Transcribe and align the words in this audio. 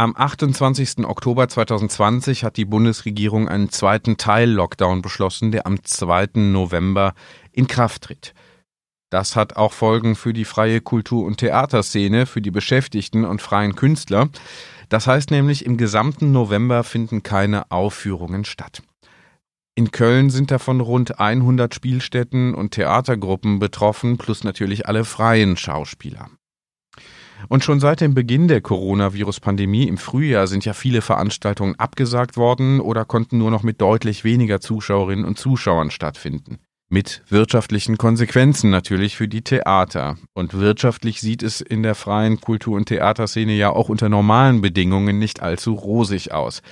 Am 0.00 0.16
28. 0.16 1.04
Oktober 1.04 1.46
2020 1.46 2.42
hat 2.42 2.56
die 2.56 2.64
Bundesregierung 2.64 3.50
einen 3.50 3.68
zweiten 3.68 4.16
Teil-Lockdown 4.16 5.02
beschlossen, 5.02 5.52
der 5.52 5.66
am 5.66 5.84
2. 5.84 6.40
November 6.40 7.12
in 7.52 7.66
Kraft 7.66 8.04
tritt. 8.04 8.32
Das 9.10 9.36
hat 9.36 9.56
auch 9.56 9.74
Folgen 9.74 10.16
für 10.16 10.32
die 10.32 10.46
freie 10.46 10.80
Kultur- 10.80 11.26
und 11.26 11.36
Theaterszene, 11.36 12.24
für 12.24 12.40
die 12.40 12.50
Beschäftigten 12.50 13.26
und 13.26 13.42
freien 13.42 13.76
Künstler. 13.76 14.30
Das 14.88 15.06
heißt 15.06 15.30
nämlich, 15.30 15.66
im 15.66 15.76
gesamten 15.76 16.32
November 16.32 16.82
finden 16.82 17.22
keine 17.22 17.70
Aufführungen 17.70 18.46
statt. 18.46 18.82
In 19.74 19.90
Köln 19.90 20.30
sind 20.30 20.50
davon 20.50 20.80
rund 20.80 21.20
100 21.20 21.74
Spielstätten 21.74 22.54
und 22.54 22.70
Theatergruppen 22.70 23.58
betroffen, 23.58 24.16
plus 24.16 24.44
natürlich 24.44 24.88
alle 24.88 25.04
freien 25.04 25.58
Schauspieler. 25.58 26.30
Und 27.48 27.64
schon 27.64 27.80
seit 27.80 28.00
dem 28.00 28.14
Beginn 28.14 28.48
der 28.48 28.60
Coronavirus-Pandemie 28.60 29.88
im 29.88 29.98
Frühjahr 29.98 30.46
sind 30.46 30.64
ja 30.64 30.72
viele 30.72 31.02
Veranstaltungen 31.02 31.74
abgesagt 31.78 32.36
worden 32.36 32.80
oder 32.80 33.04
konnten 33.04 33.38
nur 33.38 33.50
noch 33.50 33.62
mit 33.62 33.80
deutlich 33.80 34.24
weniger 34.24 34.60
Zuschauerinnen 34.60 35.24
und 35.24 35.38
Zuschauern 35.38 35.90
stattfinden. 35.90 36.58
Mit 36.92 37.22
wirtschaftlichen 37.28 37.98
Konsequenzen 37.98 38.68
natürlich 38.70 39.16
für 39.16 39.28
die 39.28 39.42
Theater. 39.42 40.16
Und 40.34 40.54
wirtschaftlich 40.54 41.20
sieht 41.20 41.44
es 41.44 41.60
in 41.60 41.84
der 41.84 41.94
freien 41.94 42.40
Kultur- 42.40 42.76
und 42.76 42.86
Theaterszene 42.86 43.52
ja 43.52 43.70
auch 43.70 43.88
unter 43.88 44.08
normalen 44.08 44.60
Bedingungen 44.60 45.20
nicht 45.20 45.40
allzu 45.40 45.74
rosig 45.74 46.32
aus. 46.32 46.62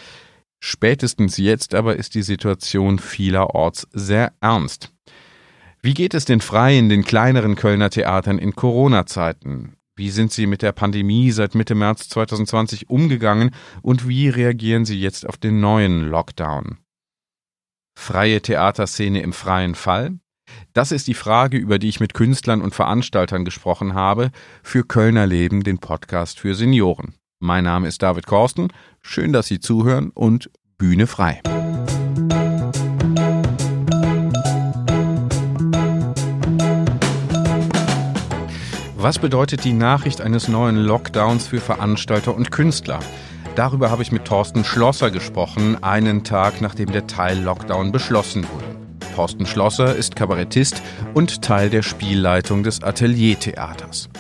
Spätestens 0.59 1.37
jetzt 1.37 1.73
aber 1.73 1.95
ist 1.95 2.17
die 2.17 2.23
Situation 2.23 2.99
vielerorts 2.99 3.87
sehr 3.93 4.33
ernst. 4.41 4.93
Wie 5.83 5.95
geht 5.95 6.15
es 6.15 6.25
den 6.25 6.41
freien, 6.41 6.89
den 6.89 7.05
kleineren 7.05 7.55
Kölner 7.55 7.91
Theatern 7.91 8.39
in 8.39 8.57
Corona-Zeiten? 8.57 9.78
Wie 9.99 10.11
sind 10.11 10.31
Sie 10.31 10.47
mit 10.47 10.63
der 10.63 10.71
Pandemie 10.71 11.33
seit 11.33 11.57
Mitte 11.57 11.75
März 11.75 12.09
2020 12.11 12.89
umgegangen 12.89 13.51
und 13.83 14.07
wie 14.07 14.29
reagieren 14.29 14.85
Sie 14.85 14.99
jetzt 14.99 15.29
auf 15.29 15.37
den 15.39 15.59
neuen 15.59 16.09
Lockdown? 16.09 16.79
Freie 17.99 18.41
Theaterszene 18.41 19.21
im 19.21 19.33
freien 19.33 19.75
Fall? 19.75 20.21
Das 20.73 20.93
ist 20.93 21.09
die 21.09 21.15
Frage, 21.15 21.59
über 21.59 21.81
die 21.81 21.89
ich 21.89 21.99
mit 21.99 22.15
Künstlern 22.15 22.63
und 22.63 22.77
Veranstaltern 22.77 23.45
gesprochen 23.45 23.95
habe, 23.95 24.31
für 24.63 24.85
Kölner 24.85 25.27
Leben, 25.27 25.65
den 25.65 25.79
Podcast 25.79 26.39
für 26.39 26.55
Senioren. 26.55 27.15
Mein 27.41 27.65
Name 27.65 27.89
ist 27.89 28.01
David 28.01 28.27
Korsten. 28.27 28.73
Schön, 29.03 29.33
dass 29.33 29.49
Sie 29.49 29.59
zuhören 29.59 30.11
und 30.11 30.49
Bühne 30.79 31.09
frei. 31.09 31.43
Was 39.09 39.19
bedeutet 39.19 39.65
die 39.65 39.73
Nachricht 39.73 40.21
eines 40.21 40.49
neuen 40.49 40.77
Lockdowns 40.77 41.47
für 41.47 41.61
Veranstalter 41.61 42.37
und 42.37 42.51
Künstler? 42.51 42.99
Darüber 43.55 43.91
habe 43.91 44.03
ich 44.03 44.13
mit 44.13 44.27
Thorsten 44.27 44.65
Schlosser 44.65 45.11
gesprochen, 45.11 45.83
einen 45.83 46.25
Tag 46.25 46.61
nachdem 46.61 46.93
der 46.93 47.07
Teil-Lockdown 47.07 47.91
beschlossen 47.91 48.47
wurde. 48.53 48.67
Thorsten 49.15 49.47
Schlosser 49.47 49.97
ist 49.97 50.15
Kabarettist 50.15 50.83
und 51.15 51.41
Teil 51.41 51.71
der 51.71 51.81
Spielleitung 51.81 52.63
des 52.63 52.83
Ateliertheaters. 52.83 54.11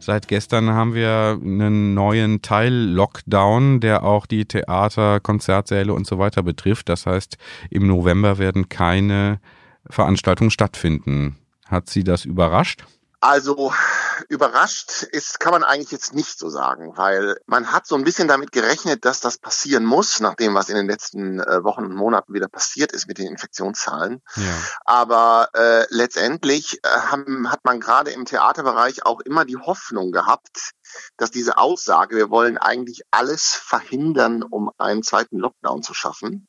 Seit 0.00 0.26
gestern 0.26 0.70
haben 0.70 0.94
wir 0.94 1.38
einen 1.40 1.94
neuen 1.94 2.42
Teil-Lockdown, 2.42 3.78
der 3.78 4.02
auch 4.02 4.26
die 4.26 4.46
Theater, 4.46 5.20
Konzertsäle 5.20 5.94
und 5.94 6.08
so 6.08 6.18
weiter 6.18 6.42
betrifft. 6.42 6.88
Das 6.88 7.06
heißt, 7.06 7.38
im 7.70 7.86
November 7.86 8.38
werden 8.38 8.68
keine 8.68 9.38
Veranstaltungen 9.88 10.50
stattfinden. 10.50 11.37
Hat 11.68 11.90
Sie 11.90 12.02
das 12.02 12.24
überrascht? 12.24 12.86
Also 13.20 13.74
überrascht 14.28 15.02
ist, 15.02 15.38
kann 15.38 15.52
man 15.52 15.64
eigentlich 15.64 15.90
jetzt 15.90 16.14
nicht 16.14 16.38
so 16.38 16.48
sagen, 16.48 16.96
weil 16.96 17.36
man 17.46 17.72
hat 17.72 17.86
so 17.86 17.94
ein 17.96 18.04
bisschen 18.04 18.26
damit 18.26 18.52
gerechnet, 18.52 19.04
dass 19.04 19.20
das 19.20 19.38
passieren 19.38 19.84
muss, 19.84 20.20
nach 20.20 20.34
dem, 20.34 20.54
was 20.54 20.68
in 20.68 20.76
den 20.76 20.86
letzten 20.86 21.40
äh, 21.40 21.62
Wochen 21.64 21.84
und 21.84 21.94
Monaten 21.94 22.32
wieder 22.32 22.48
passiert 22.48 22.92
ist 22.92 23.06
mit 23.06 23.18
den 23.18 23.26
Infektionszahlen. 23.26 24.22
Ja. 24.36 24.54
Aber 24.84 25.50
äh, 25.54 25.84
letztendlich 25.90 26.78
äh, 26.84 26.88
haben, 26.88 27.50
hat 27.50 27.64
man 27.64 27.80
gerade 27.80 28.12
im 28.12 28.24
Theaterbereich 28.24 29.04
auch 29.04 29.20
immer 29.20 29.44
die 29.44 29.58
Hoffnung 29.58 30.10
gehabt, 30.10 30.70
dass 31.16 31.30
diese 31.30 31.58
Aussage, 31.58 32.16
wir 32.16 32.30
wollen 32.30 32.56
eigentlich 32.56 33.02
alles 33.10 33.52
verhindern, 33.52 34.42
um 34.42 34.70
einen 34.78 35.02
zweiten 35.02 35.38
Lockdown 35.38 35.82
zu 35.82 35.92
schaffen, 35.92 36.48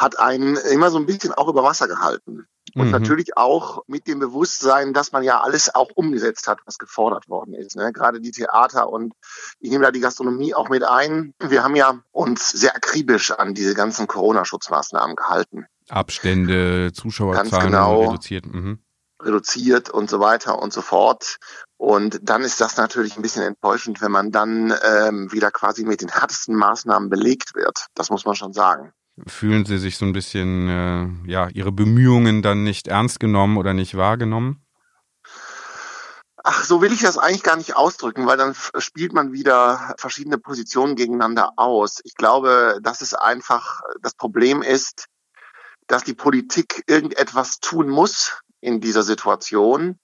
hat 0.00 0.18
einen 0.18 0.56
immer 0.56 0.90
so 0.90 0.98
ein 0.98 1.06
bisschen 1.06 1.32
auch 1.32 1.48
über 1.48 1.62
Wasser 1.62 1.86
gehalten. 1.86 2.46
Und 2.74 2.86
mhm. 2.86 2.92
natürlich 2.92 3.36
auch 3.36 3.82
mit 3.86 4.06
dem 4.06 4.20
Bewusstsein, 4.20 4.94
dass 4.94 5.12
man 5.12 5.24
ja 5.24 5.40
alles 5.40 5.74
auch 5.74 5.90
umgesetzt 5.94 6.46
hat, 6.46 6.60
was 6.66 6.78
gefordert 6.78 7.28
worden 7.28 7.52
ist. 7.52 7.76
Ne? 7.76 7.92
Gerade 7.92 8.20
die 8.20 8.30
Theater 8.30 8.88
und 8.88 9.12
ich 9.58 9.70
nehme 9.70 9.84
da 9.84 9.90
die 9.90 10.00
Gastronomie 10.00 10.54
auch 10.54 10.68
mit 10.68 10.84
ein. 10.84 11.34
Wir 11.40 11.64
haben 11.64 11.76
ja 11.76 12.00
uns 12.12 12.50
sehr 12.50 12.74
akribisch 12.74 13.32
an 13.32 13.54
diese 13.54 13.74
ganzen 13.74 14.06
Corona-Schutzmaßnahmen 14.06 15.16
gehalten. 15.16 15.66
Abstände, 15.88 16.92
Zuschauerzahlen 16.92 17.50
Ganz 17.50 17.64
genau. 17.64 18.02
reduziert. 18.02 18.46
Mhm. 18.46 18.78
Reduziert 19.20 19.90
und 19.90 20.08
so 20.08 20.20
weiter 20.20 20.62
und 20.62 20.72
so 20.72 20.80
fort. 20.80 21.36
Und 21.76 22.20
dann 22.22 22.42
ist 22.42 22.60
das 22.60 22.76
natürlich 22.76 23.16
ein 23.16 23.22
bisschen 23.22 23.42
enttäuschend, 23.42 24.00
wenn 24.00 24.12
man 24.12 24.30
dann 24.30 24.72
ähm, 24.82 25.30
wieder 25.32 25.50
quasi 25.50 25.84
mit 25.84 26.00
den 26.00 26.08
härtesten 26.08 26.54
Maßnahmen 26.54 27.10
belegt 27.10 27.54
wird. 27.54 27.86
Das 27.94 28.10
muss 28.10 28.24
man 28.24 28.34
schon 28.34 28.52
sagen 28.52 28.94
fühlen 29.26 29.64
Sie 29.64 29.78
sich 29.78 29.96
so 29.96 30.04
ein 30.04 30.12
bisschen, 30.12 30.68
äh, 30.68 31.30
ja, 31.30 31.48
Ihre 31.48 31.72
Bemühungen 31.72 32.42
dann 32.42 32.64
nicht 32.64 32.88
ernst 32.88 33.20
genommen 33.20 33.56
oder 33.56 33.74
nicht 33.74 33.96
wahrgenommen? 33.96 34.64
Ach, 36.42 36.64
so 36.64 36.80
will 36.80 36.92
ich 36.92 37.02
das 37.02 37.18
eigentlich 37.18 37.42
gar 37.42 37.56
nicht 37.56 37.76
ausdrücken, 37.76 38.26
weil 38.26 38.38
dann 38.38 38.54
spielt 38.78 39.12
man 39.12 39.32
wieder 39.32 39.94
verschiedene 39.98 40.38
Positionen 40.38 40.96
gegeneinander 40.96 41.52
aus. 41.56 42.00
Ich 42.04 42.14
glaube, 42.14 42.78
dass 42.82 43.02
es 43.02 43.12
einfach 43.12 43.82
das 44.00 44.14
Problem 44.14 44.62
ist, 44.62 45.06
dass 45.86 46.02
die 46.02 46.14
Politik 46.14 46.82
irgendetwas 46.86 47.60
tun 47.60 47.88
muss 47.88 48.38
in 48.60 48.80
dieser 48.80 49.02
Situation 49.02 49.98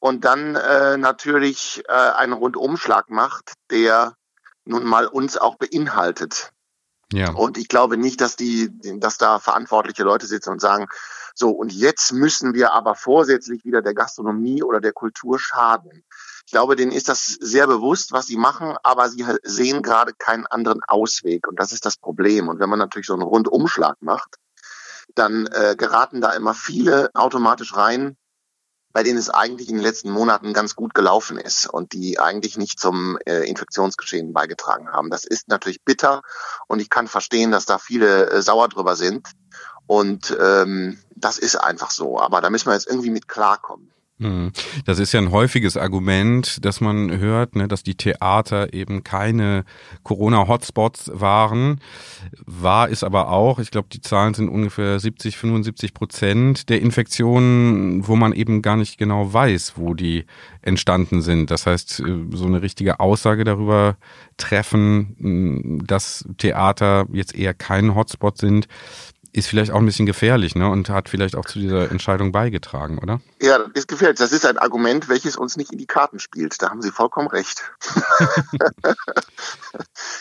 und 0.00 0.24
dann 0.24 0.54
äh, 0.56 0.98
natürlich 0.98 1.82
äh, 1.88 1.92
einen 1.92 2.32
Rundumschlag 2.32 3.08
macht, 3.08 3.52
der 3.70 4.14
nun 4.64 4.84
mal 4.84 5.06
uns 5.06 5.36
auch 5.36 5.56
beinhaltet. 5.56 6.52
Ja. 7.12 7.32
Und 7.32 7.58
ich 7.58 7.68
glaube 7.68 7.96
nicht, 7.96 8.20
dass 8.20 8.36
die, 8.36 8.70
dass 8.98 9.18
da 9.18 9.38
verantwortliche 9.38 10.04
Leute 10.04 10.26
sitzen 10.26 10.50
und 10.50 10.60
sagen, 10.60 10.86
so, 11.34 11.50
und 11.50 11.72
jetzt 11.72 12.12
müssen 12.12 12.54
wir 12.54 12.72
aber 12.72 12.94
vorsätzlich 12.94 13.64
wieder 13.64 13.82
der 13.82 13.94
Gastronomie 13.94 14.62
oder 14.62 14.80
der 14.80 14.92
Kultur 14.92 15.38
schaden. 15.38 16.04
Ich 16.46 16.52
glaube, 16.52 16.76
denen 16.76 16.92
ist 16.92 17.08
das 17.08 17.24
sehr 17.24 17.66
bewusst, 17.66 18.12
was 18.12 18.26
sie 18.26 18.36
machen, 18.36 18.76
aber 18.82 19.08
sie 19.08 19.24
sehen 19.42 19.82
gerade 19.82 20.12
keinen 20.14 20.46
anderen 20.46 20.80
Ausweg. 20.86 21.46
Und 21.46 21.60
das 21.60 21.72
ist 21.72 21.86
das 21.86 21.96
Problem. 21.96 22.48
Und 22.48 22.58
wenn 22.58 22.68
man 22.68 22.78
natürlich 22.78 23.06
so 23.06 23.14
einen 23.14 23.22
Rundumschlag 23.22 23.96
macht, 24.00 24.36
dann 25.14 25.46
äh, 25.46 25.76
geraten 25.76 26.20
da 26.20 26.32
immer 26.32 26.54
viele 26.54 27.10
automatisch 27.14 27.76
rein, 27.76 28.16
bei 28.92 29.02
denen 29.02 29.18
es 29.18 29.30
eigentlich 29.30 29.68
in 29.68 29.76
den 29.76 29.84
letzten 29.84 30.10
Monaten 30.10 30.52
ganz 30.52 30.74
gut 30.74 30.94
gelaufen 30.94 31.38
ist 31.38 31.66
und 31.66 31.92
die 31.92 32.18
eigentlich 32.18 32.58
nicht 32.58 32.80
zum 32.80 33.18
äh, 33.24 33.48
Infektionsgeschehen 33.48 34.32
beigetragen 34.32 34.88
haben. 34.90 35.10
Das 35.10 35.24
ist 35.24 35.48
natürlich 35.48 35.82
bitter 35.82 36.22
und 36.66 36.80
ich 36.80 36.90
kann 36.90 37.06
verstehen, 37.06 37.52
dass 37.52 37.66
da 37.66 37.78
viele 37.78 38.30
äh, 38.30 38.42
sauer 38.42 38.68
drüber 38.68 38.96
sind. 38.96 39.28
Und 39.86 40.36
ähm, 40.40 41.00
das 41.16 41.38
ist 41.38 41.56
einfach 41.56 41.90
so. 41.90 42.20
Aber 42.20 42.40
da 42.40 42.50
müssen 42.50 42.66
wir 42.66 42.74
jetzt 42.74 42.86
irgendwie 42.86 43.10
mit 43.10 43.26
klarkommen. 43.26 43.90
Hm. 44.20 44.52
Das 44.84 44.98
ist 44.98 45.12
ja 45.12 45.20
ein 45.20 45.30
häufiges 45.30 45.78
Argument, 45.78 46.62
dass 46.62 46.82
man 46.82 47.18
hört, 47.18 47.56
ne, 47.56 47.68
dass 47.68 47.82
die 47.82 47.94
Theater 47.94 48.74
eben 48.74 49.02
keine 49.02 49.64
Corona-Hotspots 50.02 51.10
waren. 51.14 51.80
War 52.44 52.90
es 52.90 53.02
aber 53.02 53.30
auch, 53.30 53.58
ich 53.58 53.70
glaube, 53.70 53.88
die 53.90 54.02
Zahlen 54.02 54.34
sind 54.34 54.50
ungefähr 54.50 55.00
70, 55.00 55.38
75 55.38 55.94
Prozent 55.94 56.68
der 56.68 56.82
Infektionen, 56.82 58.06
wo 58.06 58.14
man 58.14 58.34
eben 58.34 58.60
gar 58.60 58.76
nicht 58.76 58.98
genau 58.98 59.32
weiß, 59.32 59.74
wo 59.76 59.94
die 59.94 60.26
entstanden 60.60 61.22
sind. 61.22 61.50
Das 61.50 61.66
heißt, 61.66 62.00
äh, 62.00 62.26
so 62.32 62.44
eine 62.44 62.60
richtige 62.60 63.00
Aussage 63.00 63.44
darüber 63.44 63.96
treffen, 64.36 65.82
dass 65.86 66.28
Theater 66.36 67.06
jetzt 67.10 67.34
eher 67.34 67.54
kein 67.54 67.94
Hotspot 67.94 68.36
sind, 68.36 68.68
ist 69.32 69.48
vielleicht 69.48 69.70
auch 69.70 69.78
ein 69.78 69.86
bisschen 69.86 70.06
gefährlich, 70.06 70.54
ne? 70.54 70.68
Und 70.68 70.88
hat 70.88 71.08
vielleicht 71.08 71.36
auch 71.36 71.44
zu 71.44 71.58
dieser 71.58 71.90
Entscheidung 71.90 72.32
beigetragen, 72.32 72.98
oder? 72.98 73.20
Ja, 73.40 73.58
das 73.58 73.70
ist 73.74 73.88
gefährlich. 73.88 74.18
Das 74.18 74.32
ist 74.32 74.44
ein 74.44 74.58
Argument, 74.58 75.08
welches 75.08 75.36
uns 75.36 75.56
nicht 75.56 75.72
in 75.72 75.78
die 75.78 75.86
Karten 75.86 76.18
spielt. 76.18 76.60
Da 76.60 76.70
haben 76.70 76.82
Sie 76.82 76.90
vollkommen 76.90 77.28
recht. 77.28 77.70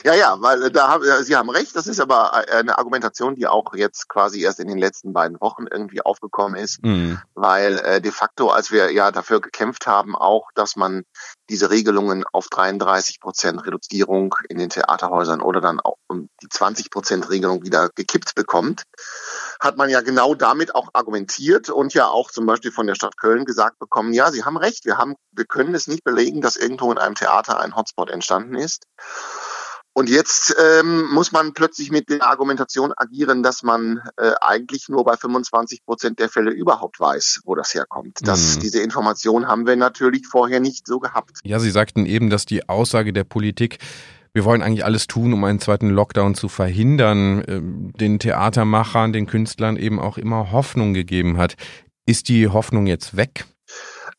ja, 0.04 0.14
ja, 0.14 0.38
weil 0.40 0.70
da 0.70 0.90
haben 0.90 1.04
Sie 1.24 1.36
haben 1.36 1.50
recht. 1.50 1.76
Das 1.76 1.88
ist 1.88 2.00
aber 2.00 2.34
eine 2.34 2.78
Argumentation, 2.78 3.36
die 3.36 3.48
auch 3.48 3.74
jetzt 3.74 4.10
quasi 4.10 4.42
erst 4.42 4.60
in 4.60 4.68
den 4.68 4.78
letzten 4.78 5.14
beiden 5.14 5.40
Wochen 5.42 5.66
irgendwie 5.70 6.02
aufgekommen 6.02 6.56
ist, 6.56 6.84
mhm. 6.84 7.20
weil 7.34 7.80
äh, 7.80 8.02
de 8.02 8.12
facto, 8.12 8.50
als 8.50 8.72
wir 8.72 8.92
ja 8.92 9.12
dafür 9.12 9.42
gekämpft 9.42 9.88
haben, 9.88 10.16
auch, 10.16 10.50
dass 10.54 10.76
man 10.76 11.04
diese 11.50 11.69
Regelungen 11.69 12.24
auf 12.31 12.48
33 12.48 13.19
Prozent 13.19 13.66
Reduzierung 13.66 14.36
in 14.48 14.57
den 14.57 14.69
Theaterhäusern 14.69 15.42
oder 15.42 15.62
dann 15.62 15.80
auch 15.80 15.98
um 16.07 16.30
die 16.42 16.50
20 16.50 16.92
Prozent 16.92 17.30
Regelung 17.30 17.63
wieder 17.63 17.90
gekippt 17.96 18.36
bekommt, 18.36 18.84
hat 19.60 19.78
man 19.78 19.90
ja 19.90 20.01
genau 20.01 20.36
damit 20.36 20.75
auch 20.75 20.90
argumentiert 20.94 21.69
und 21.69 21.94
ja 21.94 22.07
auch 22.07 22.31
zum 22.31 22.46
Beispiel 22.46 22.72
von 22.72 22.88
der 22.88 22.96
Stadt 22.96 23.18
Köln 23.18 23.46
gesagt 23.46 23.80
bekommen, 23.80 24.13
ja, 24.13 24.31
Sie 24.31 24.44
haben 24.44 24.57
recht, 24.57 24.86
wir 24.86 24.98
haben, 24.98 25.16
wir 25.31 25.46
können 25.46 25.75
es 25.75 25.88
nicht 25.88 26.04
belegen, 26.04 26.42
dass 26.42 26.56
irgendwo 26.56 26.92
in 26.92 26.98
einem 26.98 27.16
Theater 27.16 27.60
ein 27.60 27.75
Hotspot 27.75 28.10
entstanden 28.10 28.56
ist. 28.56 28.84
Und 30.00 30.10
jetzt 30.10 30.56
ähm, 30.57 31.10
muss 31.12 31.34
man 31.34 31.51
plötzlich 31.51 31.92
mit 31.92 32.10
der 32.10 32.25
Argumentation 32.25 32.94
agieren, 32.96 33.44
dass 33.44 33.63
man 33.63 34.00
äh, 34.16 34.31
eigentlich 34.40 34.88
nur 34.88 35.04
bei 35.04 35.18
25 35.18 35.84
Prozent 35.84 36.19
der 36.19 36.30
Fälle 36.30 36.51
überhaupt 36.51 37.01
weiß, 37.01 37.42
wo 37.44 37.54
das 37.54 37.74
herkommt. 37.74 38.19
Das, 38.22 38.56
mhm. 38.56 38.60
Diese 38.62 38.81
Information 38.81 39.50
haben 39.50 39.68
wir 39.68 39.75
natürlich 39.75 40.25
vorher 40.25 40.62
nicht 40.62 40.88
so 40.88 41.00
gehabt. 41.00 41.40
Ja, 41.44 41.60
Sie 41.60 41.69
sagten 41.69 42.06
eben, 42.06 42.30
dass 42.30 42.46
die 42.46 42.69
Aussage 42.69 43.12
der 43.12 43.25
Politik 43.25 43.80
wir 44.31 44.46
wollen 44.46 44.62
eigentlich 44.62 44.86
alles 44.86 45.07
tun, 45.07 45.34
um 45.34 45.44
einen 45.44 45.60
zweiten 45.60 45.90
Lockdown 45.90 46.34
zu 46.34 46.48
verhindern, 46.48 47.44
ähm, 47.46 47.92
den 48.00 48.19
Theatermachern, 48.19 49.12
den 49.12 49.25
Künstlern 49.25 49.75
eben 49.75 50.00
auch 50.00 50.18
immer 50.18 50.54
Hoffnung 50.54 50.94
gegeben 50.94 51.38
hat. 51.38 51.56
Ist 52.06 52.30
die 52.30 52.48
Hoffnung 52.48 52.88
jetzt 52.88 53.18
weg? 53.18 53.48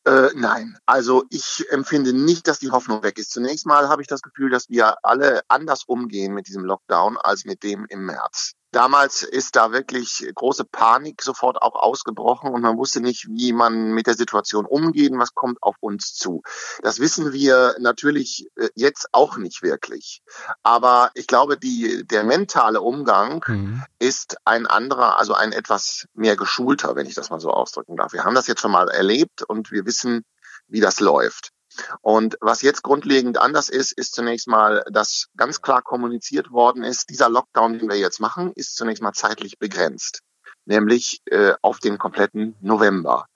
Äh, 0.06 0.30
nein, 0.34 0.78
also 0.86 1.24
ich 1.30 1.66
empfinde 1.70 2.12
nicht, 2.14 2.48
dass 2.48 2.58
die 2.58 2.70
Hoffnung 2.70 3.02
weg 3.02 3.18
ist. 3.18 3.32
Zunächst 3.32 3.66
mal 3.66 3.88
habe 3.88 4.00
ich 4.00 4.08
das 4.08 4.22
Gefühl, 4.22 4.50
dass 4.50 4.70
wir 4.70 4.96
alle 5.04 5.42
anders 5.48 5.84
umgehen 5.84 6.32
mit 6.32 6.48
diesem 6.48 6.64
Lockdown 6.64 7.18
als 7.18 7.44
mit 7.44 7.62
dem 7.62 7.84
im 7.88 8.06
März. 8.06 8.54
Damals 8.72 9.22
ist 9.22 9.56
da 9.56 9.72
wirklich 9.72 10.24
große 10.34 10.64
Panik 10.64 11.22
sofort 11.22 11.60
auch 11.60 11.74
ausgebrochen 11.74 12.50
und 12.50 12.62
man 12.62 12.76
wusste 12.76 13.00
nicht, 13.00 13.26
wie 13.28 13.52
man 13.52 13.92
mit 13.92 14.06
der 14.06 14.14
Situation 14.14 14.64
umgeht 14.64 15.10
und 15.10 15.18
was 15.18 15.34
kommt 15.34 15.62
auf 15.62 15.76
uns 15.80 16.14
zu. 16.14 16.42
Das 16.82 17.00
wissen 17.00 17.32
wir 17.32 17.74
natürlich 17.80 18.46
äh, 18.56 18.68
jetzt 18.74 19.08
auch 19.12 19.36
nicht 19.36 19.62
wirklich. 19.62 20.22
Aber 20.62 21.10
ich 21.14 21.26
glaube, 21.26 21.58
die, 21.58 22.06
der 22.06 22.24
mentale 22.24 22.80
Umgang 22.80 23.44
mhm. 23.46 23.82
ist 23.98 24.36
ein 24.44 24.66
anderer, 24.66 25.18
also 25.18 25.34
ein 25.34 25.52
etwas 25.52 26.06
mehr 26.14 26.36
geschulter, 26.36 26.94
wenn 26.94 27.06
ich 27.06 27.14
das 27.14 27.30
mal 27.30 27.40
so 27.40 27.50
ausdrücken 27.50 27.96
darf. 27.96 28.12
Wir 28.12 28.24
haben 28.24 28.34
das 28.34 28.46
jetzt 28.46 28.60
schon 28.60 28.72
mal 28.72 28.88
erlebt 28.88 29.42
und 29.42 29.72
wir 29.72 29.84
wissen, 29.84 30.24
wie 30.68 30.80
das 30.80 31.00
läuft. 31.00 31.50
Und 32.00 32.36
was 32.40 32.62
jetzt 32.62 32.82
grundlegend 32.82 33.38
anders 33.38 33.68
ist, 33.68 33.92
ist 33.92 34.14
zunächst 34.14 34.48
mal, 34.48 34.84
dass 34.90 35.28
ganz 35.36 35.62
klar 35.62 35.82
kommuniziert 35.82 36.50
worden 36.50 36.82
ist, 36.82 37.10
dieser 37.10 37.28
Lockdown, 37.28 37.78
den 37.78 37.88
wir 37.88 37.98
jetzt 37.98 38.20
machen, 38.20 38.52
ist 38.54 38.76
zunächst 38.76 39.02
mal 39.02 39.12
zeitlich 39.12 39.58
begrenzt, 39.58 40.20
nämlich 40.64 41.20
äh, 41.26 41.54
auf 41.62 41.78
den 41.78 41.98
kompletten 41.98 42.56
November. 42.60 43.26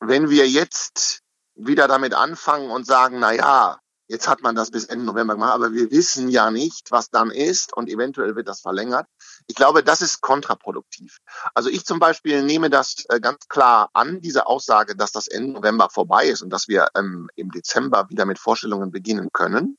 Wenn 0.00 0.30
wir 0.30 0.48
jetzt 0.48 1.20
wieder 1.54 1.88
damit 1.88 2.14
anfangen 2.14 2.70
und 2.70 2.86
sagen, 2.86 3.18
na 3.18 3.32
ja, 3.32 3.78
Jetzt 4.08 4.28
hat 4.28 4.40
man 4.40 4.54
das 4.54 4.70
bis 4.70 4.84
Ende 4.84 5.04
November 5.04 5.34
gemacht, 5.34 5.54
aber 5.54 5.72
wir 5.72 5.90
wissen 5.90 6.28
ja 6.28 6.52
nicht, 6.52 6.92
was 6.92 7.10
dann 7.10 7.30
ist 7.30 7.76
und 7.76 7.88
eventuell 7.88 8.36
wird 8.36 8.46
das 8.46 8.60
verlängert. 8.60 9.08
Ich 9.48 9.54
glaube, 9.54 9.82
das 9.82 10.02
ist 10.02 10.20
kontraproduktiv. 10.20 11.18
Also 11.54 11.68
ich 11.68 11.84
zum 11.84 11.98
Beispiel 11.98 12.42
nehme 12.42 12.70
das 12.70 13.04
äh, 13.08 13.20
ganz 13.20 13.48
klar 13.48 13.90
an, 13.92 14.20
diese 14.20 14.46
Aussage, 14.46 14.96
dass 14.96 15.12
das 15.12 15.28
Ende 15.28 15.52
November 15.52 15.88
vorbei 15.90 16.26
ist 16.26 16.42
und 16.42 16.50
dass 16.50 16.68
wir 16.68 16.88
ähm, 16.96 17.28
im 17.36 17.50
Dezember 17.50 18.08
wieder 18.08 18.26
mit 18.26 18.38
Vorstellungen 18.38 18.90
beginnen 18.90 19.30
können. 19.32 19.78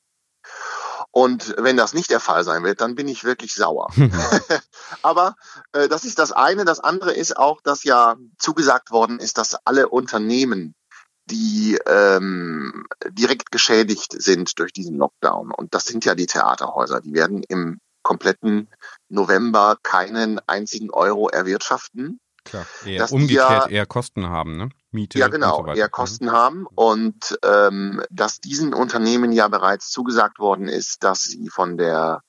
Und 1.10 1.54
wenn 1.58 1.76
das 1.76 1.94
nicht 1.94 2.10
der 2.10 2.20
Fall 2.20 2.44
sein 2.44 2.64
wird, 2.64 2.80
dann 2.80 2.94
bin 2.94 3.08
ich 3.08 3.24
wirklich 3.24 3.54
sauer. 3.54 3.88
Aber 5.02 5.36
äh, 5.72 5.88
das 5.88 6.04
ist 6.04 6.18
das 6.18 6.32
eine. 6.32 6.64
Das 6.64 6.80
andere 6.80 7.12
ist 7.12 7.36
auch, 7.36 7.60
dass 7.62 7.84
ja 7.84 8.16
zugesagt 8.38 8.90
worden 8.90 9.18
ist, 9.18 9.38
dass 9.38 9.54
alle 9.66 9.88
Unternehmen 9.88 10.74
die 11.30 11.78
ähm, 11.86 12.86
direkt 13.10 13.50
geschädigt 13.50 14.14
sind 14.16 14.58
durch 14.58 14.72
diesen 14.72 14.96
Lockdown. 14.96 15.52
Und 15.52 15.74
das 15.74 15.84
sind 15.84 16.06
ja 16.06 16.14
die 16.14 16.26
Theaterhäuser. 16.26 17.00
Die 17.00 17.12
werden 17.12 17.42
im 17.42 17.80
kompletten 18.08 18.70
November 19.10 19.76
keinen 19.82 20.40
einzigen 20.46 20.90
Euro 20.90 21.28
erwirtschaften. 21.28 22.20
Klar, 22.44 22.64
eher 22.86 23.00
dass 23.00 23.12
umgekehrt 23.12 23.66
ja, 23.66 23.68
eher 23.68 23.86
Kosten 23.86 24.30
haben, 24.30 24.56
ne? 24.56 24.70
Miete. 24.90 25.18
Ja, 25.18 25.28
genau, 25.28 25.66
so 25.66 25.72
eher 25.74 25.88
mhm. 25.88 25.90
Kosten 25.90 26.32
haben 26.32 26.66
und 26.74 27.38
ähm, 27.44 28.02
dass 28.08 28.40
diesen 28.40 28.72
Unternehmen 28.72 29.32
ja 29.32 29.48
bereits 29.48 29.90
zugesagt 29.90 30.38
worden 30.38 30.68
ist, 30.68 31.04
dass 31.04 31.24
sie 31.24 31.50
von 31.50 31.76
der 31.76 32.22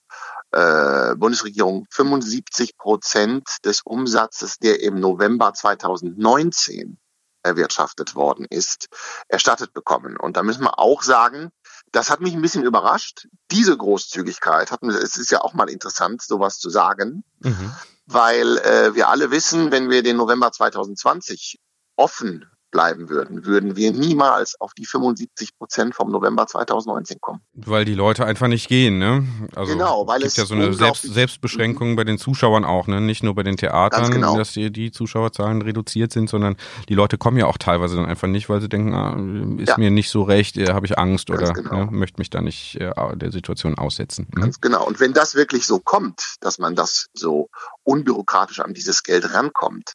äh, 0.52 1.16
Bundesregierung 1.16 1.86
75 1.92 2.78
Prozent 2.78 3.48
des 3.64 3.82
Umsatzes, 3.82 4.58
der 4.58 4.82
im 4.82 5.00
November 5.00 5.54
2019 5.54 6.98
erwirtschaftet 7.42 8.16
worden 8.16 8.46
ist, 8.50 8.88
erstattet 9.30 9.72
bekommen. 9.72 10.18
Und 10.18 10.36
da 10.36 10.44
müssen 10.44 10.64
wir 10.64 10.78
auch 10.78 11.04
sagen, 11.04 11.52
das 11.92 12.10
hat 12.10 12.22
mich 12.22 12.34
ein 12.34 12.42
bisschen 12.42 12.64
überrascht. 12.64 13.28
Diese 13.52 13.76
Großzügigkeit 13.76 14.72
hat 14.72 14.84
es 14.84 15.18
ist 15.18 15.32
ja 15.32 15.42
auch 15.42 15.54
mal 15.54 15.70
interessant, 15.70 16.22
sowas 16.22 16.60
zu 16.60 16.70
sagen, 16.70 17.24
mhm. 17.40 17.74
weil 18.06 18.58
äh, 18.60 18.96
wir 18.96 19.10
alle 19.10 19.32
wissen, 19.32 19.72
wenn 19.72 19.90
wir 19.90 20.04
den 20.04 20.18
November 20.18 20.52
2020 20.52 21.60
offen 21.96 22.50
bleiben 22.72 23.10
würden, 23.10 23.46
würden 23.46 23.76
wir 23.76 23.92
niemals 23.92 24.60
auf 24.60 24.74
die 24.74 24.86
75 24.86 25.58
Prozent 25.58 25.96
vom 25.96 26.12
November 26.12 26.48
2019 26.48 27.20
kommen. 27.20 27.42
Weil 27.54 27.86
die 27.86 27.94
Leute 27.94 28.26
einfach 28.26 28.48
nicht 28.48 28.68
gehen, 28.68 28.98
ne? 28.98 29.28
Also 29.56 29.74
genau, 29.74 30.08
weil 30.08 30.24
es 30.24 30.36
gibt 30.36 30.38
ja 30.38 30.46
so 30.46 30.56
eine 30.56 30.74
Selbst 30.74 31.04
Selbstbeschränkung 31.04 31.96
bei 31.96 32.04
den 32.04 32.18
Zuschauern 32.18 32.66
auch, 32.66 32.88
ne? 32.88 33.02
Nicht 33.02 33.24
nur 33.24 33.36
bei 33.36 33.44
den 33.44 33.58
Theatern, 33.58 34.12
genau. 34.12 34.38
dass 34.38 34.54
die, 34.54 34.72
die 34.72 34.92
Zuschauerzahlen 34.92 35.62
reduziert 35.62 36.12
sind, 36.12 36.30
sondern 36.30 36.56
die 36.88 36.96
Leute 36.96 37.18
kommen 37.18 37.38
ja 37.38 37.48
auch 37.48 37.58
teilweise 37.58 37.96
dann 37.96 38.06
einfach 38.06 38.28
nicht, 38.28 38.50
weil 38.50 38.62
sie 38.62 38.70
denken, 38.70 38.94
ah, 38.94 39.62
ist 39.62 39.70
ja. 39.70 39.78
mir 39.78 39.92
nicht 39.92 40.10
so 40.10 40.24
recht, 40.24 40.58
äh, 40.58 40.74
habe 40.74 40.86
ich 40.86 40.98
Angst 40.98 41.28
Ganz 41.28 41.42
oder 41.42 41.54
genau. 41.54 41.86
ne, 41.86 41.92
möchte 41.92 42.20
mich 42.20 42.30
da 42.30 42.42
nicht 42.42 42.76
äh, 42.76 42.92
der 43.16 43.32
Situation 43.32 43.78
aussetzen. 43.78 44.28
Mhm. 44.32 44.42
Ganz 44.42 44.62
genau. 44.62 44.86
Und 44.86 45.00
wenn 45.00 45.14
das 45.14 45.36
wirklich 45.36 45.66
so 45.66 45.80
kommt, 45.80 46.36
dass 46.40 46.60
man 46.60 46.76
das 46.76 47.08
so 47.14 47.50
unbürokratisch 47.84 48.60
an 48.60 48.74
dieses 48.74 49.04
Geld 49.04 49.34
rankommt, 49.34 49.94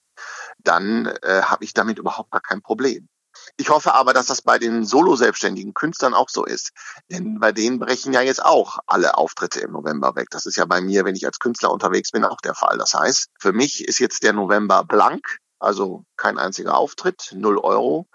dann 0.64 1.06
äh, 1.22 1.42
habe 1.42 1.64
ich 1.64 1.74
damit 1.74 1.98
überhaupt 1.98 2.30
gar 2.30 2.40
kein 2.40 2.62
Problem. 2.62 3.08
Ich 3.56 3.68
hoffe 3.68 3.94
aber, 3.94 4.12
dass 4.12 4.26
das 4.26 4.42
bei 4.42 4.58
den 4.58 4.84
solo-selbstständigen 4.84 5.74
Künstlern 5.74 6.14
auch 6.14 6.28
so 6.28 6.44
ist. 6.44 6.70
Denn 7.10 7.40
bei 7.40 7.52
denen 7.52 7.78
brechen 7.78 8.12
ja 8.12 8.20
jetzt 8.20 8.44
auch 8.44 8.78
alle 8.86 9.16
Auftritte 9.16 9.60
im 9.60 9.72
November 9.72 10.14
weg. 10.16 10.28
Das 10.30 10.46
ist 10.46 10.56
ja 10.56 10.64
bei 10.64 10.80
mir, 10.80 11.04
wenn 11.04 11.16
ich 11.16 11.26
als 11.26 11.38
Künstler 11.38 11.72
unterwegs 11.72 12.10
bin, 12.10 12.24
auch 12.24 12.40
der 12.40 12.54
Fall. 12.54 12.78
Das 12.78 12.94
heißt, 12.94 13.28
für 13.38 13.52
mich 13.52 13.86
ist 13.86 13.98
jetzt 13.98 14.22
der 14.22 14.32
November 14.32 14.84
blank, 14.84 15.38
also 15.58 16.04
kein 16.16 16.38
einziger 16.38 16.76
Auftritt, 16.76 17.32
null 17.34 17.58
Euro 17.58 18.08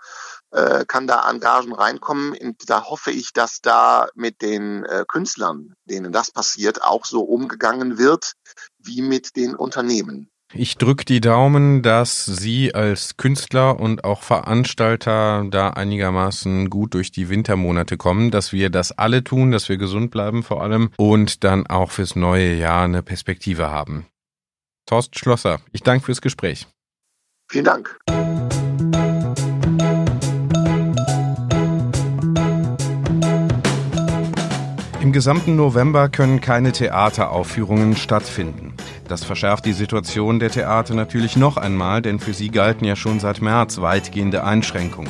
äh, 0.52 0.86
kann 0.86 1.08
da 1.08 1.22
an 1.22 1.40
Gagen 1.40 1.74
reinkommen. 1.74 2.36
Und 2.38 2.70
da 2.70 2.86
hoffe 2.86 3.12
ich, 3.12 3.34
dass 3.34 3.62
da 3.62 4.08
mit 4.16 4.42
den 4.42 4.84
äh, 4.86 5.06
Künstlern, 5.08 5.74
denen 5.86 6.12
das 6.12 6.32
passiert, 6.32 6.84
auch 6.84 7.06
so 7.06 7.22
umgegangen 7.22 7.98
wird 7.98 8.34
wie 8.78 9.02
mit 9.02 9.36
den 9.36 9.56
Unternehmen. 9.56 10.32
Ich 10.54 10.78
drücke 10.78 11.06
die 11.06 11.22
Daumen, 11.22 11.84
dass 11.84 12.26
Sie 12.26 12.74
als 12.74 13.18
Künstler 13.18 13.80
und 13.80 14.04
auch 14.04 14.24
Veranstalter 14.24 15.46
da 15.50 15.70
einigermaßen 15.70 16.72
gut 16.72 16.96
durch 16.96 17.12
die 17.12 17.30
Wintermonate 17.30 17.98
kommen, 17.98 18.32
dass 18.32 18.52
wir 18.52 18.72
das 18.72 18.92
alle 18.92 19.24
tun, 19.24 19.52
dass 19.52 19.70
wir 19.70 19.78
gesund 19.78 20.10
bleiben 20.10 20.42
vor 20.42 20.64
allem 20.64 20.90
und 20.98 21.44
dann 21.44 21.68
auch 21.68 21.92
fürs 21.92 22.16
neue 22.16 22.56
Jahr 22.56 22.86
eine 22.86 23.04
Perspektive 23.04 23.70
haben. 23.70 24.08
Thorsten 24.88 25.20
Schlosser, 25.20 25.60
ich 25.72 25.84
danke 25.84 26.06
fürs 26.06 26.22
Gespräch. 26.22 26.66
Vielen 27.48 27.66
Dank. 27.66 28.00
Im 35.02 35.14
gesamten 35.14 35.56
November 35.56 36.10
können 36.10 36.42
keine 36.42 36.74
Theateraufführungen 36.74 37.96
stattfinden. 37.96 38.74
Das 39.08 39.24
verschärft 39.24 39.66
die 39.66 39.72
Situation 39.72 40.40
der 40.40 40.52
Theater 40.52 40.94
natürlich 40.94 41.38
noch 41.38 41.56
einmal, 41.56 42.02
denn 42.02 42.20
für 42.20 42.34
sie 42.34 42.50
galten 42.50 42.84
ja 42.84 42.98
schon 42.98 43.22
seit 43.22 43.42
März 43.42 43.80
weitgehende 43.80 44.44
Einschränkungen. 44.44 45.10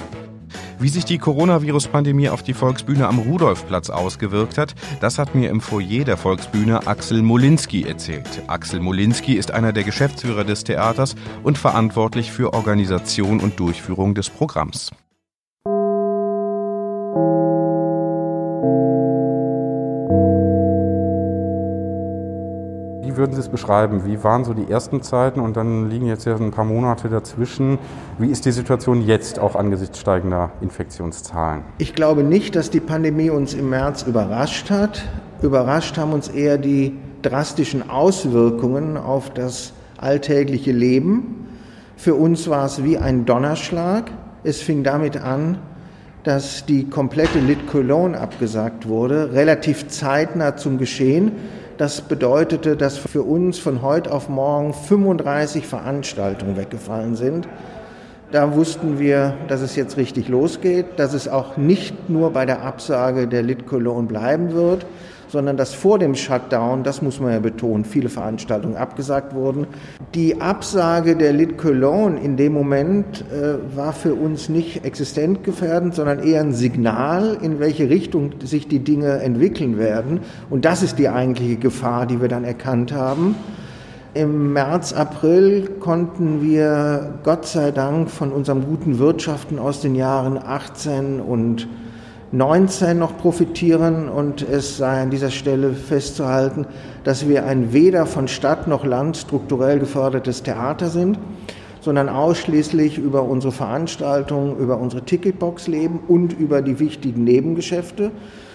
Wie 0.77 0.89
sich 0.89 1.05
die 1.05 1.17
Coronavirus-Pandemie 1.17 2.29
auf 2.29 2.43
die 2.43 2.53
Volksbühne 2.53 3.07
am 3.07 3.17
Rudolfplatz 3.17 3.89
ausgewirkt 3.89 4.59
hat, 4.59 4.75
das 5.01 5.17
hat 5.17 5.33
mir 5.33 5.49
im 5.49 5.59
Foyer 5.59 6.05
der 6.05 6.17
Volksbühne 6.17 6.85
Axel 6.85 7.23
Molinski 7.23 7.83
erzählt. 7.83 8.43
Axel 8.45 8.79
Molinski 8.79 9.33
ist 9.33 9.49
einer 9.49 9.73
der 9.73 9.83
Geschäftsführer 9.83 10.43
des 10.43 10.63
Theaters 10.63 11.15
und 11.41 11.57
verantwortlich 11.57 12.31
für 12.31 12.53
Organisation 12.53 13.39
und 13.39 13.59
Durchführung 13.59 14.13
des 14.13 14.29
Programms. 14.29 14.91
Würden 23.19 23.33
Sie 23.33 23.41
es 23.41 23.49
beschreiben? 23.49 24.05
Wie 24.05 24.23
waren 24.23 24.45
so 24.45 24.53
die 24.55 24.71
ersten 24.71 25.03
Zeiten 25.03 25.41
und 25.41 25.55
dann 25.55 25.89
liegen 25.89 26.07
jetzt 26.07 26.25
ja 26.25 26.35
ein 26.35 26.51
paar 26.51 26.65
Monate 26.65 27.09
dazwischen. 27.09 27.77
Wie 28.17 28.27
ist 28.27 28.45
die 28.45 28.51
Situation 28.51 29.05
jetzt 29.05 29.37
auch 29.37 29.55
angesichts 29.55 29.99
steigender 29.99 30.51
Infektionszahlen? 30.61 31.63
Ich 31.77 31.93
glaube 31.93 32.23
nicht, 32.23 32.55
dass 32.55 32.71
die 32.71 32.79
Pandemie 32.79 33.29
uns 33.29 33.53
im 33.53 33.69
März 33.69 34.03
überrascht 34.03 34.71
hat. 34.71 35.03
Überrascht 35.41 35.97
haben 35.97 36.13
uns 36.13 36.29
eher 36.29 36.57
die 36.57 36.97
drastischen 37.21 37.89
Auswirkungen 37.89 38.97
auf 38.97 39.29
das 39.29 39.73
alltägliche 39.97 40.71
Leben. 40.71 41.47
Für 41.97 42.15
uns 42.15 42.49
war 42.49 42.65
es 42.65 42.83
wie 42.83 42.97
ein 42.97 43.25
Donnerschlag. 43.25 44.11
Es 44.43 44.61
fing 44.61 44.83
damit 44.83 45.17
an, 45.17 45.57
dass 46.23 46.65
die 46.65 46.89
komplette 46.89 47.39
Lit 47.39 47.67
Cologne 47.67 48.17
abgesagt 48.17 48.87
wurde, 48.87 49.33
relativ 49.33 49.89
zeitnah 49.89 50.55
zum 50.55 50.77
Geschehen. 50.77 51.33
Das 51.79 52.01
bedeutete, 52.01 52.75
dass 52.75 52.97
für 52.97 53.23
uns 53.23 53.57
von 53.57 53.81
heute 53.81 54.11
auf 54.11 54.27
morgen 54.27 54.73
35 54.73 55.65
Veranstaltungen 55.65 56.57
weggefallen 56.57 57.15
sind. 57.15 57.47
Da 58.33 58.53
wussten 58.53 58.99
wir, 58.99 59.35
dass 59.47 59.61
es 59.61 59.77
jetzt 59.77 59.95
richtig 59.95 60.27
losgeht, 60.27 60.87
dass 60.97 61.13
es 61.13 61.29
auch 61.29 61.55
nicht 61.55 62.09
nur 62.09 62.33
bei 62.33 62.45
der 62.45 62.63
Absage 62.63 63.29
der 63.29 63.43
Lit 63.43 63.65
Cologne 63.65 64.09
bleiben 64.09 64.53
wird, 64.53 64.85
sondern 65.29 65.57
dass 65.57 65.73
vor 65.73 65.99
dem 65.99 66.15
Shutdown, 66.15 66.83
das 66.83 67.01
muss 67.01 67.19
man 67.19 67.31
ja 67.31 67.39
betonen, 67.39 67.85
viele 67.85 68.09
Veranstaltungen 68.09 68.75
abgesagt 68.75 69.33
wurden. 69.33 69.67
Die 70.15 70.41
Absage 70.41 71.15
der 71.15 71.33
Lit 71.33 71.57
Cologne 71.57 72.19
in 72.19 72.35
dem 72.35 72.53
Moment 72.53 73.23
äh, 73.31 73.75
war 73.75 73.93
für 73.93 74.15
uns 74.15 74.49
nicht 74.49 74.83
existenzgefährdend, 74.83 75.95
sondern 75.95 76.19
eher 76.19 76.41
ein 76.41 76.53
Signal, 76.53 77.37
in 77.41 77.59
welche 77.59 77.89
Richtung 77.89 78.31
sich 78.43 78.67
die 78.67 78.79
Dinge 78.79 79.19
entwickeln 79.19 79.77
werden. 79.77 80.21
Und 80.49 80.65
das 80.65 80.81
ist 80.81 80.97
die 80.97 81.09
eigentliche 81.09 81.57
Gefahr, 81.57 82.07
die 82.07 82.19
wir 82.21 82.27
dann 82.27 82.43
erkannt 82.43 82.91
haben. 82.91 83.35
Im 84.15 84.53
März, 84.53 84.93
April 84.93 85.69
konnten 85.79 86.41
wir 86.41 87.19
Gott 87.23 87.45
sei 87.45 87.69
Dank 87.69 88.09
von 88.09 88.31
unserem 88.31 88.65
guten 88.65 88.97
Wirtschaften 88.97 89.59
aus 89.59 89.81
den 89.81 89.93
Jahren 89.93 90.39
18 90.39 91.19
und 91.19 91.67
19 92.31 92.99
noch 92.99 93.17
profitieren 93.17 94.07
und 94.07 94.47
es 94.47 94.77
sei 94.77 95.01
an 95.01 95.09
dieser 95.09 95.31
Stelle 95.31 95.71
festzuhalten, 95.73 96.67
dass 97.03 97.27
wir 97.27 97.45
ein 97.45 97.73
weder 97.73 98.05
von 98.05 98.27
Stadt 98.27 98.67
noch 98.67 98.85
Land 98.85 99.17
strukturell 99.17 99.79
gefördertes 99.79 100.43
Theater 100.43 100.89
sind, 100.89 101.17
sondern 101.81 102.07
ausschließlich 102.07 102.99
über 102.99 103.23
unsere 103.23 103.51
Veranstaltungen, 103.51 104.57
über 104.57 104.77
unsere 104.77 105.03
Ticketbox 105.03 105.67
leben 105.67 106.01
und 106.07 106.33
über 106.33 106.61
die 106.61 106.77
wichtigen 106.77 107.23
Nebengeschäfte, 107.23 108.11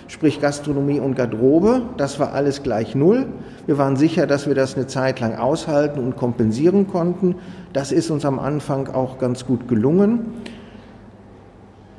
sprich 0.07 0.41
Gastronomie 0.41 1.01
und 1.01 1.17
Garderobe. 1.17 1.83
Das 1.97 2.21
war 2.21 2.33
alles 2.33 2.63
gleich 2.63 2.95
null. 2.95 3.27
Wir 3.67 3.77
waren 3.77 3.97
sicher, 3.97 4.29
dass 4.29 4.47
wir 4.47 4.55
das 4.55 4.77
eine 4.77 4.87
Zeit 4.87 5.19
lang 5.19 5.35
aushalten 5.35 5.99
und 5.99 6.15
kompensieren 6.15 6.87
konnten. 6.87 7.35
Das 7.73 7.91
ist 7.91 8.11
uns 8.11 8.25
am 8.25 8.39
Anfang 8.39 8.87
auch 8.87 9.19
ganz 9.19 9.47
gut 9.47 9.67
gelungen. 9.67 10.27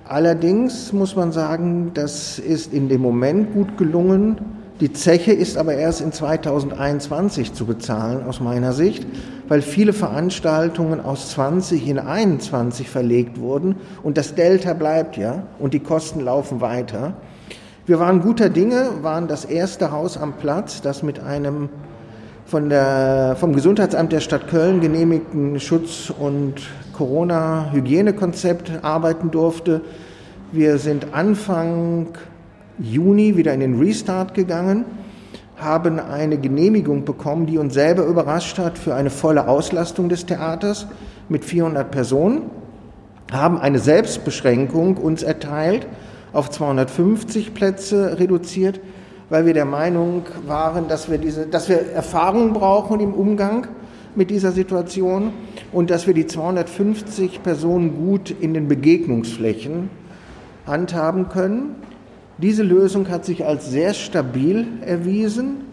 Allerdings 0.07 0.93
muss 0.93 1.15
man 1.15 1.31
sagen, 1.31 1.89
das 1.95 2.38
ist 2.38 2.71
in 2.71 2.89
dem 2.89 3.01
Moment 3.01 3.53
gut 3.53 3.75
gelungen. 3.75 4.38
Die 4.79 4.93
Zeche 4.93 5.31
ist 5.31 5.57
aber 5.57 5.74
erst 5.74 6.01
in 6.01 6.12
2021 6.12 7.53
zu 7.53 7.65
bezahlen, 7.65 8.24
aus 8.27 8.39
meiner 8.39 8.74
Sicht, 8.74 9.07
weil 9.47 9.63
viele 9.63 9.93
Veranstaltungen 9.93 11.00
aus 11.00 11.31
20 11.31 11.88
in 11.88 11.97
21 11.97 12.88
verlegt 12.88 13.39
wurden 13.39 13.77
und 14.03 14.17
das 14.17 14.35
Delta 14.35 14.74
bleibt 14.74 15.17
ja 15.17 15.43
und 15.57 15.74
die 15.74 15.79
Kosten 15.79 16.19
laufen 16.19 16.62
weiter. 16.62 17.13
Wir 17.88 18.00
waren 18.00 18.21
guter 18.21 18.50
Dinge, 18.50 18.89
waren 19.01 19.27
das 19.27 19.43
erste 19.43 19.91
Haus 19.91 20.17
am 20.17 20.33
Platz, 20.33 20.81
das 20.81 21.01
mit 21.01 21.19
einem 21.19 21.69
von 22.45 22.69
der, 22.69 23.35
vom 23.39 23.53
Gesundheitsamt 23.53 24.12
der 24.12 24.19
Stadt 24.19 24.50
Köln 24.50 24.81
genehmigten 24.81 25.59
Schutz- 25.59 26.13
und 26.15 26.62
Corona-Hygienekonzept 26.95 28.83
arbeiten 28.83 29.29
durfte. 29.29 29.81
Wir 30.51 30.77
sind 30.77 31.13
Anfang 31.13 32.07
Juni 32.79 33.35
wieder 33.35 33.53
in 33.53 33.59
den 33.59 33.79
Restart 33.79 34.33
gegangen, 34.33 34.85
haben 35.57 35.99
eine 35.99 36.37
Genehmigung 36.37 37.03
bekommen, 37.03 37.47
die 37.47 37.57
uns 37.57 37.73
selber 37.73 38.05
überrascht 38.05 38.57
hat 38.59 38.77
für 38.77 38.95
eine 38.95 39.09
volle 39.09 39.47
Auslastung 39.47 40.07
des 40.07 40.25
Theaters 40.25 40.87
mit 41.27 41.43
400 41.43 41.91
Personen, 41.91 42.43
haben 43.31 43.57
eine 43.57 43.79
Selbstbeschränkung 43.79 44.97
uns 44.97 45.21
erteilt, 45.21 45.87
auf 46.31 46.49
250 46.49 47.53
Plätze 47.53 48.19
reduziert, 48.19 48.79
weil 49.29 49.45
wir 49.45 49.53
der 49.53 49.65
Meinung 49.65 50.23
waren, 50.47 50.87
dass 50.87 51.09
wir, 51.09 51.17
diese, 51.17 51.45
dass 51.47 51.67
wir 51.67 51.91
Erfahrung 51.91 52.53
brauchen 52.53 52.99
im 52.99 53.13
Umgang 53.13 53.67
mit 54.15 54.29
dieser 54.29 54.51
Situation 54.51 55.33
und 55.75 55.89
dass 55.89 56.08
wir 56.08 56.13
die 56.13 56.25
250 56.25 57.44
Personen 57.44 57.98
gut 57.98 58.34
in 58.39 58.53
den 58.53 58.70
Begegnungsflächen 58.70 59.89
handhaben 60.65 61.27
können. 61.27 61.75
Diese 62.38 62.63
Lösung 62.63 63.10
hat 63.10 63.25
sich 63.25 63.46
als 63.46 63.70
sehr 63.70 63.94
stabil 63.94 64.65
erwiesen. 64.86 65.65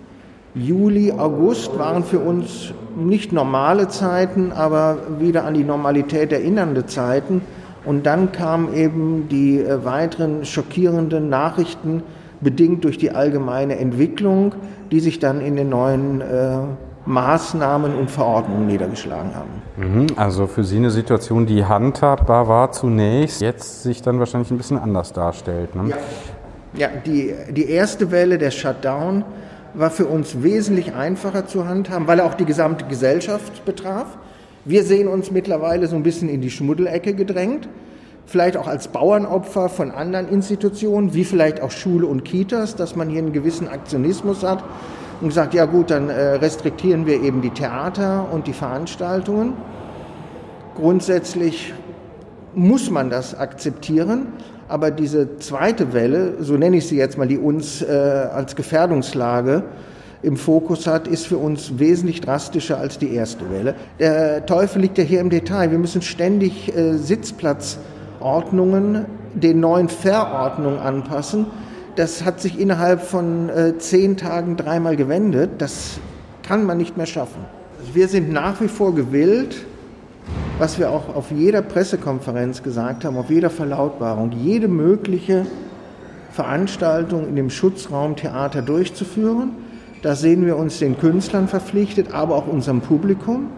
Juli, 0.56 1.12
August 1.12 1.78
waren 1.78 2.02
für 2.02 2.18
uns 2.18 2.74
nicht 2.96 3.32
normale 3.32 3.86
Zeiten, 3.86 4.50
aber 4.50 4.98
wieder 5.20 5.44
an 5.44 5.54
die 5.54 5.62
Normalität 5.62 6.32
erinnernde 6.32 6.84
Zeiten. 6.86 7.40
Und 7.84 8.04
dann 8.04 8.32
kamen 8.32 8.74
eben 8.74 9.28
die 9.28 9.60
äh, 9.60 9.84
weiteren 9.84 10.44
schockierenden 10.44 11.28
Nachrichten, 11.28 12.02
bedingt 12.40 12.82
durch 12.82 12.98
die 12.98 13.12
allgemeine 13.12 13.78
Entwicklung, 13.78 14.56
die 14.90 14.98
sich 14.98 15.20
dann 15.20 15.40
in 15.40 15.54
den 15.54 15.68
neuen 15.68 16.20
äh, 16.20 16.58
Maßnahmen 17.04 17.96
und 17.96 18.10
Verordnungen 18.10 18.66
niedergeschlagen 18.66 19.34
haben. 19.34 19.62
Mhm, 19.76 20.06
also 20.16 20.46
für 20.46 20.62
Sie 20.62 20.76
eine 20.76 20.90
Situation, 20.90 21.46
die 21.46 21.64
handhabbar 21.64 22.48
war 22.48 22.72
zunächst, 22.72 23.40
jetzt 23.40 23.82
sich 23.82 24.02
dann 24.02 24.18
wahrscheinlich 24.18 24.50
ein 24.50 24.56
bisschen 24.56 24.78
anders 24.78 25.12
darstellt. 25.12 25.74
Ne? 25.74 25.90
Ja, 25.90 25.96
ja 26.74 26.88
die, 27.04 27.34
die 27.50 27.68
erste 27.68 28.10
Welle 28.12 28.38
der 28.38 28.52
Shutdown 28.52 29.24
war 29.74 29.90
für 29.90 30.06
uns 30.06 30.42
wesentlich 30.42 30.94
einfacher 30.94 31.46
zu 31.46 31.66
handhaben, 31.66 32.06
weil 32.06 32.20
er 32.20 32.26
auch 32.26 32.34
die 32.34 32.44
gesamte 32.44 32.84
Gesellschaft 32.84 33.64
betraf. 33.64 34.06
Wir 34.64 34.84
sehen 34.84 35.08
uns 35.08 35.32
mittlerweile 35.32 35.88
so 35.88 35.96
ein 35.96 36.04
bisschen 36.04 36.28
in 36.28 36.40
die 36.40 36.50
Schmuddelecke 36.50 37.14
gedrängt, 37.14 37.68
vielleicht 38.26 38.56
auch 38.56 38.68
als 38.68 38.86
Bauernopfer 38.88 39.68
von 39.68 39.90
anderen 39.90 40.28
Institutionen, 40.28 41.14
wie 41.14 41.24
vielleicht 41.24 41.60
auch 41.60 41.72
Schule 41.72 42.06
und 42.06 42.24
Kitas, 42.24 42.76
dass 42.76 42.94
man 42.94 43.08
hier 43.08 43.18
einen 43.18 43.32
gewissen 43.32 43.66
Aktionismus 43.66 44.44
hat 44.44 44.62
und 45.22 45.28
gesagt, 45.28 45.54
ja 45.54 45.64
gut, 45.66 45.90
dann 45.90 46.10
äh, 46.10 46.34
restriktieren 46.34 47.06
wir 47.06 47.22
eben 47.22 47.42
die 47.42 47.50
Theater 47.50 48.26
und 48.32 48.48
die 48.48 48.52
Veranstaltungen. 48.52 49.52
Grundsätzlich 50.74 51.72
muss 52.54 52.90
man 52.90 53.08
das 53.08 53.38
akzeptieren, 53.38 54.26
aber 54.68 54.90
diese 54.90 55.38
zweite 55.38 55.92
Welle, 55.92 56.34
so 56.40 56.54
nenne 56.54 56.78
ich 56.78 56.88
sie 56.88 56.96
jetzt 56.96 57.18
mal, 57.18 57.28
die 57.28 57.38
uns 57.38 57.82
äh, 57.82 57.86
als 57.86 58.56
Gefährdungslage 58.56 59.62
im 60.22 60.36
Fokus 60.36 60.88
hat, 60.88 61.06
ist 61.06 61.28
für 61.28 61.38
uns 61.38 61.78
wesentlich 61.78 62.20
drastischer 62.20 62.78
als 62.78 62.98
die 62.98 63.14
erste 63.14 63.48
Welle. 63.52 63.76
Der 64.00 64.44
Teufel 64.44 64.82
liegt 64.82 64.98
ja 64.98 65.04
hier 65.04 65.20
im 65.20 65.30
Detail. 65.30 65.70
Wir 65.70 65.78
müssen 65.78 66.02
ständig 66.02 66.76
äh, 66.76 66.96
Sitzplatzordnungen 66.96 69.04
den 69.34 69.60
neuen 69.60 69.88
Verordnungen 69.88 70.80
anpassen. 70.80 71.46
Das 71.96 72.24
hat 72.24 72.40
sich 72.40 72.58
innerhalb 72.58 73.02
von 73.02 73.50
äh, 73.50 73.76
zehn 73.78 74.16
Tagen 74.16 74.56
dreimal 74.56 74.96
gewendet. 74.96 75.50
Das 75.58 75.98
kann 76.42 76.64
man 76.64 76.78
nicht 76.78 76.96
mehr 76.96 77.06
schaffen. 77.06 77.44
Wir 77.92 78.08
sind 78.08 78.32
nach 78.32 78.60
wie 78.60 78.68
vor 78.68 78.94
gewillt, 78.94 79.66
was 80.58 80.78
wir 80.78 80.90
auch 80.90 81.14
auf 81.14 81.30
jeder 81.30 81.60
Pressekonferenz 81.60 82.62
gesagt 82.62 83.04
haben, 83.04 83.16
auf 83.16 83.28
jeder 83.28 83.50
Verlautbarung, 83.50 84.32
jede 84.32 84.68
mögliche 84.68 85.44
Veranstaltung 86.30 87.28
in 87.28 87.36
dem 87.36 87.50
Schutzraum 87.50 88.16
Theater 88.16 88.62
durchzuführen. 88.62 89.50
Da 90.00 90.14
sehen 90.16 90.46
wir 90.46 90.56
uns 90.56 90.78
den 90.78 90.98
Künstlern 90.98 91.46
verpflichtet, 91.46 92.14
aber 92.14 92.36
auch 92.36 92.46
unserem 92.46 92.80
Publikum. 92.80 93.50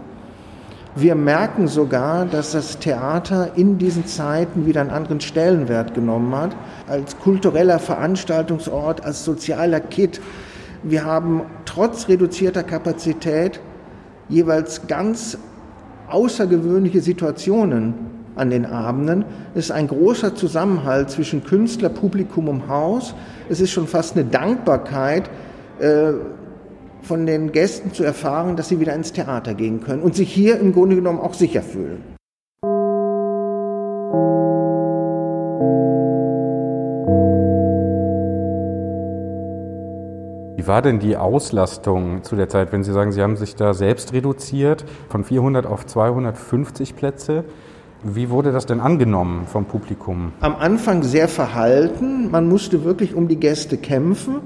Wir 0.97 1.17
merken 1.17 1.67
sogar, 1.67 2.25
dass 2.25 2.53
das 2.53 2.79
Theater 2.79 3.51
in 3.57 3.79
diesen 3.79 4.07
Zeiten 4.07 4.65
wieder 4.65 4.81
einen 4.81 4.91
anderen 4.91 5.21
Stellenwert 5.21 5.93
genommen 5.93 6.33
hat, 6.37 6.55
als 6.87 7.19
kultureller 7.19 7.81
Veranstaltungsort, 7.81 9.05
als 9.05 9.25
sozialer 9.25 9.81
Kit. 9.81 10.21
Wir 10.85 11.05
haben 11.05 11.43
trotz 11.65 12.07
reduzierter 12.07 12.63
Kapazität 12.63 13.59
jeweils 14.29 14.87
ganz 14.87 15.37
außergewöhnliche 16.09 17.01
Situationen 17.01 17.95
an 18.37 18.51
den 18.51 18.65
Abenden. 18.65 19.25
Es 19.55 19.67
ist 19.67 19.71
ein 19.73 19.89
großer 19.89 20.37
Zusammenhalt 20.37 21.11
zwischen 21.11 21.43
Künstler, 21.43 21.89
Publikum 21.89 22.49
und 22.49 22.69
Haus. 22.69 23.17
Es 23.49 23.61
ist 23.61 23.73
schon 23.73 23.89
fast 23.89 24.17
eine 24.17 24.27
Dankbarkeit, 24.27 25.29
äh, 25.81 26.13
von 27.05 27.27
den 27.27 27.53
Gästen 27.53 27.93
zu 27.93 28.03
erfahren, 28.03 28.57
dass 28.57 28.69
sie 28.69 28.81
wieder 28.81 28.95
ins 28.95 29.13
Theater 29.13 29.55
gehen 29.55 29.81
können 29.81 30.03
und 30.03 30.15
sich 30.15 30.33
hier 30.33 30.59
im 30.59 30.73
Grunde 30.73 30.97
genommen 30.97 31.21
auch 31.21 31.35
sicher 31.35 31.63
fühlen. 31.63 32.03
Wie 40.57 40.67
war 40.67 40.81
denn 40.81 40.99
die 40.99 41.19
Auslastung 41.19 42.23
zu 42.23 42.37
der 42.37 42.49
Zeit, 42.49 42.73
wenn 42.73 42.83
Sie 42.83 42.93
sagen, 42.93 43.13
Sie 43.13 43.21
haben 43.21 43.37
sich 43.37 43.55
da 43.55 43.75
selbst 43.75 44.15
reduziert 44.15 44.87
von 45.11 45.23
400 45.23 45.67
auf 45.67 45.85
250 45.85 46.97
Plätze? 46.97 47.45
Wie 48.03 48.31
wurde 48.31 48.51
das 48.51 48.65
denn 48.65 48.81
angenommen 48.81 49.47
vom 49.47 49.67
Publikum? 49.67 50.33
Am 50.41 50.57
Anfang 50.57 51.03
sehr 51.03 51.29
verhalten. 51.29 52.31
Man 52.31 52.49
musste 52.49 52.83
wirklich 52.83 53.15
um 53.15 53.29
die 53.29 53.37
Gäste 53.37 53.77
kämpfen. 53.77 54.41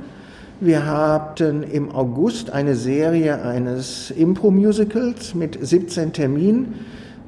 Wir 0.60 0.86
hatten 0.86 1.62
im 1.62 1.94
August 1.94 2.50
eine 2.50 2.74
Serie 2.74 3.44
eines 3.44 4.10
Impro-Musicals 4.10 5.36
mit 5.36 5.56
17 5.64 6.12
Terminen. 6.12 6.74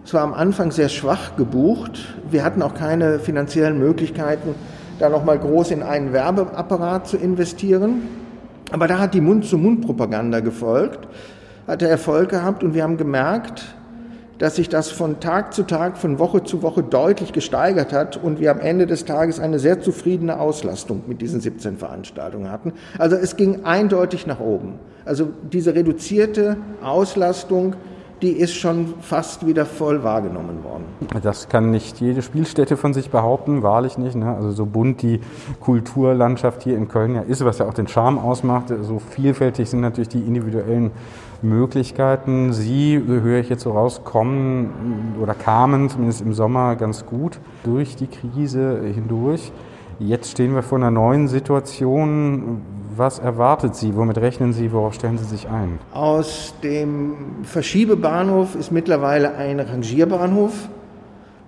Es 0.05 0.13
war 0.13 0.23
am 0.23 0.35
Anfang 0.35 0.73
sehr 0.73 0.89
schwach 0.89 1.37
gebucht. 1.37 2.17
Wir 2.29 2.43
hatten 2.43 2.61
auch 2.61 2.75
keine 2.75 3.21
finanziellen 3.21 3.79
Möglichkeiten, 3.79 4.57
da 4.99 5.09
nochmal 5.09 5.39
groß 5.39 5.71
in 5.71 5.85
einen 5.85 6.13
Werbeapparat 6.13 7.07
zu 7.07 7.19
investieren. 7.19 8.03
Aber 8.73 8.89
da 8.89 8.99
hat 8.99 9.15
die 9.15 9.21
Mund-zu-Mund-Propaganda 9.21 10.41
gefolgt, 10.41 11.07
hat 11.69 11.83
er 11.83 11.89
Erfolg 11.89 12.31
gehabt 12.31 12.65
und 12.65 12.75
wir 12.75 12.83
haben 12.83 12.97
gemerkt, 12.97 13.77
dass 14.40 14.56
sich 14.56 14.70
das 14.70 14.90
von 14.90 15.20
Tag 15.20 15.52
zu 15.52 15.64
Tag, 15.64 15.99
von 15.99 16.18
Woche 16.18 16.42
zu 16.42 16.62
Woche 16.62 16.82
deutlich 16.82 17.35
gesteigert 17.35 17.92
hat 17.92 18.16
und 18.16 18.40
wir 18.40 18.50
am 18.50 18.59
Ende 18.59 18.87
des 18.87 19.04
Tages 19.04 19.38
eine 19.38 19.59
sehr 19.59 19.82
zufriedene 19.82 20.40
Auslastung 20.40 21.02
mit 21.06 21.20
diesen 21.20 21.42
17 21.42 21.76
Veranstaltungen 21.76 22.50
hatten. 22.50 22.73
Also 22.99 23.16
es 23.16 23.37
ging 23.37 23.64
eindeutig 23.64 24.26
nach 24.26 24.40
oben. 24.40 24.78
Also 25.04 25.28
diese 25.52 25.75
reduzierte 25.75 26.56
Auslastung 26.82 27.76
die 28.23 28.32
ist 28.32 28.54
schon 28.54 28.94
fast 29.00 29.47
wieder 29.47 29.64
voll 29.64 30.02
wahrgenommen 30.04 30.62
worden. 30.62 30.85
Das 31.23 31.49
kann 31.49 31.70
nicht 31.70 32.00
jede 32.00 32.20
Spielstätte 32.23 32.76
von 32.76 32.92
sich 32.92 33.11
behaupten, 33.11 33.62
wahrlich 33.62 33.97
nicht. 33.97 34.14
Ne? 34.14 34.35
Also 34.35 34.50
so 34.50 34.66
bunt 34.66 35.00
die 35.02 35.20
Kulturlandschaft 35.61 36.62
hier 36.62 36.76
in 36.76 36.88
Köln 36.88 37.14
ja 37.14 37.23
ist, 37.23 37.44
was 37.44 37.59
ja 37.59 37.66
auch 37.66 37.75
den 37.75 37.88
Charme 37.88 38.18
ausmacht, 38.18 38.73
so 38.82 38.99
vielfältig 38.99 39.70
sind 39.70 39.80
natürlich 39.80 40.11
die 40.11 40.20
individuellen 40.20 40.90
Möglichkeiten. 41.42 42.52
Sie, 42.52 43.02
höre 43.06 43.40
ich 43.40 43.49
jetzt 43.49 43.62
so 43.62 43.73
raus, 43.73 44.02
kommen 44.04 45.14
oder 45.20 45.35
kamen 45.35 45.88
zumindest 45.88 46.20
im 46.20 46.32
Sommer 46.32 46.76
ganz 46.76 47.06
gut 47.06 47.38
durch 47.64 47.97
die 47.97 48.06
Krise 48.06 48.80
hindurch. 48.82 49.52
Jetzt 49.99 50.30
stehen 50.30 50.54
wir 50.54 50.62
vor 50.62 50.78
einer 50.78 50.90
neuen 50.90 51.28
Situation. 51.28 52.62
Was 52.97 53.18
erwartet 53.18 53.76
Sie? 53.76 53.94
Womit 53.97 54.18
rechnen 54.18 54.52
Sie? 54.52 54.73
Worauf 54.73 54.94
stellen 54.94 55.18
Sie 55.18 55.25
sich 55.25 55.49
ein? 55.49 55.78
Aus 55.92 56.54
dem 56.62 57.44
Verschiebebahnhof 57.44 58.54
ist 58.54 58.73
mittlerweile 58.73 59.35
ein 59.37 59.61
Rangierbahnhof 59.61 60.68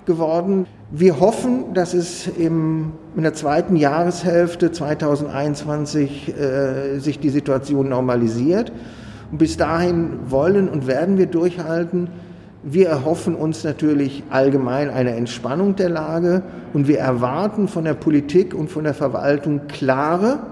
geworden. 0.06 0.66
Wir 0.90 1.20
hoffen, 1.20 1.72
dass 1.74 1.94
es 1.94 2.26
im, 2.26 2.92
in 3.16 3.22
der 3.22 3.34
zweiten 3.34 3.76
Jahreshälfte 3.76 4.70
2021 4.70 6.34
äh, 6.36 6.98
sich 6.98 7.18
die 7.18 7.30
Situation 7.30 7.88
normalisiert. 7.88 8.72
Und 9.32 9.38
bis 9.38 9.56
dahin 9.56 10.30
wollen 10.30 10.68
und 10.68 10.86
werden 10.86 11.18
wir 11.18 11.26
durchhalten. 11.26 12.08
Wir 12.62 12.88
erhoffen 12.88 13.34
uns 13.34 13.64
natürlich 13.64 14.22
allgemein 14.30 14.88
eine 14.90 15.16
Entspannung 15.16 15.74
der 15.74 15.88
Lage 15.88 16.42
und 16.72 16.86
wir 16.86 16.98
erwarten 16.98 17.66
von 17.66 17.84
der 17.84 17.94
Politik 17.94 18.54
und 18.54 18.70
von 18.70 18.84
der 18.84 18.94
Verwaltung 18.94 19.62
klare 19.66 20.51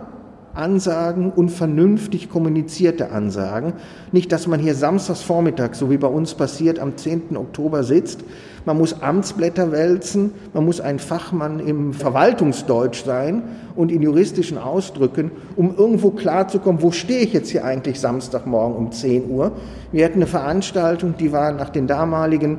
Ansagen 0.54 1.30
und 1.30 1.50
vernünftig 1.50 2.28
kommunizierte 2.28 3.12
Ansagen. 3.12 3.74
Nicht, 4.12 4.32
dass 4.32 4.46
man 4.46 4.60
hier 4.60 4.74
samstags 4.74 5.22
Vormittag, 5.22 5.74
so 5.74 5.90
wie 5.90 5.96
bei 5.96 6.08
uns 6.08 6.34
passiert, 6.34 6.78
am 6.78 6.96
10. 6.96 7.36
Oktober 7.36 7.84
sitzt. 7.84 8.20
Man 8.64 8.76
muss 8.76 9.02
Amtsblätter 9.02 9.72
wälzen, 9.72 10.32
man 10.52 10.64
muss 10.64 10.80
ein 10.80 10.98
Fachmann 10.98 11.60
im 11.60 11.94
Verwaltungsdeutsch 11.94 13.04
sein 13.04 13.42
und 13.74 13.90
in 13.90 14.02
juristischen 14.02 14.58
Ausdrücken, 14.58 15.30
um 15.56 15.74
irgendwo 15.76 16.10
klarzukommen, 16.10 16.82
wo 16.82 16.90
stehe 16.90 17.20
ich 17.20 17.32
jetzt 17.32 17.50
hier 17.50 17.64
eigentlich 17.64 18.00
Samstagmorgen 18.00 18.76
um 18.76 18.92
10 18.92 19.30
Uhr. 19.30 19.52
Wir 19.92 20.04
hatten 20.04 20.16
eine 20.16 20.26
Veranstaltung, 20.26 21.14
die 21.18 21.32
war 21.32 21.52
nach 21.52 21.70
den 21.70 21.86
damaligen 21.86 22.58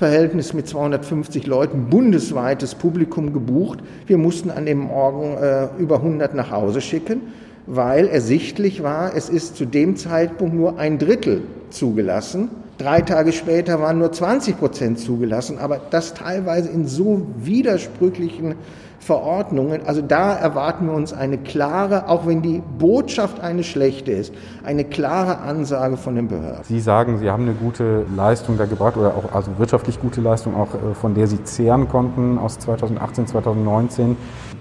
Verhältnis 0.00 0.54
mit 0.54 0.66
250 0.66 1.46
Leuten 1.46 1.90
bundesweites 1.90 2.74
Publikum 2.74 3.34
gebucht. 3.34 3.80
Wir 4.06 4.16
mussten 4.16 4.50
an 4.50 4.64
dem 4.64 4.78
Morgen 4.78 5.36
äh, 5.36 5.68
über 5.78 5.96
100 5.96 6.34
nach 6.34 6.50
Hause 6.50 6.80
schicken, 6.80 7.20
weil 7.66 8.08
ersichtlich 8.08 8.82
war, 8.82 9.14
es 9.14 9.28
ist 9.28 9.56
zu 9.56 9.66
dem 9.66 9.96
Zeitpunkt 9.96 10.54
nur 10.54 10.78
ein 10.78 10.98
Drittel 10.98 11.42
zugelassen. 11.68 12.48
Drei 12.78 13.02
Tage 13.02 13.32
später 13.32 13.82
waren 13.82 13.98
nur 13.98 14.10
20 14.10 14.58
Prozent 14.58 14.98
zugelassen, 14.98 15.58
aber 15.58 15.78
das 15.90 16.14
teilweise 16.14 16.70
in 16.70 16.86
so 16.86 17.26
widersprüchlichen 17.36 18.54
Verordnungen. 19.00 19.80
Also 19.86 20.02
da 20.02 20.34
erwarten 20.34 20.86
wir 20.86 20.92
uns 20.92 21.14
eine 21.14 21.38
klare, 21.38 22.08
auch 22.08 22.26
wenn 22.26 22.42
die 22.42 22.62
Botschaft 22.78 23.40
eine 23.40 23.64
schlechte 23.64 24.12
ist, 24.12 24.34
eine 24.62 24.84
klare 24.84 25.38
Ansage 25.38 25.96
von 25.96 26.16
den 26.16 26.28
Behörden. 26.28 26.64
Sie 26.64 26.80
sagen, 26.80 27.18
Sie 27.18 27.30
haben 27.30 27.44
eine 27.44 27.54
gute 27.54 28.04
Leistung 28.14 28.58
da 28.58 28.66
gebracht 28.66 28.98
oder 28.98 29.14
auch 29.14 29.34
also 29.34 29.58
wirtschaftlich 29.58 29.98
gute 30.00 30.20
Leistung, 30.20 30.54
auch 30.54 30.74
äh, 30.74 30.94
von 30.94 31.14
der 31.14 31.26
Sie 31.26 31.42
zehren 31.42 31.88
konnten 31.88 32.38
aus 32.38 32.58
2018, 32.58 33.26
2019. 33.26 34.16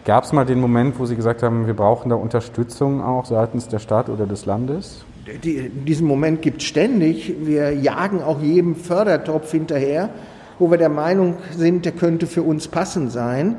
Gab 0.06 0.24
es 0.24 0.32
mal 0.32 0.46
den 0.46 0.62
Moment, 0.62 0.98
wo 1.00 1.06
Sie 1.06 1.18
gesagt 1.18 1.44
haben, 1.44 1.68
wir 1.68 1.74
brauchen 1.74 2.10
da 2.10 2.16
Unterstützung 2.16 3.04
auch 3.04 3.26
seitens 3.26 3.68
der 3.68 3.80
Stadt 3.80 4.08
oder 4.08 4.26
des 4.26 4.46
Landes? 4.46 5.04
Die, 5.44 5.70
diesen 5.70 6.08
Moment 6.08 6.42
gibt 6.42 6.62
es 6.62 6.68
ständig. 6.68 7.36
Wir 7.42 7.74
jagen 7.74 8.24
auch 8.24 8.42
jedem 8.42 8.76
Fördertopf 8.76 9.52
hinterher, 9.52 10.10
wo 10.58 10.72
wir 10.72 10.78
der 10.78 10.90
Meinung 10.90 11.36
sind, 11.56 11.84
der 11.84 11.92
könnte 11.92 12.26
für 12.26 12.42
uns 12.42 12.70
passend 12.70 13.12
sein. 13.12 13.58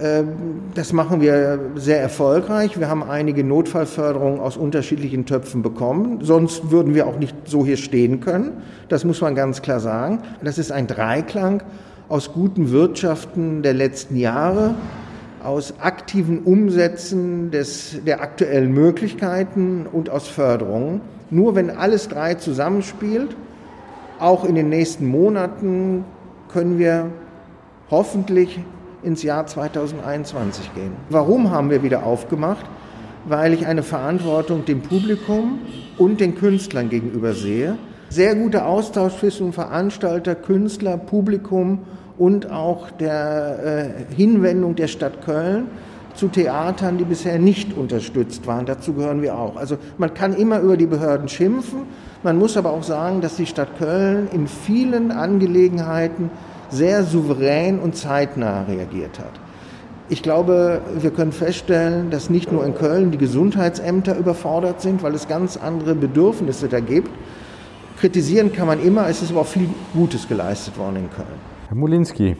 Ähm, 0.00 0.62
das 0.74 0.92
machen 0.92 1.20
wir 1.20 1.58
sehr 1.74 2.00
erfolgreich. 2.00 2.78
Wir 2.78 2.88
haben 2.88 3.02
einige 3.02 3.42
Notfallförderungen 3.42 4.40
aus 4.40 4.56
unterschiedlichen 4.56 5.26
Töpfen 5.26 5.62
bekommen. 5.62 6.20
Sonst 6.22 6.70
würden 6.70 6.94
wir 6.94 7.06
auch 7.06 7.18
nicht 7.18 7.34
so 7.44 7.64
hier 7.64 7.76
stehen 7.76 8.20
können. 8.20 8.62
Das 8.88 9.04
muss 9.04 9.20
man 9.20 9.34
ganz 9.34 9.62
klar 9.62 9.80
sagen. 9.80 10.20
Das 10.42 10.58
ist 10.58 10.70
ein 10.70 10.86
Dreiklang 10.86 11.62
aus 12.08 12.32
guten 12.32 12.70
Wirtschaften 12.70 13.62
der 13.62 13.74
letzten 13.74 14.16
Jahre, 14.16 14.74
aus 15.42 15.74
aktiven 15.80 16.40
Umsätzen 16.40 17.50
des, 17.50 18.00
der 18.06 18.22
aktuellen 18.22 18.72
Möglichkeiten 18.72 19.86
und 19.90 20.10
aus 20.10 20.26
Förderungen. 20.26 21.00
Nur 21.30 21.54
wenn 21.54 21.70
alles 21.70 22.08
drei 22.08 22.34
zusammenspielt, 22.34 23.36
auch 24.18 24.44
in 24.44 24.54
den 24.54 24.68
nächsten 24.68 25.06
Monaten, 25.06 26.04
können 26.48 26.78
wir 26.78 27.10
hoffentlich 27.90 28.58
ins 29.02 29.22
Jahr 29.22 29.46
2021 29.46 30.74
gehen. 30.74 30.92
Warum 31.10 31.50
haben 31.50 31.70
wir 31.70 31.82
wieder 31.82 32.04
aufgemacht? 32.04 32.66
Weil 33.26 33.52
ich 33.52 33.66
eine 33.66 33.82
Verantwortung 33.82 34.64
dem 34.64 34.80
Publikum 34.82 35.60
und 35.98 36.20
den 36.20 36.34
Künstlern 36.34 36.88
gegenüber 36.88 37.34
sehe. 37.34 37.76
Sehr 38.08 38.34
guter 38.34 38.66
Austausch 38.66 39.18
zwischen 39.18 39.52
Veranstalter, 39.52 40.34
Künstler, 40.34 40.96
Publikum 40.96 41.80
und 42.16 42.50
auch 42.50 42.90
der 42.90 43.94
äh, 44.10 44.14
Hinwendung 44.14 44.74
der 44.74 44.88
Stadt 44.88 45.24
Köln 45.24 45.66
zu 46.14 46.28
Theatern, 46.28 46.98
die 46.98 47.04
bisher 47.04 47.38
nicht 47.38 47.76
unterstützt 47.76 48.46
waren. 48.46 48.66
Dazu 48.66 48.94
gehören 48.94 49.22
wir 49.22 49.38
auch. 49.38 49.56
Also 49.56 49.76
man 49.98 50.14
kann 50.14 50.34
immer 50.34 50.58
über 50.60 50.76
die 50.76 50.86
Behörden 50.86 51.28
schimpfen. 51.28 51.82
Man 52.24 52.38
muss 52.38 52.56
aber 52.56 52.72
auch 52.72 52.82
sagen, 52.82 53.20
dass 53.20 53.36
die 53.36 53.46
Stadt 53.46 53.78
Köln 53.78 54.26
in 54.32 54.48
vielen 54.48 55.12
Angelegenheiten 55.12 56.30
sehr 56.70 57.04
souverän 57.04 57.78
und 57.78 57.96
zeitnah 57.96 58.62
reagiert 58.62 59.18
hat. 59.18 59.32
Ich 60.10 60.22
glaube, 60.22 60.80
wir 60.98 61.10
können 61.10 61.32
feststellen, 61.32 62.10
dass 62.10 62.30
nicht 62.30 62.50
nur 62.50 62.64
in 62.64 62.74
Köln 62.74 63.10
die 63.10 63.18
Gesundheitsämter 63.18 64.16
überfordert 64.16 64.80
sind, 64.80 65.02
weil 65.02 65.14
es 65.14 65.28
ganz 65.28 65.58
andere 65.58 65.94
Bedürfnisse 65.94 66.68
da 66.68 66.80
gibt. 66.80 67.10
Kritisieren 68.00 68.52
kann 68.52 68.66
man 68.66 68.82
immer, 68.82 69.08
es 69.08 69.20
ist 69.22 69.32
aber 69.32 69.40
auch 69.40 69.46
viel 69.46 69.68
Gutes 69.92 70.26
geleistet 70.26 70.78
worden 70.78 70.96
in 70.96 71.10
Köln. 71.10 71.26
Herr 71.68 71.76
Molinski, 71.76 72.36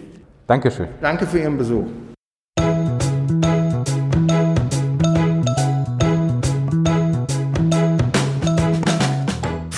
Dankeschön. 0.46 0.88
Danke 1.02 1.26
für 1.26 1.40
Ihren 1.40 1.58
Besuch. 1.58 1.84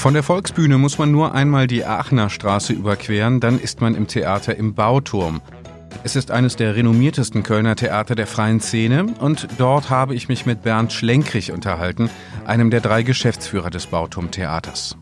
Von 0.01 0.15
der 0.15 0.23
Volksbühne 0.23 0.79
muss 0.79 0.97
man 0.97 1.11
nur 1.13 1.35
einmal 1.35 1.67
die 1.67 1.85
Aachener 1.85 2.31
Straße 2.31 2.73
überqueren, 2.73 3.39
dann 3.39 3.61
ist 3.61 3.83
man 3.83 3.95
im 3.95 4.07
Theater 4.07 4.57
im 4.57 4.73
Bauturm. 4.73 5.43
Es 6.05 6.17
ist 6.17 6.31
eines 6.31 6.57
der 6.57 6.75
renommiertesten 6.75 7.43
Kölner 7.43 7.77
Theater 7.77 8.15
der 8.15 8.27
freien 8.27 8.61
Szene 8.61 9.15
und 9.21 9.47
dort 9.59 9.91
habe 9.91 10.15
ich 10.15 10.27
mich 10.27 10.47
mit 10.47 10.63
Bernd 10.63 10.95
Schlenkrich 10.95 11.53
unterhalten, 11.53 12.09
einem 12.47 12.71
der 12.71 12.81
drei 12.81 13.03
Geschäftsführer 13.03 13.69
des 13.69 13.89
Bauturmtheaters. 13.89 14.97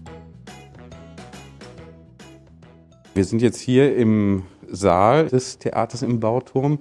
Wir 3.15 3.25
sind 3.25 3.41
jetzt 3.41 3.61
hier 3.61 3.97
im 3.97 4.47
Saal 4.71 5.29
des 5.29 5.59
Theaters 5.59 6.03
im 6.03 6.21
Bauturm 6.21 6.79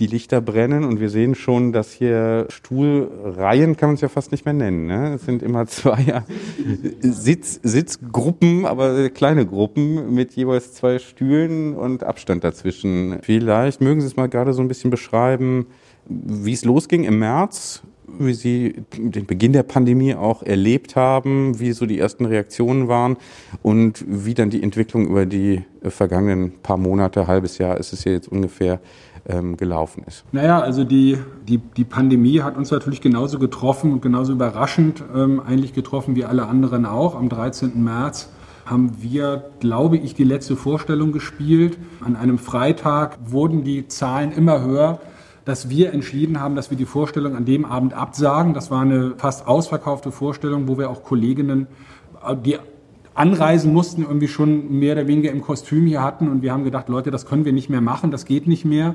die 0.00 0.06
Lichter 0.06 0.40
brennen 0.40 0.84
und 0.84 0.98
wir 0.98 1.10
sehen 1.10 1.34
schon, 1.34 1.72
dass 1.72 1.92
hier 1.92 2.46
Stuhlreihen 2.48 3.76
kann 3.76 3.90
man 3.90 3.94
es 3.94 4.00
ja 4.00 4.08
fast 4.08 4.32
nicht 4.32 4.46
mehr 4.46 4.54
nennen. 4.54 4.86
Ne? 4.86 5.14
Es 5.14 5.26
sind 5.26 5.42
immer 5.42 5.66
zwei 5.66 6.22
Sitz, 7.00 7.60
Sitzgruppen, 7.62 8.64
aber 8.64 9.10
kleine 9.10 9.44
Gruppen 9.46 10.14
mit 10.14 10.32
jeweils 10.32 10.72
zwei 10.72 10.98
Stühlen 10.98 11.74
und 11.76 12.02
Abstand 12.02 12.44
dazwischen. 12.44 13.18
Vielleicht 13.22 13.82
mögen 13.82 14.00
Sie 14.00 14.06
es 14.06 14.16
mal 14.16 14.28
gerade 14.28 14.54
so 14.54 14.62
ein 14.62 14.68
bisschen 14.68 14.90
beschreiben, 14.90 15.66
wie 16.08 16.54
es 16.54 16.64
losging 16.64 17.04
im 17.04 17.18
März, 17.18 17.82
wie 18.18 18.34
Sie 18.34 18.82
den 18.96 19.26
Beginn 19.26 19.52
der 19.52 19.62
Pandemie 19.62 20.14
auch 20.14 20.42
erlebt 20.42 20.96
haben, 20.96 21.58
wie 21.60 21.72
so 21.72 21.86
die 21.86 21.98
ersten 21.98 22.24
Reaktionen 22.24 22.88
waren 22.88 23.16
und 23.62 24.04
wie 24.06 24.34
dann 24.34 24.50
die 24.50 24.62
Entwicklung 24.62 25.06
über 25.06 25.26
die 25.26 25.62
vergangenen 25.82 26.52
paar 26.62 26.76
Monate, 26.76 27.26
halbes 27.26 27.58
Jahr 27.58 27.78
ist 27.78 27.92
es 27.92 28.04
ja 28.04 28.12
jetzt 28.12 28.28
ungefähr, 28.28 28.80
ähm, 29.28 29.56
gelaufen 29.56 30.04
ist? 30.06 30.24
Naja, 30.32 30.60
also 30.60 30.84
die, 30.84 31.18
die, 31.46 31.58
die 31.58 31.84
Pandemie 31.84 32.40
hat 32.40 32.56
uns 32.56 32.70
natürlich 32.70 33.00
genauso 33.00 33.38
getroffen 33.38 33.92
und 33.92 34.02
genauso 34.02 34.32
überraschend 34.32 35.02
ähm, 35.14 35.40
eigentlich 35.40 35.72
getroffen 35.72 36.16
wie 36.16 36.24
alle 36.24 36.46
anderen 36.46 36.86
auch. 36.86 37.14
Am 37.14 37.28
13. 37.28 37.82
März 37.82 38.30
haben 38.64 38.96
wir, 39.00 39.50
glaube 39.60 39.96
ich, 39.96 40.14
die 40.14 40.24
letzte 40.24 40.56
Vorstellung 40.56 41.12
gespielt. 41.12 41.78
An 42.00 42.16
einem 42.16 42.38
Freitag 42.38 43.18
wurden 43.24 43.64
die 43.64 43.88
Zahlen 43.88 44.32
immer 44.32 44.62
höher. 44.62 45.00
Dass 45.50 45.68
wir 45.68 45.92
entschieden 45.92 46.40
haben, 46.40 46.54
dass 46.54 46.70
wir 46.70 46.78
die 46.78 46.86
Vorstellung 46.86 47.34
an 47.34 47.44
dem 47.44 47.64
Abend 47.64 47.92
absagen. 47.92 48.54
Das 48.54 48.70
war 48.70 48.82
eine 48.82 49.14
fast 49.16 49.48
ausverkaufte 49.48 50.12
Vorstellung, 50.12 50.68
wo 50.68 50.78
wir 50.78 50.88
auch 50.88 51.02
Kolleginnen, 51.02 51.66
äh, 52.24 52.36
die 52.36 52.56
anreisen 53.14 53.72
mussten, 53.72 54.02
irgendwie 54.02 54.28
schon 54.28 54.78
mehr 54.78 54.92
oder 54.94 55.08
weniger 55.08 55.32
im 55.32 55.42
Kostüm 55.42 55.86
hier 55.86 56.04
hatten. 56.04 56.28
Und 56.28 56.42
wir 56.42 56.52
haben 56.52 56.62
gedacht, 56.62 56.88
Leute, 56.88 57.10
das 57.10 57.26
können 57.26 57.44
wir 57.44 57.52
nicht 57.52 57.68
mehr 57.68 57.80
machen, 57.80 58.12
das 58.12 58.26
geht 58.26 58.46
nicht 58.46 58.64
mehr. 58.64 58.94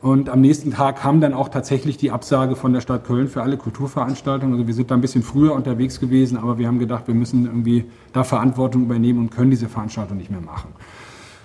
Und 0.00 0.28
am 0.28 0.40
nächsten 0.40 0.70
Tag 0.70 1.00
kam 1.00 1.20
dann 1.20 1.34
auch 1.34 1.48
tatsächlich 1.48 1.96
die 1.96 2.12
Absage 2.12 2.54
von 2.54 2.72
der 2.72 2.80
Stadt 2.80 3.04
Köln 3.04 3.26
für 3.26 3.42
alle 3.42 3.56
Kulturveranstaltungen. 3.56 4.54
Also 4.54 4.68
wir 4.68 4.74
sind 4.74 4.92
da 4.92 4.94
ein 4.94 5.00
bisschen 5.00 5.24
früher 5.24 5.52
unterwegs 5.52 5.98
gewesen, 5.98 6.38
aber 6.38 6.58
wir 6.58 6.68
haben 6.68 6.78
gedacht, 6.78 7.08
wir 7.08 7.14
müssen 7.14 7.46
irgendwie 7.46 7.86
da 8.12 8.22
Verantwortung 8.22 8.82
übernehmen 8.84 9.18
und 9.18 9.30
können 9.30 9.50
diese 9.50 9.68
Veranstaltung 9.68 10.16
nicht 10.16 10.30
mehr 10.30 10.40
machen. 10.40 10.68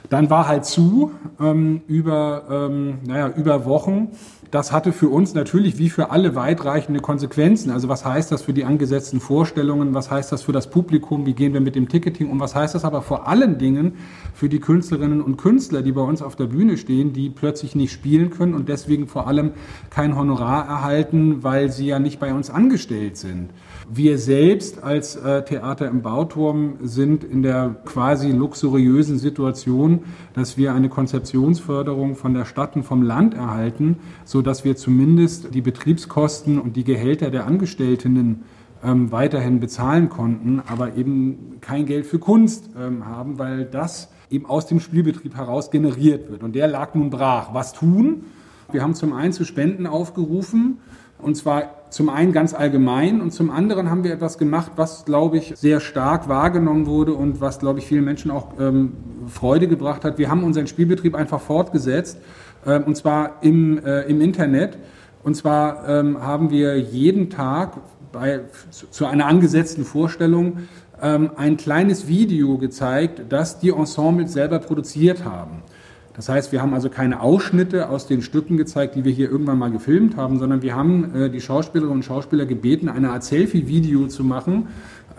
Dann 0.10 0.30
war 0.30 0.48
halt 0.48 0.66
zu 0.66 1.12
ähm, 1.40 1.82
über, 1.88 2.44
ähm, 2.50 3.00
naja, 3.06 3.30
über 3.36 3.66
Wochen. 3.66 4.10
Das 4.54 4.72
hatte 4.72 4.92
für 4.92 5.10
uns 5.10 5.34
natürlich 5.34 5.80
wie 5.80 5.90
für 5.90 6.12
alle 6.12 6.36
weitreichende 6.36 7.00
Konsequenzen. 7.00 7.72
Also 7.72 7.90
was 7.90 8.06
heißt 8.06 8.32
das 8.32 8.44
für 8.44 8.54
die 8.54 8.66
angesetzten 8.66 9.20
Vorstellungen? 9.20 9.96
Was 9.96 10.12
heißt 10.12 10.32
das 10.32 10.44
für 10.44 10.52
das 10.52 10.70
Publikum? 10.70 11.26
Wie 11.26 11.34
gehen 11.34 11.54
wir 11.54 11.60
mit 11.60 11.74
dem 11.74 11.90
Ticketing 11.90 12.30
um? 12.30 12.40
Was 12.40 12.54
heißt 12.54 12.76
das 12.76 12.86
aber 12.86 13.02
vor 13.02 13.28
allen 13.28 13.58
Dingen 13.58 13.94
für 14.36 14.50
die 14.50 14.60
Künstlerinnen 14.60 15.22
und 15.22 15.38
Künstler, 15.38 15.82
die 15.82 15.92
bei 15.92 16.02
uns 16.02 16.22
auf 16.22 16.36
der 16.36 16.46
Bühne 16.46 16.78
stehen, 16.78 17.14
die 17.14 17.32
plötzlich 17.32 17.74
nicht 17.74 17.92
spielen 17.92 18.30
können 18.30 18.54
und 18.54 18.70
deswegen 18.70 19.08
vor 19.08 19.26
allem 19.26 19.54
kein 19.90 20.16
Honorar 20.16 20.68
erhalten, 20.68 21.42
weil 21.42 21.72
sie 21.72 21.88
ja 21.88 21.98
nicht 21.98 22.20
bei 22.20 22.32
uns 22.32 22.52
angestellt 22.52 23.18
sind? 23.18 23.50
Wir 23.92 24.20
selbst 24.20 24.84
als 24.84 25.16
äh, 25.16 25.44
Theater 25.44 25.88
im 25.88 26.04
Bauturm 26.04 26.76
sind 26.84 27.24
in 27.24 27.42
der 27.42 27.76
quasi 27.86 28.32
luxuriösen 28.32 29.18
Situation, 29.18 29.93
dass 30.34 30.58
wir 30.58 30.74
eine 30.74 30.90
Konzeptionsförderung 30.90 32.16
von 32.16 32.34
der 32.34 32.46
Stadt 32.46 32.76
und 32.76 32.84
vom 32.84 33.02
Land 33.02 33.34
erhalten, 33.34 33.98
so 34.26 34.42
dass 34.42 34.64
wir 34.64 34.76
zumindest 34.76 35.54
die 35.54 35.62
Betriebskosten 35.62 36.60
und 36.60 36.76
die 36.76 36.84
Gehälter 36.84 37.32
der 37.32 37.46
Angestellten 37.46 38.44
ähm, 38.84 39.12
weiterhin 39.12 39.60
bezahlen 39.60 40.10
konnten, 40.10 40.62
aber 40.68 40.96
eben 40.96 41.58
kein 41.62 41.86
Geld 41.86 42.06
für 42.06 42.20
Kunst 42.20 42.70
ähm, 42.80 43.06
haben, 43.06 43.40
weil 43.40 43.66
das 43.66 44.10
eben 44.30 44.46
aus 44.46 44.68
dem 44.68 44.80
Spielbetrieb 44.80 45.36
heraus 45.36 45.72
generiert 45.72 46.30
wird. 46.30 46.44
Und 46.44 46.54
der 46.56 46.68
lag 46.68 46.96
nun 46.96 47.10
brach. 47.10 47.54
Was 47.54 47.74
tun? 47.74 48.26
Wir 48.72 48.82
haben 48.82 48.96
zum 48.96 49.14
einen 49.14 49.34
zu 49.34 49.46
Spenden 49.46 49.86
aufgerufen, 49.86 50.80
und 51.24 51.36
zwar 51.36 51.84
zum 51.90 52.10
einen 52.10 52.32
ganz 52.32 52.54
allgemein 52.54 53.22
und 53.22 53.32
zum 53.32 53.52
anderen 53.52 53.90
haben 53.90 54.04
wir 54.04 54.12
etwas 54.12 54.38
gemacht, 54.38 54.74
was, 54.76 55.06
glaube 55.06 55.38
ich, 55.38 55.54
sehr 55.56 55.80
stark 55.80 56.28
wahrgenommen 56.28 56.88
wurde 56.88 57.14
und 57.14 57.40
was, 57.40 57.60
glaube 57.60 57.80
ich, 57.80 57.86
vielen 57.86 58.04
Menschen 58.04 58.32
auch 58.32 58.60
ähm, 58.60 58.94
Freude 59.28 59.68
gebracht 59.68 60.04
hat. 60.04 60.18
Wir 60.18 60.30
haben 60.30 60.44
unseren 60.44 60.68
Spielbetrieb 60.68 61.14
einfach 61.14 61.40
fortgesetzt 61.40 62.18
äh, 62.66 62.80
und 62.80 62.98
zwar 62.98 63.38
im, 63.42 63.84
äh, 63.86 64.02
im 64.04 64.22
Internet. 64.22 64.78
Und 65.24 65.36
zwar 65.36 65.88
ähm, 65.88 66.22
haben 66.22 66.50
wir 66.50 66.78
jeden 66.80 67.30
Tag 67.30 67.78
bei, 68.12 68.42
zu, 68.70 69.06
einer 69.06 69.28
angesetzten 69.28 69.86
Vorstellung 69.86 70.68
ähm, 71.02 71.32
ein 71.36 71.58
kleines 71.58 72.08
Video 72.08 72.58
gezeigt, 72.58 73.22
das 73.30 73.60
die 73.60 73.70
Ensembles 73.70 74.34
selber 74.34 74.60
produziert 74.60 75.26
haben. 75.26 75.64
Das 76.16 76.30
heißt, 76.30 76.52
wir 76.52 76.62
haben 76.62 76.74
also 76.74 76.90
keine 76.90 77.22
Ausschnitte 77.22 77.90
aus 77.90 78.06
den 78.06 78.22
Stücken 78.22 78.58
gezeigt, 78.58 78.96
die 78.96 79.04
wir 79.04 79.12
hier 79.12 79.32
irgendwann 79.32 79.58
mal 79.58 79.72
gefilmt 79.72 80.16
haben, 80.16 80.38
sondern 80.38 80.62
wir 80.62 80.76
haben 80.76 81.16
äh, 81.16 81.30
die 81.30 81.42
Schauspielerinnen 81.42 81.98
und 81.98 82.06
Schauspieler 82.06 82.46
gebeten, 82.46 82.88
eine 82.88 83.10
Art 83.10 83.24
Selfie-Video 83.24 84.08
zu 84.08 84.24
machen 84.24 84.68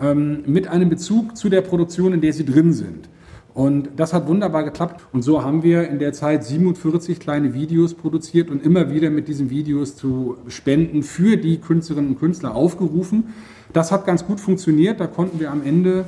ähm, 0.01 0.43
mit 0.45 0.67
einem 0.67 0.89
Bezug 0.89 1.35
zu 1.35 1.49
der 1.49 1.61
Produktion, 1.61 2.13
in 2.13 2.21
der 2.21 2.33
sie 2.33 2.45
drin 2.45 2.71
sind. 2.71 3.09
Und 3.53 3.89
das 3.95 4.13
hat 4.13 4.27
wunderbar 4.27 4.63
geklappt. 4.63 5.01
Und 5.13 5.21
so 5.21 5.41
haben 5.41 5.63
wir 5.63 5.87
in 5.87 5.97
der 5.97 6.11
Zeit 6.11 6.43
47 6.43 7.19
kleine 7.21 7.53
Videos 7.53 7.93
produziert 7.93 8.49
und 8.49 8.61
immer 8.61 8.91
wieder 8.91 9.09
mit 9.09 9.29
diesen 9.29 9.49
Videos 9.49 9.95
zu 9.95 10.37
Spenden 10.49 11.03
für 11.03 11.37
die 11.37 11.59
Künstlerinnen 11.59 12.11
und 12.11 12.19
Künstler 12.19 12.53
aufgerufen. 12.53 13.33
Das 13.71 13.93
hat 13.93 14.05
ganz 14.05 14.25
gut 14.25 14.41
funktioniert. 14.41 14.99
Da 14.99 15.07
konnten 15.07 15.39
wir 15.39 15.51
am 15.51 15.63
Ende 15.63 16.05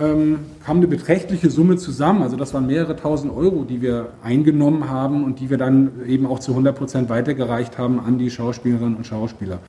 ähm, 0.00 0.40
kam 0.64 0.78
eine 0.78 0.86
beträchtliche 0.86 1.50
Summe 1.50 1.76
zusammen. 1.76 2.22
Also 2.22 2.36
das 2.36 2.54
waren 2.54 2.66
mehrere 2.66 2.96
tausend 2.96 3.34
Euro, 3.34 3.64
die 3.64 3.82
wir 3.82 4.10
eingenommen 4.22 4.88
haben 4.88 5.24
und 5.24 5.40
die 5.40 5.50
wir 5.50 5.58
dann 5.58 6.06
eben 6.06 6.26
auch 6.26 6.38
zu 6.38 6.52
100 6.52 6.76
Prozent 6.76 7.08
weitergereicht 7.08 7.78
haben 7.78 8.00
an 8.00 8.18
die 8.18 8.30
Schauspielerinnen 8.30 8.96
und 8.96 9.06
Schauspieler. 9.06 9.60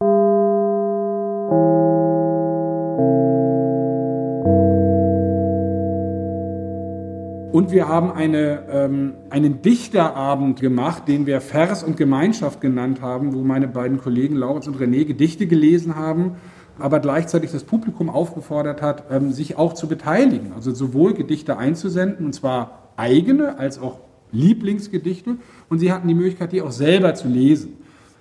Und 7.52 7.72
wir 7.72 7.90
haben 7.90 8.12
eine, 8.14 8.64
ähm, 8.72 9.14
einen 9.30 9.62
Dichterabend 9.62 10.62
gemacht, 10.62 11.10
den 11.10 11.26
wir 11.26 11.42
Vers 11.42 11.84
und 11.84 11.98
Gemeinschaft 11.98 12.62
genannt 12.62 13.02
haben, 13.02 13.34
wo 13.34 13.42
meine 13.42 13.68
beiden 13.68 13.98
Kollegen 13.98 14.38
Lauritz 14.38 14.68
und 14.68 14.78
René 14.78 15.04
Gedichte 15.06 15.48
gelesen 15.48 15.98
haben 15.98 16.38
aber 16.80 17.00
gleichzeitig 17.00 17.52
das 17.52 17.64
Publikum 17.64 18.10
aufgefordert 18.10 18.82
hat, 18.82 19.06
ähm, 19.12 19.32
sich 19.32 19.58
auch 19.58 19.74
zu 19.74 19.88
beteiligen. 19.88 20.54
Also 20.54 20.74
sowohl 20.74 21.14
Gedichte 21.14 21.58
einzusenden, 21.58 22.26
und 22.26 22.34
zwar 22.34 22.90
eigene 22.98 23.58
als 23.58 23.80
auch 23.80 24.00
Lieblingsgedichte. 24.32 25.38
Und 25.70 25.80
sie 25.80 25.92
hatten 25.92 26.08
die 26.08 26.14
Möglichkeit, 26.14 26.52
die 26.52 26.62
auch 26.62 26.72
selber 26.72 27.14
zu 27.14 27.28
lesen. 27.28 27.78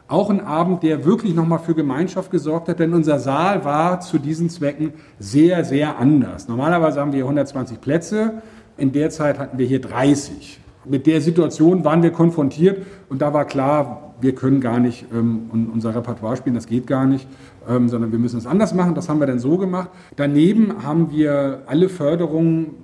Auch 0.08 0.28
ein 0.28 0.40
Abend, 0.40 0.82
der 0.82 1.04
wirklich 1.04 1.34
nochmal 1.34 1.60
für 1.60 1.74
Gemeinschaft 1.74 2.32
gesorgt 2.32 2.68
hat, 2.68 2.80
denn 2.80 2.94
unser 2.94 3.20
Saal 3.20 3.64
war 3.64 4.00
zu 4.00 4.18
diesen 4.18 4.50
Zwecken 4.50 4.92
sehr, 5.20 5.64
sehr 5.64 5.98
anders. 5.98 6.48
Normalerweise 6.48 7.00
haben 7.00 7.12
wir 7.12 7.22
120 7.22 7.80
Plätze, 7.80 8.42
in 8.76 8.90
der 8.90 9.10
Zeit 9.10 9.38
hatten 9.38 9.58
wir 9.58 9.66
hier 9.66 9.80
30. 9.80 10.58
Mit 10.84 11.06
der 11.06 11.20
Situation 11.20 11.84
waren 11.84 12.02
wir 12.02 12.10
konfrontiert 12.10 12.84
und 13.08 13.22
da 13.22 13.32
war 13.32 13.44
klar, 13.44 14.10
wir 14.20 14.35
können 14.35 14.61
gar 14.61 14.78
nicht 14.78 15.06
ähm, 15.12 15.50
unser 15.72 15.94
Repertoire 15.94 16.37
spielen, 16.37 16.54
das 16.54 16.66
geht 16.66 16.87
gar 16.87 17.06
nicht 17.06 17.26
ähm, 17.68 17.88
sondern 17.88 18.12
wir 18.12 18.18
müssen 18.18 18.38
es 18.38 18.46
anders 18.46 18.74
machen. 18.74 18.94
Das 18.94 19.09
haben 19.09 19.20
wir 19.20 19.26
dann 19.26 19.38
so 19.38 19.56
gemacht. 19.59 19.90
Daneben 20.16 20.83
haben 20.83 21.11
wir 21.11 21.62
alle 21.66 21.88
Förderungen 21.88 22.74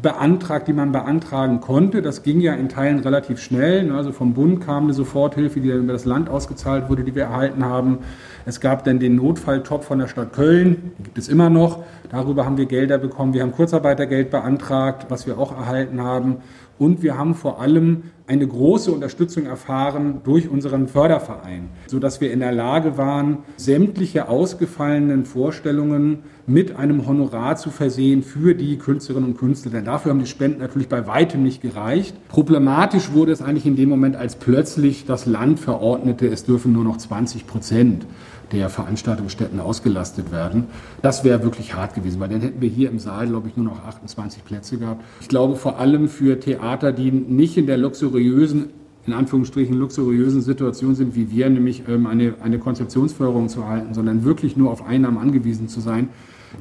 beantragt, 0.00 0.68
die 0.68 0.72
man 0.72 0.92
beantragen 0.92 1.60
konnte. 1.60 2.02
Das 2.02 2.22
ging 2.22 2.40
ja 2.40 2.54
in 2.54 2.68
Teilen 2.68 3.00
relativ 3.00 3.40
schnell. 3.40 3.84
Ne? 3.84 3.94
Also 3.94 4.12
vom 4.12 4.32
Bund 4.32 4.60
kam 4.60 4.84
eine 4.84 4.92
Soforthilfe, 4.92 5.60
die 5.60 5.68
dann 5.68 5.80
über 5.80 5.92
das 5.92 6.04
Land 6.04 6.28
ausgezahlt 6.28 6.88
wurde, 6.88 7.02
die 7.02 7.16
wir 7.16 7.24
erhalten 7.24 7.64
haben. 7.64 7.98
Es 8.46 8.60
gab 8.60 8.84
dann 8.84 9.00
den 9.00 9.16
Notfalltop 9.16 9.82
von 9.82 9.98
der 9.98 10.06
Stadt 10.06 10.32
Köln, 10.32 10.92
den 10.98 11.04
gibt 11.04 11.18
es 11.18 11.28
immer 11.28 11.50
noch. 11.50 11.82
Darüber 12.10 12.46
haben 12.46 12.56
wir 12.56 12.66
Gelder 12.66 12.98
bekommen. 12.98 13.34
Wir 13.34 13.42
haben 13.42 13.52
Kurzarbeitergeld 13.52 14.30
beantragt, 14.30 15.06
was 15.08 15.26
wir 15.26 15.36
auch 15.36 15.52
erhalten 15.52 16.00
haben. 16.00 16.36
Und 16.78 17.02
wir 17.02 17.18
haben 17.18 17.34
vor 17.34 17.60
allem 17.60 18.04
eine 18.26 18.46
große 18.46 18.92
Unterstützung 18.92 19.46
erfahren 19.46 20.20
durch 20.22 20.48
unseren 20.48 20.86
Förderverein, 20.86 21.70
sodass 21.86 22.20
wir 22.20 22.30
in 22.30 22.40
der 22.40 22.52
Lage 22.52 22.98
waren, 22.98 23.38
sämtliche 23.56 24.28
ausgefallenen 24.28 25.24
Vorstellungen 25.24 26.20
mit 26.46 26.76
einem 26.76 27.06
Honorar 27.06 27.56
zu 27.56 27.70
versehen 27.70 28.22
für 28.22 28.54
die 28.54 28.76
Künstlerinnen 28.76 29.30
und 29.30 29.38
Künstler. 29.38 29.72
Denn 29.72 29.86
dafür 29.86 30.10
haben 30.10 30.20
die 30.20 30.26
Spenden 30.26 30.60
natürlich 30.60 30.88
bei 30.88 31.06
weitem 31.06 31.42
nicht 31.42 31.62
gereicht. 31.62 32.14
Problematisch 32.28 33.12
wurde 33.12 33.32
es 33.32 33.42
eigentlich 33.42 33.66
in 33.66 33.76
dem 33.76 33.88
Moment, 33.88 34.16
als 34.16 34.36
plötzlich 34.36 35.06
das 35.06 35.26
Land 35.26 35.58
verordnete, 35.58 36.28
es 36.28 36.44
dürfen 36.44 36.72
nur 36.72 36.84
noch 36.84 36.98
20 36.98 37.46
Prozent 37.46 38.06
der 38.52 38.68
Veranstaltungsstätten 38.68 39.60
ausgelastet 39.60 40.32
werden. 40.32 40.64
Das 41.02 41.24
wäre 41.24 41.42
wirklich 41.42 41.74
hart 41.74 41.94
gewesen, 41.94 42.20
weil 42.20 42.28
dann 42.28 42.40
hätten 42.40 42.60
wir 42.60 42.68
hier 42.68 42.90
im 42.90 42.98
Saal, 42.98 43.28
glaube 43.28 43.48
ich, 43.48 43.56
nur 43.56 43.66
noch 43.66 43.84
28 43.84 44.44
Plätze 44.44 44.78
gehabt. 44.78 45.02
Ich 45.20 45.28
glaube 45.28 45.56
vor 45.56 45.78
allem 45.78 46.08
für 46.08 46.40
Theater, 46.40 46.92
die 46.92 47.10
nicht 47.10 47.56
in 47.56 47.66
der 47.66 47.76
luxuriösen 47.76 48.70
in 49.06 49.14
Anführungsstrichen 49.14 49.74
luxuriösen 49.74 50.42
Situation 50.42 50.94
sind, 50.94 51.16
wie 51.16 51.30
wir, 51.30 51.48
nämlich 51.48 51.84
ähm, 51.88 52.06
eine, 52.06 52.34
eine 52.42 52.58
Konzeptionsförderung 52.58 53.48
zu 53.48 53.62
erhalten, 53.62 53.94
sondern 53.94 54.22
wirklich 54.22 54.56
nur 54.56 54.70
auf 54.70 54.86
Einnahmen 54.86 55.16
angewiesen 55.16 55.66
zu 55.66 55.80
sein, 55.80 56.10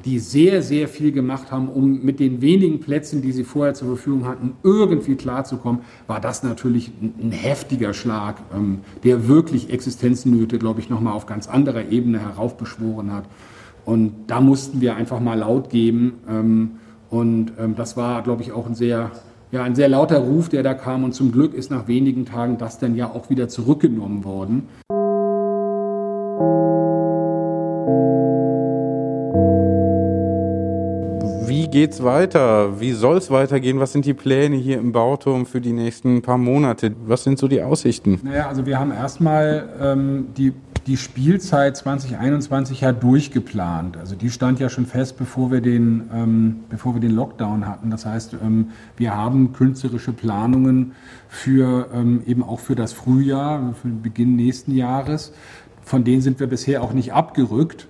die 0.06 0.20
sehr, 0.20 0.62
sehr 0.62 0.88
viel 0.88 1.12
gemacht 1.12 1.52
haben, 1.52 1.70
um 1.70 2.04
mit 2.04 2.20
den 2.20 2.42
wenigen 2.42 2.80
Plätzen, 2.80 3.22
die 3.22 3.32
sie 3.32 3.44
vorher 3.44 3.74
zur 3.74 3.90
Verfügung 3.90 4.26
hatten, 4.26 4.54
irgendwie 4.64 5.16
klarzukommen, 5.16 5.82
war 6.08 6.20
das 6.20 6.44
natürlich 6.44 6.92
ein, 7.02 7.32
heftiger 7.32 7.94
Schlag, 7.94 8.38
ähm, 8.54 8.80
der 9.04 9.28
wirklich 9.28 9.70
Existenznöte, 9.70 10.60
glaube 10.60 10.80
ich, 10.80 10.90
nochmal 10.90 11.14
auf 11.14 11.26
ganz 11.26 11.48
anderer 11.48 11.90
Ebene 11.90 12.20
heraufbeschworen 12.20 13.12
hat. 13.12 13.26
Und 13.86 14.14
da 14.28 14.42
mussten 14.42 14.82
wir 14.82 14.96
einfach 14.96 15.20
mal 15.20 15.40
laut 15.40 15.70
geben. 15.70 16.16
Ähm, 16.30 16.72
und 17.10 17.54
ähm, 17.58 17.76
das 17.76 17.96
war, 17.96 18.22
glaube 18.22 18.42
ich, 18.42 18.52
auch 18.52 18.68
ein 18.68 18.76
sehr, 18.76 19.12
ja, 19.52 19.64
ein 19.64 19.76
sehr 19.76 19.88
lauter 19.88 20.20
Ruf, 20.20 20.50
der 20.50 20.62
da 20.64 20.74
kam. 20.74 21.04
Und 21.06 21.14
zum 21.14 21.32
Glück 21.32 21.54
ist 21.54 21.72
nach 21.72 21.88
wenigen 21.88 22.26
Tagen 22.26 22.58
das 22.58 22.80
dann 22.80 22.96
ja 22.96 23.10
auch 23.10 23.30
wieder 23.30 23.48
zurückgenommen 23.48 24.26
worden. 24.26 24.68
Geht's 31.78 32.04
weiter? 32.04 32.80
Wie 32.80 32.92
soll 32.92 33.18
es 33.18 33.30
weitergehen? 33.30 33.80
Was 33.80 33.92
sind 33.92 34.04
die 34.04 34.16
Pläne 34.16 34.56
hier 34.56 34.80
im 34.80 34.94
Bauturm 34.94 35.46
für 35.46 35.62
die 35.62 35.74
nächsten 35.74 36.24
paar 36.24 36.40
Monate? 36.40 36.96
Was 37.06 37.24
sind 37.24 37.38
so 37.38 37.48
die 37.48 37.62
Aussichten? 37.62 38.20
Naja, 38.24 38.48
also 38.48 38.66
wir 38.66 38.80
haben 38.80 38.92
erstmal 38.92 39.70
ähm, 39.80 40.30
die 40.36 40.54
die 40.88 40.98
Spielzeit 40.98 41.78
2021 41.78 42.82
ja 42.82 42.94
durchgeplant. 42.94 43.98
Also 43.98 44.16
die 44.16 44.32
stand 44.32 44.60
ja 44.60 44.70
schon 44.70 44.86
fest, 44.88 45.18
bevor 45.18 45.52
wir 45.52 45.62
den, 45.62 46.10
ähm, 46.12 46.64
bevor 46.70 46.96
wir 46.96 47.02
den 47.02 47.12
Lockdown 47.12 47.68
hatten. 47.68 47.92
Das 47.92 48.06
heißt, 48.06 48.38
ähm, 48.42 48.70
wir 48.96 49.14
haben 49.14 49.52
künstlerische 49.54 50.14
Planungen 50.14 50.94
für 51.28 51.90
ähm, 51.94 52.24
eben 52.26 52.42
auch 52.42 52.62
für 52.62 52.76
das 52.76 52.94
Frühjahr, 52.94 53.76
für 53.80 53.90
den 53.90 54.02
Beginn 54.02 54.36
nächsten 54.36 54.72
Jahres. 54.72 55.34
Von 55.84 56.06
denen 56.06 56.22
sind 56.22 56.40
wir 56.40 56.48
bisher 56.48 56.82
auch 56.82 56.94
nicht 56.94 57.14
abgerückt. 57.14 57.88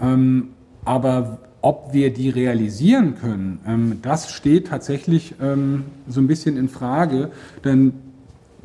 Ähm, 0.00 0.48
aber 0.84 1.38
ob 1.60 1.92
wir 1.92 2.12
die 2.12 2.30
realisieren 2.30 3.16
können, 3.16 3.60
ähm, 3.66 3.98
das 4.02 4.30
steht 4.32 4.68
tatsächlich 4.68 5.34
ähm, 5.40 5.84
so 6.06 6.20
ein 6.20 6.26
bisschen 6.26 6.56
in 6.56 6.68
Frage, 6.68 7.30
denn 7.64 7.94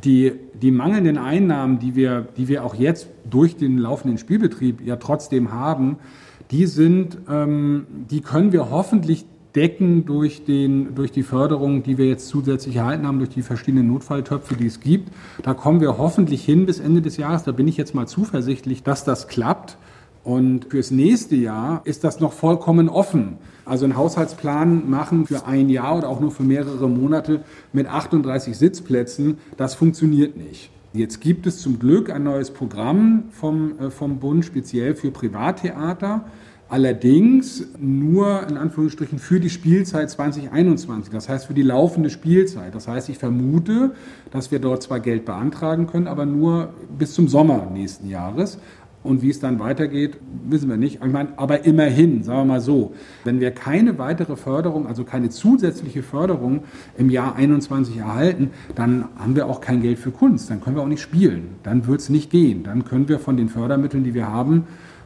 die, 0.04 0.34
die 0.62 0.72
mangelnden 0.72 1.18
Einnahmen, 1.18 1.80
die 1.80 1.96
wir, 1.96 2.28
die 2.38 2.48
wir 2.48 2.64
auch 2.64 2.76
jetzt 2.76 3.08
durch 3.30 3.56
den 3.56 3.78
laufenden 3.78 4.18
Spielbetrieb 4.18 4.82
ja 4.86 4.98
trotzdem 4.98 5.52
haben, 5.52 5.98
die 6.52 6.66
sind, 6.66 7.18
ähm, 7.30 7.88
die 8.12 8.22
können 8.22 8.52
wir 8.52 8.70
hoffentlich 8.70 9.26
decken 9.56 10.06
durch, 10.06 10.46
den, 10.46 10.96
durch 10.96 11.12
die 11.12 11.24
Förderung, 11.24 11.84
die 11.84 11.98
wir 11.98 12.08
jetzt 12.08 12.28
zusätzlich 12.28 12.76
erhalten 12.78 13.06
haben, 13.06 13.20
durch 13.20 13.30
die 13.30 13.44
verschiedenen 13.44 13.88
Notfalltöpfe, 13.88 14.56
die 14.56 14.66
es 14.66 14.80
gibt. 14.80 15.10
Da 15.44 15.54
kommen 15.54 15.80
wir 15.80 15.98
hoffentlich 15.98 16.44
hin 16.44 16.66
bis 16.66 16.80
Ende 16.80 17.02
des 17.02 17.18
Jahres. 17.18 17.44
Da 17.44 17.52
bin 17.52 17.68
ich 17.68 17.78
jetzt 17.78 17.94
mal 17.94 18.08
zuversichtlich, 18.08 18.84
dass 18.84 19.04
das 19.04 19.28
klappt. 19.28 19.78
Und 20.24 20.68
fürs 20.70 20.90
nächste 20.90 21.36
Jahr 21.36 21.82
ist 21.84 22.04
das 22.04 22.20
noch 22.20 22.32
vollkommen 22.32 22.88
offen. 22.88 23.38
Also 23.66 23.86
einen 23.86 23.98
Haushaltsplan 23.98 24.90
machen 24.90 25.26
für 25.26 25.46
ein 25.46 25.70
Jahr 25.70 25.98
oder 25.98 26.10
auch 26.10 26.20
nur 26.20 26.32
für 26.32 26.44
mehrere 26.44 26.90
Monate 26.90 27.44
mit 27.74 27.88
38 27.88 28.58
Sitzplätzen, 28.58 29.38
das 29.58 29.76
funktioniert 29.76 30.38
nicht. 30.38 30.70
Jetzt 30.94 31.22
gibt 31.22 31.48
es 31.48 31.60
zum 31.60 31.80
Glück 31.80 32.10
ein 32.12 32.24
neues 32.24 32.52
Programm 32.52 33.24
vom, 33.32 33.80
äh, 33.80 33.90
vom 33.90 34.20
Bund 34.20 34.46
speziell 34.46 34.96
für 34.96 35.12
Privattheater. 35.12 36.26
Allerdings 36.70 37.66
nur 37.80 38.48
in 38.48 38.58
Anführungsstrichen 38.58 39.20
für 39.20 39.40
die 39.40 39.50
Spielzeit 39.50 40.10
2021, 40.10 41.12
das 41.12 41.30
heißt 41.30 41.46
für 41.46 41.54
die 41.54 41.62
laufende 41.62 42.10
Spielzeit. 42.10 42.74
Das 42.74 42.88
heißt, 42.88 43.10
ich 43.10 43.18
vermute, 43.18 43.92
dass 44.32 44.52
wir 44.52 44.60
dort 44.60 44.82
zwar 44.82 45.00
Geld 45.00 45.26
beantragen 45.26 45.88
können, 45.88 46.08
aber 46.08 46.26
nur 46.26 46.70
bis 46.98 47.14
zum 47.14 47.28
Sommer 47.28 47.70
nächsten 47.72 48.08
Jahres. 48.10 48.58
Und 49.04 49.22
wie 49.22 49.30
es 49.30 49.40
dann 49.40 49.60
weitergeht, 49.60 50.18
wissen 50.46 50.70
wir 50.70 50.78
nicht. 50.78 51.00
Ich 51.04 51.12
meine, 51.12 51.30
aber 51.38 51.66
immerhin, 51.66 52.24
sagen 52.24 52.40
wir 52.40 52.46
mal 52.46 52.62
so, 52.62 52.94
wenn 53.26 53.42
wir 53.42 53.52
keine 53.52 53.98
weitere 53.98 54.38
Förderung, 54.38 54.88
also 54.88 55.04
keine 55.04 55.30
zusätzliche 55.30 56.04
Förderung 56.04 56.64
im 56.98 57.10
Jahr 57.10 57.36
21 57.36 57.98
erhalten, 57.98 58.52
dann 58.76 59.06
haben 59.18 59.36
wir 59.36 59.48
auch 59.48 59.60
kein 59.60 59.82
Geld 59.82 60.00
für 60.00 60.12
Kunst. 60.12 60.50
Dann 60.50 60.62
können 60.62 60.78
wir 60.78 60.84
auch 60.84 60.88
nicht 60.88 61.02
spielen. 61.02 61.56
Dann 61.64 61.86
wird 61.86 62.00
es 62.00 62.10
nicht 62.10 62.30
gehen. 62.30 62.64
Dann 62.64 62.86
können 62.86 63.10
wir 63.10 63.20
von 63.20 63.36
den 63.36 63.50
Fördermitteln, 63.50 64.06
die 64.06 64.14
wir 64.14 64.30
haben, 64.30 64.64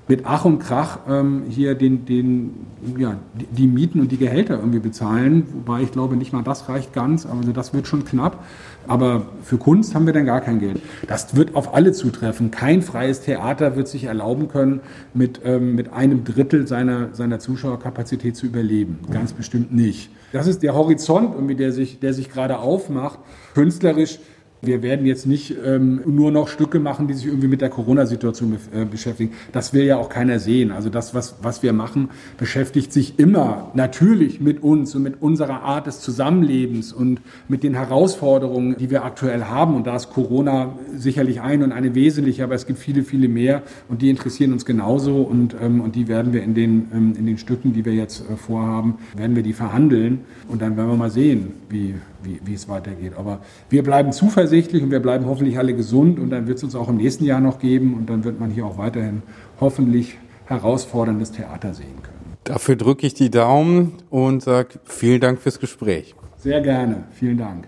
mit 0.07 0.21
Ach 0.25 0.45
und 0.45 0.59
Krach 0.59 0.99
ähm, 1.09 1.43
hier 1.49 1.75
den, 1.75 2.05
den, 2.05 2.66
ja, 2.97 3.17
die, 3.51 3.67
Mieten 3.67 3.99
und 3.99 4.11
die 4.11 4.17
Gehälter 4.17 4.55
irgendwie 4.55 4.79
bezahlen. 4.79 5.47
Wobei 5.53 5.81
ich 5.81 5.91
glaube, 5.91 6.15
nicht 6.15 6.33
mal 6.33 6.43
das 6.43 6.69
reicht 6.69 6.93
ganz. 6.93 7.25
Also 7.25 7.51
das 7.51 7.73
wird 7.73 7.87
schon 7.87 8.05
knapp. 8.05 8.43
Aber 8.87 9.27
für 9.43 9.57
Kunst 9.57 9.95
haben 9.95 10.05
wir 10.05 10.13
dann 10.13 10.25
gar 10.25 10.41
kein 10.41 10.59
Geld. 10.59 10.81
Das 11.07 11.35
wird 11.35 11.55
auf 11.55 11.73
alle 11.73 11.91
zutreffen. 11.91 12.51
Kein 12.51 12.81
freies 12.81 13.21
Theater 13.21 13.75
wird 13.75 13.87
sich 13.87 14.05
erlauben 14.05 14.47
können, 14.47 14.79
mit, 15.13 15.41
ähm, 15.43 15.75
mit 15.75 15.91
einem 15.91 16.23
Drittel 16.23 16.67
seiner, 16.67 17.13
seiner 17.13 17.39
Zuschauerkapazität 17.39 18.35
zu 18.35 18.45
überleben. 18.45 18.99
Ganz 19.11 19.33
bestimmt 19.33 19.73
nicht. 19.73 20.09
Das 20.31 20.47
ist 20.47 20.63
der 20.63 20.73
Horizont, 20.73 21.33
irgendwie, 21.35 21.55
der, 21.55 21.71
sich, 21.71 21.99
der 21.99 22.13
sich 22.13 22.29
gerade 22.29 22.59
aufmacht. 22.59 23.19
Künstlerisch 23.53 24.19
wir 24.61 24.81
werden 24.81 25.05
jetzt 25.05 25.27
nicht 25.27 25.55
ähm, 25.63 26.01
nur 26.05 26.31
noch 26.31 26.47
Stücke 26.47 26.79
machen, 26.79 27.07
die 27.07 27.13
sich 27.13 27.27
irgendwie 27.27 27.47
mit 27.47 27.61
der 27.61 27.69
Corona-Situation 27.69 28.57
äh, 28.73 28.85
beschäftigen. 28.85 29.33
Das 29.51 29.73
will 29.73 29.83
ja 29.83 29.97
auch 29.97 30.09
keiner 30.09 30.39
sehen. 30.39 30.71
Also 30.71 30.89
das, 30.89 31.13
was, 31.13 31.35
was 31.41 31.61
wir 31.61 31.73
machen, 31.73 32.09
beschäftigt 32.37 32.91
sich 32.91 33.19
immer 33.19 33.71
natürlich 33.75 34.41
mit 34.41 34.63
uns 34.63 34.95
und 34.95 35.03
mit 35.03 35.21
unserer 35.21 35.61
Art 35.61 35.85
des 35.85 35.99
Zusammenlebens 35.99 36.91
und 36.91 37.21
mit 37.47 37.63
den 37.63 37.75
Herausforderungen, 37.75 38.75
die 38.77 38.89
wir 38.89 39.05
aktuell 39.05 39.43
haben. 39.43 39.75
Und 39.75 39.85
da 39.85 39.95
ist 39.95 40.09
Corona 40.09 40.77
sicherlich 40.95 41.41
ein 41.41 41.61
und 41.61 41.71
eine 41.71 41.93
wesentliche, 41.93 42.43
aber 42.43 42.55
es 42.55 42.65
gibt 42.65 42.79
viele, 42.79 43.03
viele 43.03 43.27
mehr 43.27 43.61
und 43.89 44.01
die 44.01 44.09
interessieren 44.09 44.53
uns 44.53 44.65
genauso 44.65 45.21
und, 45.21 45.55
ähm, 45.61 45.81
und 45.81 45.95
die 45.95 46.07
werden 46.07 46.33
wir 46.33 46.41
in 46.41 46.55
den, 46.55 46.87
ähm, 46.93 47.13
in 47.17 47.25
den 47.25 47.37
Stücken, 47.37 47.73
die 47.73 47.85
wir 47.85 47.93
jetzt 47.93 48.21
äh, 48.21 48.35
vorhaben, 48.35 48.95
werden 49.15 49.35
wir 49.35 49.43
die 49.43 49.53
verhandeln 49.53 50.21
und 50.47 50.61
dann 50.61 50.77
werden 50.77 50.89
wir 50.89 50.97
mal 50.97 51.11
sehen, 51.11 51.53
wie, 51.69 51.95
wie, 52.23 52.39
wie 52.43 52.53
es 52.53 52.67
weitergeht. 52.67 53.13
Aber 53.17 53.39
wir 53.69 53.83
bleiben 53.83 54.11
zuversichtlich 54.11 54.83
und 54.83 54.91
wir 54.91 54.99
bleiben 54.99 55.25
hoffentlich 55.25 55.57
alle 55.57 55.75
gesund 55.75 56.19
und 56.19 56.29
dann 56.29 56.47
wird 56.47 56.57
es 56.57 56.63
uns 56.63 56.75
auch 56.75 56.89
im 56.89 56.97
nächsten 56.97 57.25
Jahr 57.25 57.39
noch 57.39 57.59
geben 57.59 57.95
und 57.95 58.09
dann 58.09 58.23
wird 58.23 58.39
man 58.39 58.51
hier 58.51 58.65
auch 58.65 58.77
weiterhin 58.77 59.23
hoffentlich 59.59 60.17
herausforderndes 60.45 61.31
Theater 61.31 61.73
sehen 61.73 62.01
können. 62.01 62.37
Dafür 62.43 62.77
drücke 62.77 63.05
ich 63.05 63.13
die 63.13 63.29
Daumen 63.29 63.93
und 64.09 64.41
sage 64.41 64.79
vielen 64.85 65.19
Dank 65.19 65.39
fürs 65.39 65.59
Gespräch. 65.59 66.15
Sehr 66.37 66.61
gerne. 66.61 67.03
Vielen 67.11 67.37
Dank. 67.37 67.67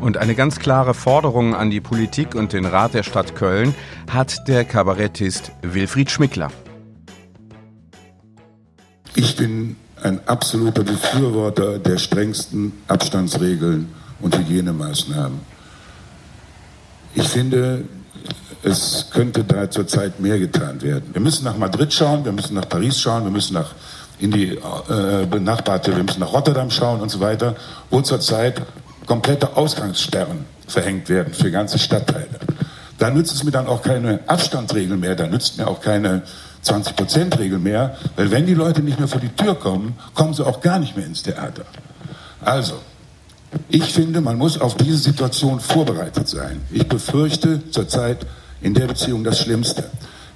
Und 0.00 0.18
eine 0.18 0.34
ganz 0.34 0.58
klare 0.58 0.94
Forderung 0.94 1.54
an 1.54 1.70
die 1.70 1.80
Politik 1.80 2.34
und 2.34 2.52
den 2.52 2.66
Rat 2.66 2.94
der 2.94 3.02
Stadt 3.02 3.34
Köln 3.34 3.74
hat 4.10 4.48
der 4.48 4.64
Kabarettist 4.64 5.52
Wilfried 5.62 6.10
Schmickler. 6.10 6.50
Ich 9.16 9.36
bin 9.36 9.76
ein 10.02 10.20
absoluter 10.26 10.82
Befürworter 10.82 11.78
der 11.78 11.98
strengsten 11.98 12.72
Abstandsregeln 12.88 13.88
und 14.20 14.36
Hygienemaßnahmen. 14.36 15.38
Ich 17.14 17.28
finde, 17.28 17.84
es 18.64 19.06
könnte 19.12 19.44
da 19.44 19.70
zurzeit 19.70 20.18
mehr 20.18 20.40
getan 20.40 20.82
werden. 20.82 21.10
Wir 21.12 21.20
müssen 21.20 21.44
nach 21.44 21.56
Madrid 21.56 21.94
schauen, 21.94 22.24
wir 22.24 22.32
müssen 22.32 22.54
nach 22.54 22.68
Paris 22.68 23.00
schauen, 23.00 23.22
wir 23.22 23.30
müssen 23.30 23.54
nach 23.54 23.70
in 24.18 24.32
die 24.32 24.48
äh, 24.48 25.26
benachbarte, 25.30 25.94
wir 25.94 26.02
müssen 26.02 26.20
nach 26.20 26.32
Rotterdam 26.32 26.70
schauen 26.70 27.00
und 27.00 27.08
so 27.08 27.20
weiter, 27.20 27.54
wo 27.90 28.00
zurzeit 28.00 28.62
komplette 29.06 29.56
Ausgangssperren 29.56 30.44
verhängt 30.66 31.08
werden 31.08 31.34
für 31.34 31.52
ganze 31.52 31.78
Stadtteile. 31.78 32.40
Da 32.98 33.10
nützt 33.10 33.32
es 33.32 33.44
mir 33.44 33.50
dann 33.52 33.68
auch 33.68 33.82
keine 33.82 34.20
Abstandsregeln 34.26 34.98
mehr, 34.98 35.14
da 35.14 35.26
nützt 35.28 35.58
mir 35.58 35.68
auch 35.68 35.80
keine 35.80 36.22
20-Prozent-Regel 36.64 37.58
mehr, 37.58 37.96
weil 38.16 38.30
wenn 38.30 38.46
die 38.46 38.54
Leute 38.54 38.82
nicht 38.82 38.98
mehr 38.98 39.08
vor 39.08 39.20
die 39.20 39.28
Tür 39.28 39.54
kommen, 39.54 39.96
kommen 40.14 40.34
sie 40.34 40.44
auch 40.44 40.60
gar 40.60 40.78
nicht 40.78 40.96
mehr 40.96 41.06
ins 41.06 41.22
Theater. 41.22 41.64
Also, 42.40 42.74
ich 43.68 43.92
finde, 43.92 44.20
man 44.20 44.36
muss 44.36 44.60
auf 44.60 44.76
diese 44.76 44.98
Situation 44.98 45.60
vorbereitet 45.60 46.28
sein. 46.28 46.60
Ich 46.70 46.88
befürchte 46.88 47.70
zurzeit 47.70 48.26
in 48.60 48.74
der 48.74 48.86
Beziehung 48.86 49.24
das 49.24 49.40
Schlimmste. 49.40 49.84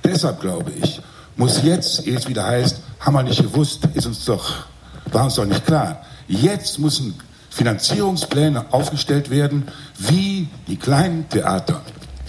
Deshalb 0.05 0.41
glaube 0.41 0.71
ich, 0.81 1.01
muss 1.37 1.62
jetzt, 1.62 2.07
ehe 2.07 2.17
es 2.17 2.29
wieder 2.29 2.47
heißt, 2.47 2.81
haben 3.01 3.14
wir 3.14 3.23
nicht 3.23 3.43
gewusst, 3.43 3.88
ist 3.95 4.07
uns 4.07 4.25
doch, 4.25 4.67
war 5.12 5.25
uns 5.25 5.35
doch 5.35 5.45
nicht 5.45 5.64
klar. 5.67 6.03
Jetzt 6.27 6.79
müssen 6.79 7.14
Finanzierungspläne 7.51 8.67
aufgestellt 8.73 9.31
werden, 9.31 9.67
wie 9.99 10.49
die 10.67 10.77
kleinen 10.77 11.29
Theater, 11.29 11.81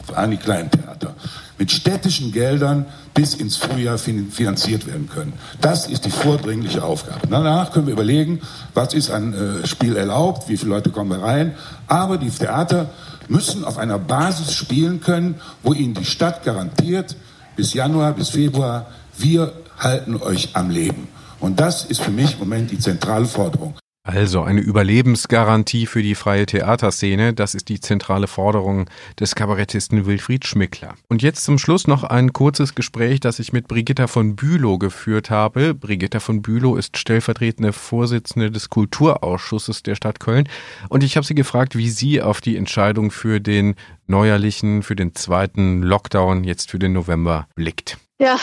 vor 0.06 0.18
allem 0.18 0.32
die 0.32 0.38
kleinen 0.38 0.72
Theater, 0.72 1.16
mit 1.60 1.72
städtischen 1.72 2.32
Geldern 2.32 2.86
bis 3.14 3.36
ins 3.36 3.58
Frühjahr 3.58 3.98
finanziert 3.98 4.88
werden 4.88 5.10
können. 5.10 5.34
Das 5.60 5.88
ist 5.88 6.06
die 6.06 6.10
vordringliche 6.10 6.84
Aufgabe. 6.84 7.28
Danach 7.30 7.72
können 7.72 7.86
wir 7.86 7.94
überlegen, 7.94 8.40
was 8.74 8.94
ist 8.94 9.12
ein 9.12 9.34
äh, 9.34 9.68
Spiel 9.68 9.98
erlaubt, 9.98 10.48
wie 10.48 10.58
viele 10.58 10.72
Leute 10.72 10.90
kommen 10.90 11.12
da 11.12 11.20
rein. 11.20 11.56
Aber 11.88 12.18
die 12.18 12.30
Theater 12.30 12.90
müssen 13.28 13.66
auf 13.66 13.78
einer 13.78 14.00
Basis 14.00 14.54
spielen 14.54 15.02
können, 15.02 15.36
wo 15.62 15.74
ihnen 15.74 15.94
die 15.94 16.06
Stadt 16.06 16.44
garantiert, 16.44 17.18
bis 17.58 17.74
Januar, 17.74 18.14
bis 18.14 18.30
Februar, 18.30 18.88
wir 19.18 19.52
halten 19.78 20.16
euch 20.16 20.56
am 20.56 20.70
Leben. 20.70 21.10
Und 21.42 21.60
das 21.60 21.84
ist 21.84 22.02
für 22.02 22.12
mich 22.12 22.34
im 22.34 22.40
Moment 22.40 22.72
die 22.72 22.80
zentrale 22.80 23.26
Forderung. 23.26 23.76
Also 24.12 24.42
eine 24.42 24.62
Überlebensgarantie 24.62 25.86
für 25.86 26.02
die 26.02 26.16
freie 26.16 26.48
Theaterszene, 26.48 27.36
das 27.36 27.54
ist 27.54 27.70
die 27.70 27.80
zentrale 27.80 28.26
Forderung 28.26 28.90
des 29.20 29.36
Kabarettisten 29.36 30.08
Wilfried 30.08 30.48
Schmickler. 30.48 30.96
Und 31.10 31.22
jetzt 31.22 31.44
zum 31.44 31.60
Schluss 31.60 31.86
noch 31.86 32.04
ein 32.04 32.34
kurzes 32.34 32.74
Gespräch, 32.74 33.20
das 33.20 33.38
ich 33.38 33.54
mit 33.54 33.68
Brigitta 33.68 34.08
von 34.08 34.36
Bülow 34.36 34.80
geführt 34.80 35.30
habe. 35.30 35.76
Brigitta 35.76 36.20
von 36.20 36.42
Bülow 36.42 36.76
ist 36.76 36.98
stellvertretende 36.98 37.72
Vorsitzende 37.72 38.50
des 38.50 38.72
Kulturausschusses 38.72 39.84
der 39.84 39.94
Stadt 39.94 40.20
Köln 40.20 40.50
und 40.90 41.04
ich 41.04 41.16
habe 41.16 41.28
sie 41.28 41.36
gefragt, 41.36 41.78
wie 41.78 41.92
sie 41.92 42.20
auf 42.20 42.42
die 42.42 42.58
Entscheidung 42.58 43.12
für 43.12 43.40
den 43.40 43.76
neuerlichen, 44.08 44.82
für 44.82 44.96
den 44.96 45.14
zweiten 45.14 45.84
Lockdown 45.84 46.44
jetzt 46.46 46.72
für 46.72 46.80
den 46.80 46.94
November 46.94 47.48
blickt. 47.54 48.00
Ja, 48.18 48.40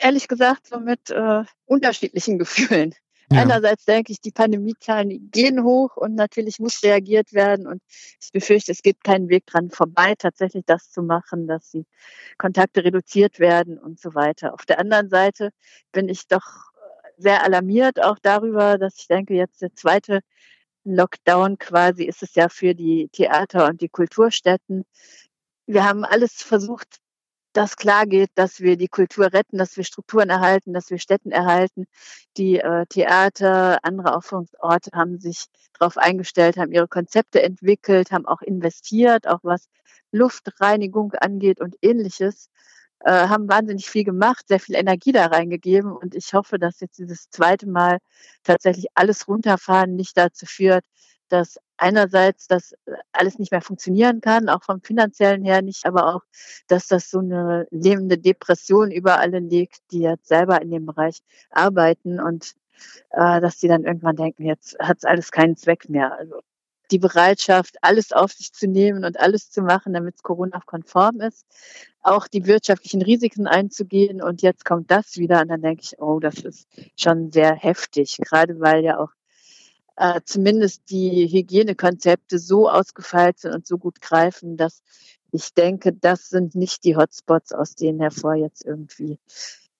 ehrlich 0.00 0.26
gesagt, 0.26 0.66
so 0.66 0.80
mit 0.80 1.10
äh, 1.10 1.44
unterschiedlichen 1.66 2.40
Gefühlen. 2.40 2.92
Ja. 3.30 3.42
Einerseits 3.42 3.84
denke 3.84 4.12
ich, 4.12 4.20
die 4.20 4.30
Pandemiezahlen 4.30 5.30
gehen 5.32 5.64
hoch 5.64 5.96
und 5.96 6.14
natürlich 6.14 6.60
muss 6.60 6.82
reagiert 6.84 7.32
werden. 7.32 7.66
Und 7.66 7.82
ich 8.22 8.30
befürchte, 8.30 8.70
es 8.70 8.82
gibt 8.82 9.02
keinen 9.02 9.28
Weg 9.28 9.46
dran 9.46 9.70
vorbei, 9.70 10.14
tatsächlich 10.16 10.64
das 10.64 10.90
zu 10.90 11.02
machen, 11.02 11.48
dass 11.48 11.70
die 11.70 11.86
Kontakte 12.38 12.84
reduziert 12.84 13.40
werden 13.40 13.78
und 13.78 13.98
so 13.98 14.14
weiter. 14.14 14.54
Auf 14.54 14.64
der 14.64 14.78
anderen 14.78 15.08
Seite 15.08 15.50
bin 15.90 16.08
ich 16.08 16.28
doch 16.28 16.44
sehr 17.16 17.42
alarmiert 17.42 18.02
auch 18.02 18.18
darüber, 18.20 18.78
dass 18.78 18.98
ich 18.98 19.08
denke, 19.08 19.34
jetzt 19.34 19.62
der 19.62 19.74
zweite 19.74 20.20
Lockdown 20.84 21.58
quasi 21.58 22.04
ist 22.04 22.22
es 22.22 22.34
ja 22.36 22.48
für 22.48 22.74
die 22.74 23.08
Theater 23.10 23.66
und 23.66 23.80
die 23.80 23.88
Kulturstätten. 23.88 24.84
Wir 25.66 25.84
haben 25.84 26.04
alles 26.04 26.34
versucht, 26.42 27.00
dass 27.56 27.76
klar 27.76 28.06
geht, 28.06 28.30
dass 28.34 28.60
wir 28.60 28.76
die 28.76 28.88
Kultur 28.88 29.32
retten, 29.32 29.58
dass 29.58 29.76
wir 29.76 29.84
Strukturen 29.84 30.28
erhalten, 30.30 30.72
dass 30.74 30.90
wir 30.90 30.98
Städten 30.98 31.30
erhalten. 31.30 31.86
Die 32.36 32.58
äh, 32.58 32.86
Theater, 32.86 33.78
andere 33.82 34.14
Aufführungsorte 34.14 34.90
haben 34.94 35.18
sich 35.18 35.46
darauf 35.78 35.96
eingestellt, 35.96 36.56
haben 36.58 36.72
ihre 36.72 36.88
Konzepte 36.88 37.42
entwickelt, 37.42 38.12
haben 38.12 38.26
auch 38.26 38.42
investiert, 38.42 39.26
auch 39.26 39.40
was 39.42 39.68
Luftreinigung 40.12 41.12
angeht 41.14 41.60
und 41.60 41.76
ähnliches 41.82 42.50
äh, 43.00 43.28
haben 43.28 43.48
wahnsinnig 43.48 43.88
viel 43.88 44.04
gemacht, 44.04 44.48
sehr 44.48 44.60
viel 44.60 44.74
Energie 44.74 45.12
da 45.12 45.26
reingegeben. 45.26 45.92
Und 45.92 46.14
ich 46.14 46.34
hoffe, 46.34 46.58
dass 46.58 46.80
jetzt 46.80 46.98
dieses 46.98 47.30
zweite 47.30 47.68
Mal 47.68 47.98
tatsächlich 48.44 48.86
alles 48.94 49.28
runterfahren 49.28 49.94
nicht 49.96 50.16
dazu 50.16 50.46
führt, 50.46 50.84
dass 51.28 51.58
einerseits 51.76 52.46
das 52.46 52.74
alles 53.12 53.38
nicht 53.38 53.52
mehr 53.52 53.60
funktionieren 53.60 54.20
kann, 54.20 54.48
auch 54.48 54.62
vom 54.62 54.80
finanziellen 54.80 55.44
her 55.44 55.62
nicht, 55.62 55.84
aber 55.86 56.14
auch, 56.14 56.22
dass 56.68 56.88
das 56.88 57.10
so 57.10 57.18
eine 57.18 57.66
lebende 57.70 58.18
Depression 58.18 58.90
über 58.90 59.18
alle 59.18 59.40
liegt, 59.40 59.80
die 59.90 60.00
jetzt 60.00 60.28
selber 60.28 60.60
in 60.62 60.70
dem 60.70 60.86
Bereich 60.86 61.22
arbeiten 61.50 62.20
und 62.20 62.54
äh, 63.10 63.40
dass 63.40 63.58
die 63.58 63.68
dann 63.68 63.84
irgendwann 63.84 64.16
denken, 64.16 64.44
jetzt 64.44 64.78
hat 64.78 64.98
es 64.98 65.04
alles 65.04 65.30
keinen 65.30 65.56
Zweck 65.56 65.88
mehr. 65.88 66.16
Also 66.16 66.40
die 66.90 66.98
Bereitschaft, 66.98 67.76
alles 67.82 68.12
auf 68.12 68.32
sich 68.32 68.52
zu 68.52 68.68
nehmen 68.68 69.04
und 69.04 69.18
alles 69.18 69.50
zu 69.50 69.62
machen, 69.62 69.92
damit 69.92 70.16
es 70.16 70.22
Corona-konform 70.22 71.20
ist, 71.20 71.44
auch 72.02 72.28
die 72.28 72.46
wirtschaftlichen 72.46 73.02
Risiken 73.02 73.46
einzugehen. 73.46 74.22
Und 74.22 74.42
jetzt 74.42 74.64
kommt 74.64 74.90
das 74.90 75.16
wieder 75.16 75.40
und 75.42 75.48
dann 75.48 75.62
denke 75.62 75.82
ich, 75.82 75.98
oh, 75.98 76.20
das 76.20 76.36
ist 76.36 76.68
schon 76.96 77.32
sehr 77.32 77.54
heftig, 77.54 78.18
gerade 78.18 78.60
weil 78.60 78.84
ja 78.84 78.98
auch 78.98 79.10
äh, 79.96 80.20
zumindest 80.24 80.90
die 80.90 81.26
Hygienekonzepte 81.26 82.38
so 82.38 82.68
ausgefeilt 82.68 83.38
sind 83.40 83.54
und 83.54 83.66
so 83.66 83.78
gut 83.78 84.00
greifen, 84.00 84.56
dass 84.56 84.82
ich 85.32 85.54
denke, 85.54 85.92
das 85.92 86.28
sind 86.28 86.54
nicht 86.54 86.84
die 86.84 86.96
Hotspots, 86.96 87.52
aus 87.52 87.74
denen 87.74 88.00
hervor 88.00 88.34
jetzt 88.34 88.64
irgendwie 88.64 89.18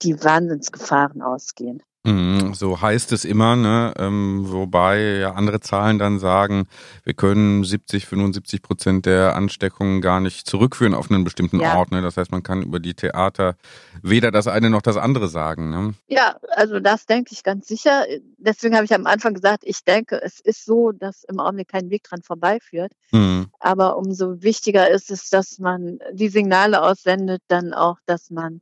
die 0.03 0.23
Wahnsinnsgefahren 0.23 1.23
ausgehen. 1.23 1.83
Mhm, 2.07 2.55
so 2.55 2.81
heißt 2.81 3.11
es 3.11 3.25
immer, 3.25 3.57
ne? 3.57 3.92
Ähm, 3.99 4.45
wobei 4.47 5.19
ja 5.19 5.33
andere 5.33 5.59
Zahlen 5.59 5.99
dann 5.99 6.21
sagen, 6.21 6.69
wir 7.03 7.14
können 7.14 7.64
70, 7.64 8.07
75 8.07 8.62
Prozent 8.62 9.07
der 9.07 9.35
Ansteckungen 9.35 10.01
gar 10.01 10.21
nicht 10.21 10.47
zurückführen 10.47 10.95
auf 10.95 11.11
einen 11.11 11.25
bestimmten 11.25 11.59
ja. 11.59 11.77
Ort. 11.77 11.90
Ne? 11.90 12.03
Das 12.03 12.16
heißt, 12.16 12.31
man 12.31 12.45
kann 12.45 12.62
über 12.62 12.79
die 12.79 12.95
Theater 12.95 13.57
weder 14.03 14.31
das 14.31 14.47
eine 14.47 14.71
noch 14.71 14.83
das 14.83 14.97
andere 14.97 15.27
sagen. 15.27 15.71
Ne? 15.71 15.95
Ja, 16.07 16.37
also 16.51 16.79
das 16.79 17.07
denke 17.07 17.33
ich 17.33 17.42
ganz 17.42 17.66
sicher. 17.66 18.05
Deswegen 18.38 18.77
habe 18.77 18.85
ich 18.85 18.95
am 18.95 19.07
Anfang 19.07 19.35
gesagt, 19.35 19.64
ich 19.64 19.83
denke, 19.83 20.21
es 20.23 20.38
ist 20.38 20.64
so, 20.64 20.92
dass 20.92 21.25
im 21.25 21.40
Augenblick 21.40 21.69
kein 21.69 21.90
Weg 21.90 22.05
dran 22.05 22.23
vorbeiführt. 22.23 22.92
Mhm. 23.11 23.47
Aber 23.59 23.97
umso 23.97 24.42
wichtiger 24.42 24.88
ist 24.88 25.11
es, 25.11 25.29
dass 25.29 25.59
man 25.59 25.99
die 26.12 26.29
Signale 26.29 26.83
aussendet, 26.83 27.42
dann 27.49 27.75
auch, 27.75 27.99
dass 28.07 28.31
man 28.31 28.61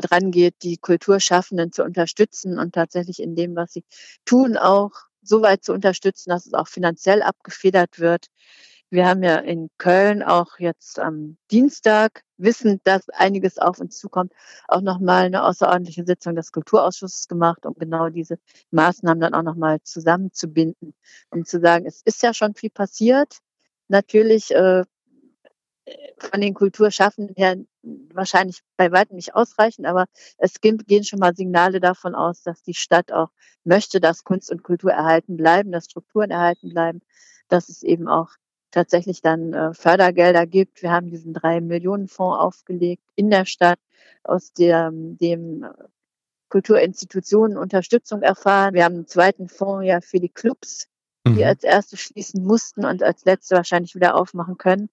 dran 0.00 0.30
geht, 0.30 0.62
die 0.62 0.78
Kulturschaffenden 0.78 1.72
zu 1.72 1.84
unterstützen 1.84 2.58
und 2.58 2.74
tatsächlich 2.74 3.20
in 3.20 3.34
dem, 3.34 3.56
was 3.56 3.72
sie 3.72 3.84
tun, 4.24 4.56
auch 4.56 4.92
so 5.22 5.42
weit 5.42 5.64
zu 5.64 5.72
unterstützen, 5.72 6.30
dass 6.30 6.46
es 6.46 6.54
auch 6.54 6.68
finanziell 6.68 7.22
abgefedert 7.22 7.98
wird. 7.98 8.26
Wir 8.90 9.06
haben 9.06 9.22
ja 9.22 9.36
in 9.36 9.68
Köln 9.76 10.22
auch 10.22 10.58
jetzt 10.58 10.98
am 10.98 11.36
Dienstag, 11.50 12.22
wissend, 12.38 12.80
dass 12.84 13.08
einiges 13.10 13.58
auf 13.58 13.80
uns 13.80 13.98
zukommt, 13.98 14.32
auch 14.66 14.80
nochmal 14.80 15.26
eine 15.26 15.44
außerordentliche 15.44 16.06
Sitzung 16.06 16.34
des 16.36 16.52
Kulturausschusses 16.52 17.28
gemacht, 17.28 17.66
um 17.66 17.74
genau 17.74 18.08
diese 18.08 18.38
Maßnahmen 18.70 19.20
dann 19.20 19.34
auch 19.34 19.42
nochmal 19.42 19.82
zusammenzubinden, 19.82 20.94
um 21.30 21.44
zu 21.44 21.60
sagen, 21.60 21.84
es 21.86 22.00
ist 22.02 22.22
ja 22.22 22.32
schon 22.32 22.54
viel 22.54 22.70
passiert. 22.70 23.38
Natürlich 23.88 24.52
äh, 24.54 24.84
von 26.18 26.40
den 26.40 26.54
Kulturschaffenden 26.54 27.34
her 27.36 27.56
wahrscheinlich 28.12 28.60
bei 28.76 28.90
weitem 28.92 29.16
nicht 29.16 29.34
ausreichen, 29.34 29.86
aber 29.86 30.06
es 30.36 30.60
gehen 30.60 31.04
schon 31.04 31.18
mal 31.18 31.34
Signale 31.34 31.80
davon 31.80 32.14
aus, 32.14 32.42
dass 32.42 32.62
die 32.62 32.74
Stadt 32.74 33.12
auch 33.12 33.30
möchte, 33.64 34.00
dass 34.00 34.24
Kunst 34.24 34.50
und 34.50 34.62
Kultur 34.62 34.92
erhalten 34.92 35.36
bleiben, 35.36 35.72
dass 35.72 35.86
Strukturen 35.86 36.30
erhalten 36.30 36.70
bleiben, 36.70 37.00
dass 37.48 37.68
es 37.68 37.82
eben 37.82 38.08
auch 38.08 38.30
tatsächlich 38.70 39.22
dann 39.22 39.52
äh, 39.52 39.74
Fördergelder 39.74 40.46
gibt. 40.46 40.82
Wir 40.82 40.90
haben 40.90 41.10
diesen 41.10 41.32
drei 41.32 41.60
Millionen 41.60 42.08
Fonds 42.08 42.38
aufgelegt 42.38 43.02
in 43.14 43.30
der 43.30 43.46
Stadt, 43.46 43.78
aus 44.24 44.52
dem, 44.52 45.16
dem 45.18 45.66
Kulturinstitutionen 46.48 47.56
Unterstützung 47.56 48.22
erfahren. 48.22 48.74
Wir 48.74 48.84
haben 48.84 48.94
einen 48.94 49.06
zweiten 49.06 49.48
Fonds 49.48 49.86
ja 49.86 50.00
für 50.00 50.20
die 50.20 50.28
Clubs, 50.28 50.88
die 51.26 51.32
mhm. 51.32 51.42
als 51.42 51.62
erste 51.64 51.96
schließen 51.96 52.44
mussten 52.44 52.84
und 52.84 53.02
als 53.02 53.24
letzte 53.24 53.56
wahrscheinlich 53.56 53.94
wieder 53.94 54.14
aufmachen 54.14 54.58
können. 54.58 54.88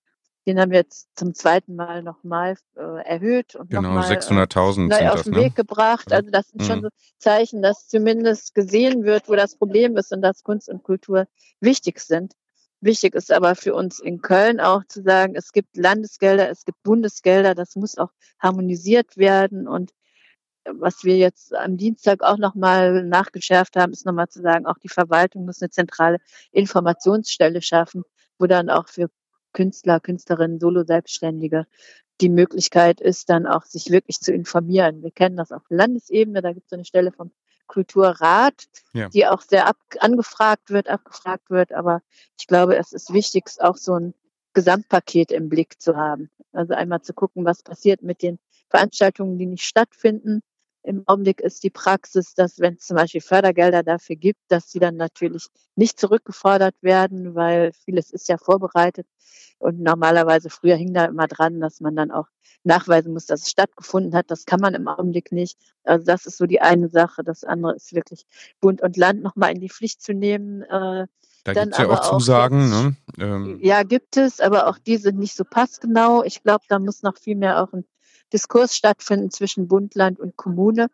Den 0.46 0.60
haben 0.60 0.72
wir 0.72 0.80
jetzt 0.80 1.08
zum 1.16 1.34
zweiten 1.34 1.76
Mal 1.76 2.04
nochmal 2.04 2.56
äh, 2.76 3.04
erhöht 3.04 3.56
und 3.56 3.72
genau, 3.72 3.94
nochmal 3.94 4.12
600.000 4.12 4.88
neu 4.90 5.10
auf 5.10 5.24
den 5.24 5.34
ne? 5.34 5.40
Weg 5.40 5.56
gebracht. 5.56 6.14
Also 6.14 6.30
das 6.30 6.50
sind 6.50 6.62
mhm. 6.62 6.66
schon 6.66 6.82
so 6.84 6.90
Zeichen, 7.18 7.62
dass 7.62 7.88
zumindest 7.88 8.54
gesehen 8.54 9.04
wird, 9.04 9.28
wo 9.28 9.36
das 9.36 9.58
Problem 9.58 9.98
ist 9.98 10.12
und 10.12 10.22
dass 10.22 10.44
Kunst 10.44 10.70
und 10.70 10.84
Kultur 10.84 11.26
wichtig 11.62 12.00
sind. 12.00 12.34
Wichtig 12.82 13.16
ist 13.16 13.32
aber 13.32 13.56
für 13.56 13.74
uns 13.74 14.00
in 14.00 14.22
Köln 14.22 14.60
auch 14.60 14.84
zu 14.88 15.02
sagen, 15.02 15.34
es 15.36 15.52
gibt 15.52 15.76
Landesgelder, 15.76 16.50
es 16.50 16.66
gibt 16.66 16.84
Bundesgelder, 16.84 17.56
das 17.56 17.76
muss 17.76 17.98
auch 17.98 18.12
harmonisiert 18.38 19.18
werden. 19.18 19.68
Und 19.68 19.92
was 20.66 21.04
wir 21.04 21.18
jetzt 21.18 21.56
am 21.56 21.78
Dienstag 21.78 22.22
auch 22.22 22.38
nochmal 22.38 23.04
nachgeschärft 23.04 23.76
haben, 23.76 23.92
ist 23.92 24.06
nochmal 24.06 24.28
zu 24.28 24.42
sagen, 24.42 24.68
auch 24.68 24.78
die 24.78 24.90
Verwaltung 24.90 25.46
muss 25.46 25.62
eine 25.62 25.72
zentrale 25.72 26.20
Informationsstelle 26.52 27.64
schaffen, 27.64 28.04
wo 28.38 28.46
dann 28.46 28.70
auch 28.70 28.88
für 28.88 29.10
Künstler, 29.56 30.00
Künstlerinnen, 30.00 30.60
Solo-Selbstständige 30.60 31.66
die 32.22 32.30
Möglichkeit 32.30 33.02
ist, 33.02 33.30
dann 33.30 33.46
auch 33.46 33.64
sich 33.64 33.90
wirklich 33.90 34.20
zu 34.20 34.32
informieren. 34.32 35.04
Wir 35.04 35.12
kennen 35.12 35.36
das 35.36 35.52
auf 35.52 35.64
Landesebene, 35.70 36.42
da 36.42 36.54
gibt 36.54 36.68
es 36.68 36.74
eine 36.74 36.86
Stelle 36.86 37.12
vom 37.12 37.32
Kulturrat, 37.68 38.66
ja. 38.94 39.10
die 39.10 39.26
auch 39.26 39.42
sehr 39.42 39.68
ab, 39.68 39.78
angefragt 40.00 40.70
wird, 40.70 40.88
abgefragt 40.88 41.50
wird. 41.50 41.74
Aber 41.74 42.02
ich 42.40 42.48
glaube, 42.48 42.78
es 42.78 42.94
ist 42.94 43.12
wichtig, 43.12 43.50
auch 43.60 43.76
so 43.76 43.96
ein 43.96 44.14
Gesamtpaket 44.54 45.32
im 45.32 45.50
Blick 45.50 45.82
zu 45.82 45.98
haben. 45.98 46.30
Also 46.54 46.74
einmal 46.74 47.02
zu 47.02 47.14
gucken, 47.14 47.44
was 47.44 47.64
passiert 47.64 48.02
mit 48.02 48.22
den 48.22 48.40
Veranstaltungen, 48.70 49.38
die 49.38 49.48
nicht 49.48 49.66
stattfinden, 49.66 50.42
im 50.86 51.04
Augenblick 51.08 51.42
ist 51.42 51.64
die 51.64 51.70
Praxis, 51.70 52.34
dass 52.36 52.60
wenn 52.60 52.76
es 52.76 52.86
zum 52.86 52.96
Beispiel 52.96 53.22
Fördergelder 53.22 53.84
dafür 53.84 54.16
gibt, 54.16 54.40
dass 54.50 54.72
sie 54.72 54.80
dann 54.80 54.96
natürlich 54.96 55.48
nicht 55.76 56.00
zurückgefordert 56.00 56.76
werden, 56.82 57.36
weil 57.36 57.72
vieles 57.74 58.12
ist 58.12 58.30
ja 58.30 58.38
vorbereitet. 58.38 59.08
Und 59.58 59.82
normalerweise 59.82 60.50
früher 60.50 60.76
hing 60.76 60.94
da 60.94 61.06
immer 61.06 61.28
dran, 61.28 61.60
dass 61.60 61.80
man 61.80 61.96
dann 61.96 62.12
auch 62.12 62.28
nachweisen 62.64 63.14
muss, 63.14 63.26
dass 63.26 63.42
es 63.42 63.50
stattgefunden 63.50 64.16
hat. 64.16 64.30
Das 64.30 64.46
kann 64.46 64.60
man 64.60 64.74
im 64.74 64.88
Augenblick 64.88 65.32
nicht. 65.32 65.58
Also 65.84 66.06
das 66.06 66.26
ist 66.26 66.38
so 66.38 66.46
die 66.46 66.62
eine 66.62 66.90
Sache. 66.90 67.24
Das 67.24 67.44
andere 67.44 67.76
ist 67.76 67.94
wirklich 67.94 68.26
Bund 68.60 68.82
und 68.82 68.98
Land 68.98 69.24
nochmal 69.24 69.54
in 69.54 69.62
die 69.62 69.70
Pflicht 69.70 70.02
zu 70.02 70.14
nehmen. 70.14 70.62
Äh, 70.64 71.08
da 71.46 71.54
gibt 71.54 71.74
es 71.74 71.78
ja 71.78 71.90
auch 71.90 72.02
Zusagen. 72.02 72.74
Auch 72.74 72.84
ne? 72.84 72.96
Ähm. 73.20 73.60
Ja, 73.62 73.84
gibt 73.84 74.18
es, 74.18 74.40
aber 74.40 74.68
auch 74.68 74.78
die 74.80 74.98
sind 74.98 75.18
nicht 75.20 75.36
so 75.36 75.44
passgenau. 75.44 76.24
Ich 76.24 76.44
glaube, 76.44 76.66
da 76.68 76.80
muss 76.80 77.04
noch 77.04 77.18
viel 77.18 77.36
mehr 77.36 77.62
auch 77.62 77.72
ein 77.74 77.86
Diskurs 78.34 78.76
stattfinden 78.76 79.32
zwischen 79.32 79.68
Bund, 79.68 79.96
Land 79.96 80.20
und 80.20 80.36
Kommune. 80.36 80.88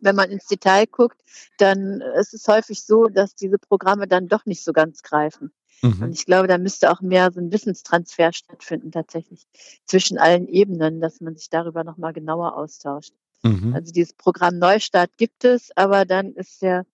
Wenn 0.00 0.16
man 0.16 0.30
ins 0.30 0.46
Detail 0.46 0.86
guckt, 0.86 1.20
dann 1.58 2.02
ist 2.18 2.34
es 2.34 2.46
häufig 2.46 2.84
so, 2.84 3.06
dass 3.06 3.34
diese 3.34 3.58
Programme 3.58 4.06
dann 4.06 4.28
doch 4.28 4.44
nicht 4.44 4.62
so 4.62 4.72
ganz 4.72 5.02
greifen. 5.02 5.52
Mhm. 5.82 6.02
Und 6.02 6.12
ich 6.12 6.26
glaube, 6.26 6.48
da 6.48 6.58
müsste 6.58 6.90
auch 6.90 7.00
mehr 7.00 7.30
so 7.32 7.40
ein 7.40 7.52
Wissenstransfer 7.52 8.32
stattfinden 8.32 8.92
tatsächlich 8.92 9.46
zwischen 9.84 10.18
allen 10.18 10.48
Ebenen, 10.48 11.00
dass 11.00 11.20
man 11.20 11.36
sich 11.36 11.48
darüber 11.50 11.84
nochmal 11.84 12.12
genauer 12.12 12.56
austauscht. 12.56 13.12
Mhm. 13.42 13.74
Also 13.74 13.92
dieses 13.92 14.12
Programm 14.14 14.58
Neustart 14.58 15.10
gibt 15.16 15.44
es, 15.44 15.70
aber 15.76 16.04
dann 16.04 16.32
ist 16.34 16.62
der 16.62 16.84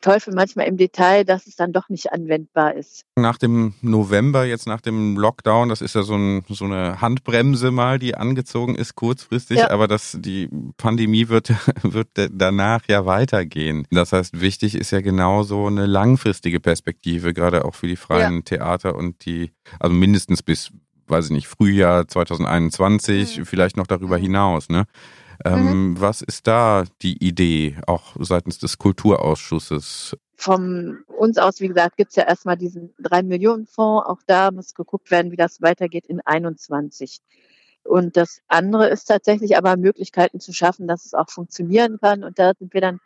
Teufel 0.00 0.34
manchmal 0.34 0.66
im 0.66 0.76
Detail, 0.76 1.24
dass 1.24 1.46
es 1.46 1.56
dann 1.56 1.72
doch 1.72 1.88
nicht 1.88 2.12
anwendbar 2.12 2.74
ist. 2.74 3.04
Nach 3.16 3.38
dem 3.38 3.74
November, 3.80 4.44
jetzt 4.44 4.66
nach 4.66 4.80
dem 4.80 5.16
Lockdown, 5.16 5.68
das 5.68 5.80
ist 5.80 5.94
ja 5.94 6.02
so, 6.02 6.14
ein, 6.14 6.44
so 6.48 6.64
eine 6.64 7.00
Handbremse 7.00 7.70
mal, 7.70 7.98
die 7.98 8.14
angezogen 8.14 8.74
ist 8.74 8.94
kurzfristig, 8.94 9.58
ja. 9.58 9.70
aber 9.70 9.88
das, 9.88 10.16
die 10.20 10.48
Pandemie 10.76 11.28
wird, 11.28 11.52
wird 11.82 12.08
danach 12.30 12.82
ja 12.88 13.06
weitergehen. 13.06 13.86
Das 13.90 14.12
heißt, 14.12 14.40
wichtig 14.40 14.74
ist 14.74 14.90
ja 14.90 15.00
genauso 15.00 15.66
eine 15.66 15.86
langfristige 15.86 16.60
Perspektive, 16.60 17.34
gerade 17.34 17.64
auch 17.64 17.74
für 17.74 17.86
die 17.86 17.96
freien 17.96 18.36
ja. 18.36 18.42
Theater 18.42 18.94
und 18.94 19.24
die, 19.24 19.52
also 19.80 19.94
mindestens 19.94 20.42
bis, 20.42 20.70
weiß 21.06 21.26
ich 21.26 21.32
nicht, 21.32 21.48
Frühjahr 21.48 22.08
2021, 22.08 23.38
mhm. 23.38 23.46
vielleicht 23.46 23.76
noch 23.76 23.86
darüber 23.86 24.18
mhm. 24.18 24.22
hinaus, 24.22 24.68
ne? 24.68 24.86
Ähm, 25.44 25.90
mhm. 25.90 26.00
Was 26.00 26.22
ist 26.22 26.46
da 26.46 26.84
die 27.02 27.24
Idee, 27.24 27.78
auch 27.86 28.16
seitens 28.18 28.58
des 28.58 28.78
Kulturausschusses? 28.78 30.16
Von 30.36 31.04
uns 31.06 31.38
aus, 31.38 31.60
wie 31.60 31.68
gesagt, 31.68 31.96
gibt 31.96 32.10
es 32.10 32.16
ja 32.16 32.24
erstmal 32.24 32.56
diesen 32.56 32.92
3 33.00 33.22
Millionen 33.22 33.66
Fonds. 33.66 34.06
Auch 34.06 34.20
da 34.26 34.50
muss 34.50 34.74
geguckt 34.74 35.10
werden, 35.10 35.32
wie 35.32 35.36
das 35.36 35.62
weitergeht 35.62 36.06
in 36.06 36.20
21. 36.20 37.20
Und 37.84 38.16
das 38.16 38.40
andere 38.48 38.88
ist 38.88 39.04
tatsächlich 39.04 39.56
aber 39.56 39.76
Möglichkeiten 39.76 40.40
zu 40.40 40.52
schaffen, 40.52 40.88
dass 40.88 41.04
es 41.04 41.14
auch 41.14 41.30
funktionieren 41.30 41.98
kann. 42.00 42.24
Und 42.24 42.38
da 42.38 42.52
sind 42.58 42.72
wir 42.72 42.80
dann 42.80 43.00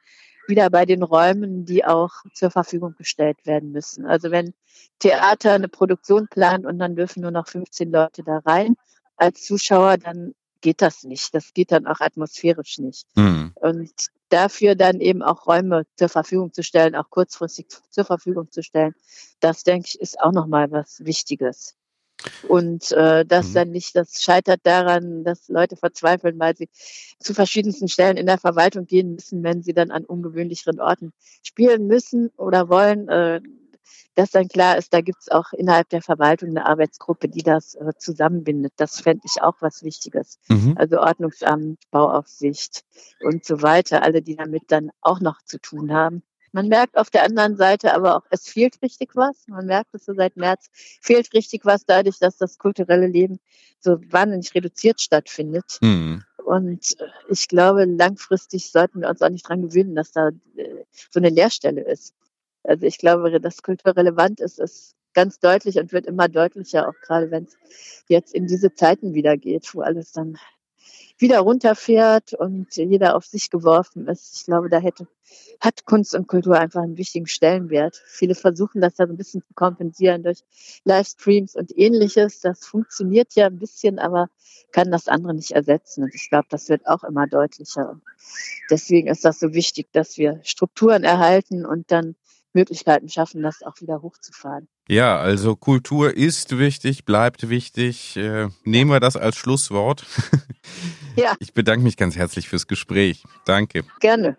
wieder 0.47 0.71
bei 0.71 0.87
den 0.87 1.03
Räumen, 1.03 1.65
die 1.65 1.85
auch 1.85 2.11
zur 2.33 2.51
Verfügung 2.51 2.95
gestellt 2.97 3.45
werden 3.45 3.73
müssen. 3.73 4.07
Also 4.07 4.31
wenn 4.31 4.55
Theater 4.99 5.53
eine 5.53 5.69
Produktion 5.69 6.29
plant 6.29 6.65
und 6.65 6.79
dann 6.79 6.97
dürfen 6.97 7.21
nur 7.23 7.31
noch 7.31 7.49
15 7.49 7.91
Leute 7.91 8.23
da 8.23 8.39
rein 8.39 8.77
als 9.17 9.45
Zuschauer, 9.45 9.99
dann 9.99 10.33
geht 10.61 10.83
das 10.83 11.05
nicht. 11.05 11.35
Das 11.35 11.53
geht 11.55 11.73
dann 11.73 11.87
auch 11.87 12.01
atmosphärisch 12.01 12.79
nicht. 12.79 13.07
Mhm. 13.17 13.53
Und 13.55 13.93
dafür 14.29 14.75
dann 14.75 15.01
eben 15.01 15.23
auch 15.23 15.47
Räume 15.47 15.85
zur 15.97 16.09
Verfügung 16.09 16.53
zu 16.53 16.63
stellen, 16.63 16.95
auch 16.95 17.11
kurzfristig 17.11 17.67
zur 17.91 18.05
Verfügung 18.05 18.51
zu 18.51 18.63
stellen, 18.63 18.95
das 19.41 19.63
denke 19.63 19.89
ich 19.89 20.01
ist 20.01 20.21
auch 20.21 20.33
nochmal 20.33 20.71
was 20.71 21.05
Wichtiges. 21.05 21.75
Und 22.49 22.91
äh, 22.93 23.25
das 23.25 23.51
mhm. 23.51 23.55
dann 23.55 23.71
nicht, 23.71 23.95
das 23.95 24.23
scheitert 24.23 24.61
daran, 24.65 25.23
dass 25.23 25.49
Leute 25.49 25.77
verzweifeln, 25.77 26.39
weil 26.39 26.57
sie 26.57 26.69
zu 27.21 27.33
verschiedensten 27.33 27.89
Stellen 27.89 28.17
in 28.17 28.27
der 28.27 28.39
Verwaltung 28.39 28.87
gehen 28.87 29.15
müssen, 29.15 29.45
wenn 29.45 29.63
sie 29.63 29.73
dann 29.73 29.93
an 29.93 30.05
ungewöhnlicheren 30.05 30.81
Orten 30.81 31.13
spielen 31.43 31.87
müssen 31.87 32.31
oder 32.37 32.69
wollen. 32.69 33.09
Äh, 33.09 33.41
dass 34.15 34.31
dann 34.31 34.49
klar 34.49 34.77
ist, 34.79 34.93
da 34.93 35.01
gibt 35.01 35.19
es 35.21 35.29
auch 35.31 35.53
innerhalb 35.53 35.89
der 35.91 36.03
Verwaltung 36.03 36.51
eine 36.51 36.67
Arbeitsgruppe, 36.67 37.29
die 37.29 37.43
das 37.43 37.75
äh, 37.75 37.93
zusammenbindet. 37.99 38.73
Das 38.77 39.01
fände 39.01 39.23
ich 39.25 39.43
auch 39.43 39.57
was 39.61 39.83
Wichtiges. 39.83 40.39
Mhm. 40.49 40.75
Also 40.77 40.99
Ordnungsamt, 40.99 41.79
Bauaufsicht 41.91 42.85
und 43.23 43.45
so 43.45 43.63
weiter, 43.63 44.03
alle, 44.03 44.23
die 44.23 44.37
damit 44.37 44.65
dann 44.69 44.91
auch 45.01 45.21
noch 45.21 45.43
zu 45.43 45.59
tun 45.61 45.93
haben. 45.93 46.23
Man 46.53 46.69
merkt 46.69 46.97
auf 46.97 47.11
der 47.11 47.25
anderen 47.25 47.57
Seite 47.57 47.95
aber 47.95 48.17
auch, 48.17 48.23
es 48.31 48.49
fehlt 48.49 48.81
richtig 48.83 49.15
was. 49.15 49.47
Man 49.49 49.67
merkt 49.67 49.95
es 49.95 50.05
so 50.05 50.15
seit 50.15 50.37
März, 50.37 50.69
fehlt 51.01 51.33
richtig 51.35 51.65
was 51.65 51.85
dadurch, 51.85 52.19
dass 52.19 52.37
das 52.37 52.59
kulturelle 52.59 53.07
Leben 53.07 53.39
so 53.81 53.99
wahnsinnig 54.11 54.55
reduziert 54.55 55.01
stattfindet. 55.01 55.79
Mhm. 55.81 56.25
Und 56.45 56.99
äh, 56.99 57.05
ich 57.29 57.49
glaube, 57.49 57.85
langfristig 57.85 58.71
sollten 58.71 59.03
wir 59.03 59.09
uns 59.09 59.21
auch 59.21 59.29
nicht 59.29 59.49
dran 59.49 59.63
gewöhnen, 59.63 59.95
dass 59.95 60.13
da 60.13 60.29
äh, 60.57 60.85
so 61.11 61.21
eine 61.21 61.29
Leerstelle 61.29 61.83
ist. 61.83 62.15
Also 62.69 62.87
ich 62.87 62.99
glaube, 62.99 63.41
dass 63.41 63.63
Kultur 63.63 63.97
relevant 63.97 64.41
ist, 64.41 64.59
ist 64.59 64.95
ganz 65.15 65.41
deutlich 65.41 65.79
und 65.79 65.93
wird 65.93 66.07
immer 66.07 66.29
deutlicher, 66.29 66.89
auch 66.89 67.01
gerade 67.03 67.31
wenn 67.31 67.45
es 67.45 67.57
jetzt 68.09 68.35
in 68.35 68.47
diese 68.47 68.75
Zeiten 68.75 69.15
wieder 69.15 69.37
geht, 69.37 69.75
wo 69.75 69.81
alles 69.81 70.13
dann 70.13 70.39
wieder 71.19 71.41
runterfährt 71.41 72.35
und 72.35 72.77
jeder 72.77 73.17
auf 73.17 73.25
sich 73.25 73.51
geworfen 73.51 74.07
ist. 74.07 74.37
Ich 74.37 74.45
glaube, 74.45 74.69
da 74.69 74.79
hätte, 74.79 75.09
hat 75.61 75.85
Kunst 75.85 76.15
und 76.15 76.29
Kultur 76.29 76.59
einfach 76.59 76.83
einen 76.83 76.97
wichtigen 76.97 77.27
Stellenwert. 77.27 78.01
Viele 78.07 78.37
versuchen 78.37 78.81
das 78.81 78.95
da 78.95 79.07
so 79.07 79.13
ein 79.13 79.17
bisschen 79.17 79.43
zu 79.43 79.55
kompensieren 79.55 80.23
durch 80.23 80.45
Livestreams 80.85 81.57
und 81.57 81.77
ähnliches. 81.77 82.41
Das 82.41 82.65
funktioniert 82.65 83.35
ja 83.35 83.47
ein 83.47 83.59
bisschen, 83.59 83.99
aber 83.99 84.29
kann 84.71 84.93
das 84.93 85.09
andere 85.09 85.35
nicht 85.35 85.51
ersetzen. 85.51 86.05
Und 86.05 86.15
ich 86.15 86.29
glaube, 86.29 86.47
das 86.51 86.69
wird 86.69 86.87
auch 86.87 87.03
immer 87.03 87.27
deutlicher. 87.27 88.01
deswegen 88.71 89.09
ist 89.09 89.25
das 89.25 89.41
so 89.41 89.53
wichtig, 89.53 89.89
dass 89.93 90.19
wir 90.19 90.41
Strukturen 90.45 91.03
erhalten 91.03 91.67
und 91.67 91.91
dann 91.91 92.15
Möglichkeiten 92.53 93.09
schaffen, 93.09 93.43
das 93.43 93.63
auch 93.63 93.81
wieder 93.81 94.03
hochzufahren. 94.03 94.69
Ja, 94.89 95.19
also 95.19 95.55
Kultur 95.55 96.17
ist 96.17 96.59
wichtig, 96.59 97.05
bleibt 97.05 97.51
wichtig. 97.51 98.17
Äh, 98.17 98.49
nehmen 98.65 98.91
wir 98.91 99.01
das 99.01 99.17
als 99.17 99.37
Schlusswort. 99.37 100.07
ja. 101.17 101.35
Ich 101.41 101.53
bedanke 101.53 101.85
mich 101.85 101.97
ganz 101.97 102.17
herzlich 102.17 102.49
fürs 102.49 102.67
Gespräch. 102.67 103.25
Danke. 103.45 103.85
Gerne. 104.01 104.37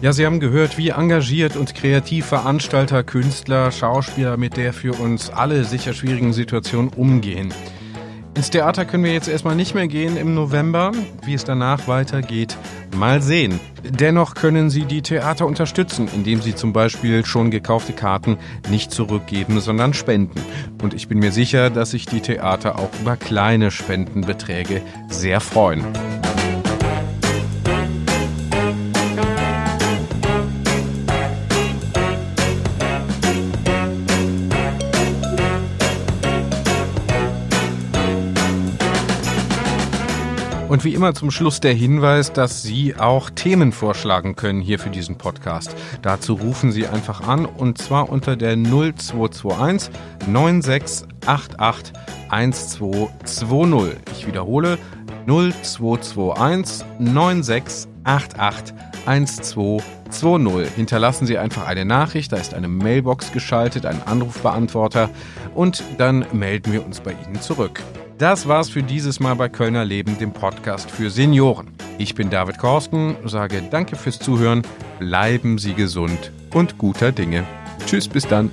Ja, 0.00 0.12
Sie 0.12 0.24
haben 0.24 0.38
gehört, 0.38 0.78
wie 0.78 0.90
engagiert 0.90 1.56
und 1.56 1.74
kreativ 1.74 2.26
Veranstalter, 2.26 3.02
Künstler, 3.02 3.72
Schauspieler 3.72 4.36
mit 4.36 4.56
der 4.56 4.72
für 4.72 4.92
uns 4.92 5.28
alle 5.28 5.64
sicher 5.64 5.92
schwierigen 5.92 6.32
Situation 6.32 6.88
umgehen. 6.88 7.52
Ins 8.38 8.50
Theater 8.50 8.84
können 8.84 9.02
wir 9.02 9.12
jetzt 9.12 9.26
erstmal 9.26 9.56
nicht 9.56 9.74
mehr 9.74 9.88
gehen 9.88 10.16
im 10.16 10.32
November. 10.32 10.92
Wie 11.24 11.34
es 11.34 11.42
danach 11.42 11.88
weitergeht, 11.88 12.56
mal 12.96 13.20
sehen. 13.20 13.58
Dennoch 13.82 14.36
können 14.36 14.70
Sie 14.70 14.84
die 14.84 15.02
Theater 15.02 15.44
unterstützen, 15.44 16.06
indem 16.14 16.40
Sie 16.40 16.54
zum 16.54 16.72
Beispiel 16.72 17.26
schon 17.26 17.50
gekaufte 17.50 17.94
Karten 17.94 18.38
nicht 18.70 18.92
zurückgeben, 18.92 19.58
sondern 19.58 19.92
spenden. 19.92 20.40
Und 20.80 20.94
ich 20.94 21.08
bin 21.08 21.18
mir 21.18 21.32
sicher, 21.32 21.68
dass 21.68 21.90
sich 21.90 22.06
die 22.06 22.20
Theater 22.20 22.78
auch 22.78 22.90
über 23.00 23.16
kleine 23.16 23.72
Spendenbeträge 23.72 24.82
sehr 25.08 25.40
freuen. 25.40 25.84
Und 40.68 40.84
wie 40.84 40.92
immer 40.92 41.14
zum 41.14 41.30
Schluss 41.30 41.60
der 41.60 41.72
Hinweis, 41.72 42.30
dass 42.30 42.62
Sie 42.62 42.94
auch 42.94 43.30
Themen 43.30 43.72
vorschlagen 43.72 44.36
können 44.36 44.60
hier 44.60 44.78
für 44.78 44.90
diesen 44.90 45.16
Podcast. 45.16 45.74
Dazu 46.02 46.34
rufen 46.34 46.72
Sie 46.72 46.86
einfach 46.86 47.26
an 47.26 47.46
und 47.46 47.78
zwar 47.78 48.10
unter 48.10 48.36
der 48.36 48.54
0221 48.54 49.90
9688 50.26 51.94
1220. 52.28 53.98
Ich 54.12 54.26
wiederhole 54.26 54.76
0221 55.26 56.84
9688 56.98 58.74
1220. 59.06 60.74
Hinterlassen 60.74 61.26
Sie 61.26 61.38
einfach 61.38 61.66
eine 61.66 61.86
Nachricht, 61.86 62.32
da 62.32 62.36
ist 62.36 62.52
eine 62.52 62.68
Mailbox 62.68 63.32
geschaltet, 63.32 63.86
ein 63.86 64.02
Anrufbeantworter 64.06 65.08
und 65.54 65.82
dann 65.96 66.26
melden 66.34 66.74
wir 66.74 66.84
uns 66.84 67.00
bei 67.00 67.12
Ihnen 67.26 67.40
zurück. 67.40 67.82
Das 68.18 68.48
war's 68.48 68.68
für 68.68 68.82
dieses 68.82 69.20
Mal 69.20 69.34
bei 69.34 69.48
Kölner 69.48 69.84
Leben, 69.84 70.18
dem 70.18 70.32
Podcast 70.32 70.90
für 70.90 71.08
Senioren. 71.08 71.68
Ich 71.98 72.16
bin 72.16 72.30
David 72.30 72.58
Korsten, 72.58 73.14
sage 73.24 73.62
danke 73.70 73.94
fürs 73.94 74.18
Zuhören, 74.18 74.62
bleiben 74.98 75.56
Sie 75.58 75.72
gesund 75.72 76.32
und 76.52 76.78
guter 76.78 77.12
Dinge. 77.12 77.44
Tschüss, 77.86 78.08
bis 78.08 78.26
dann. 78.26 78.50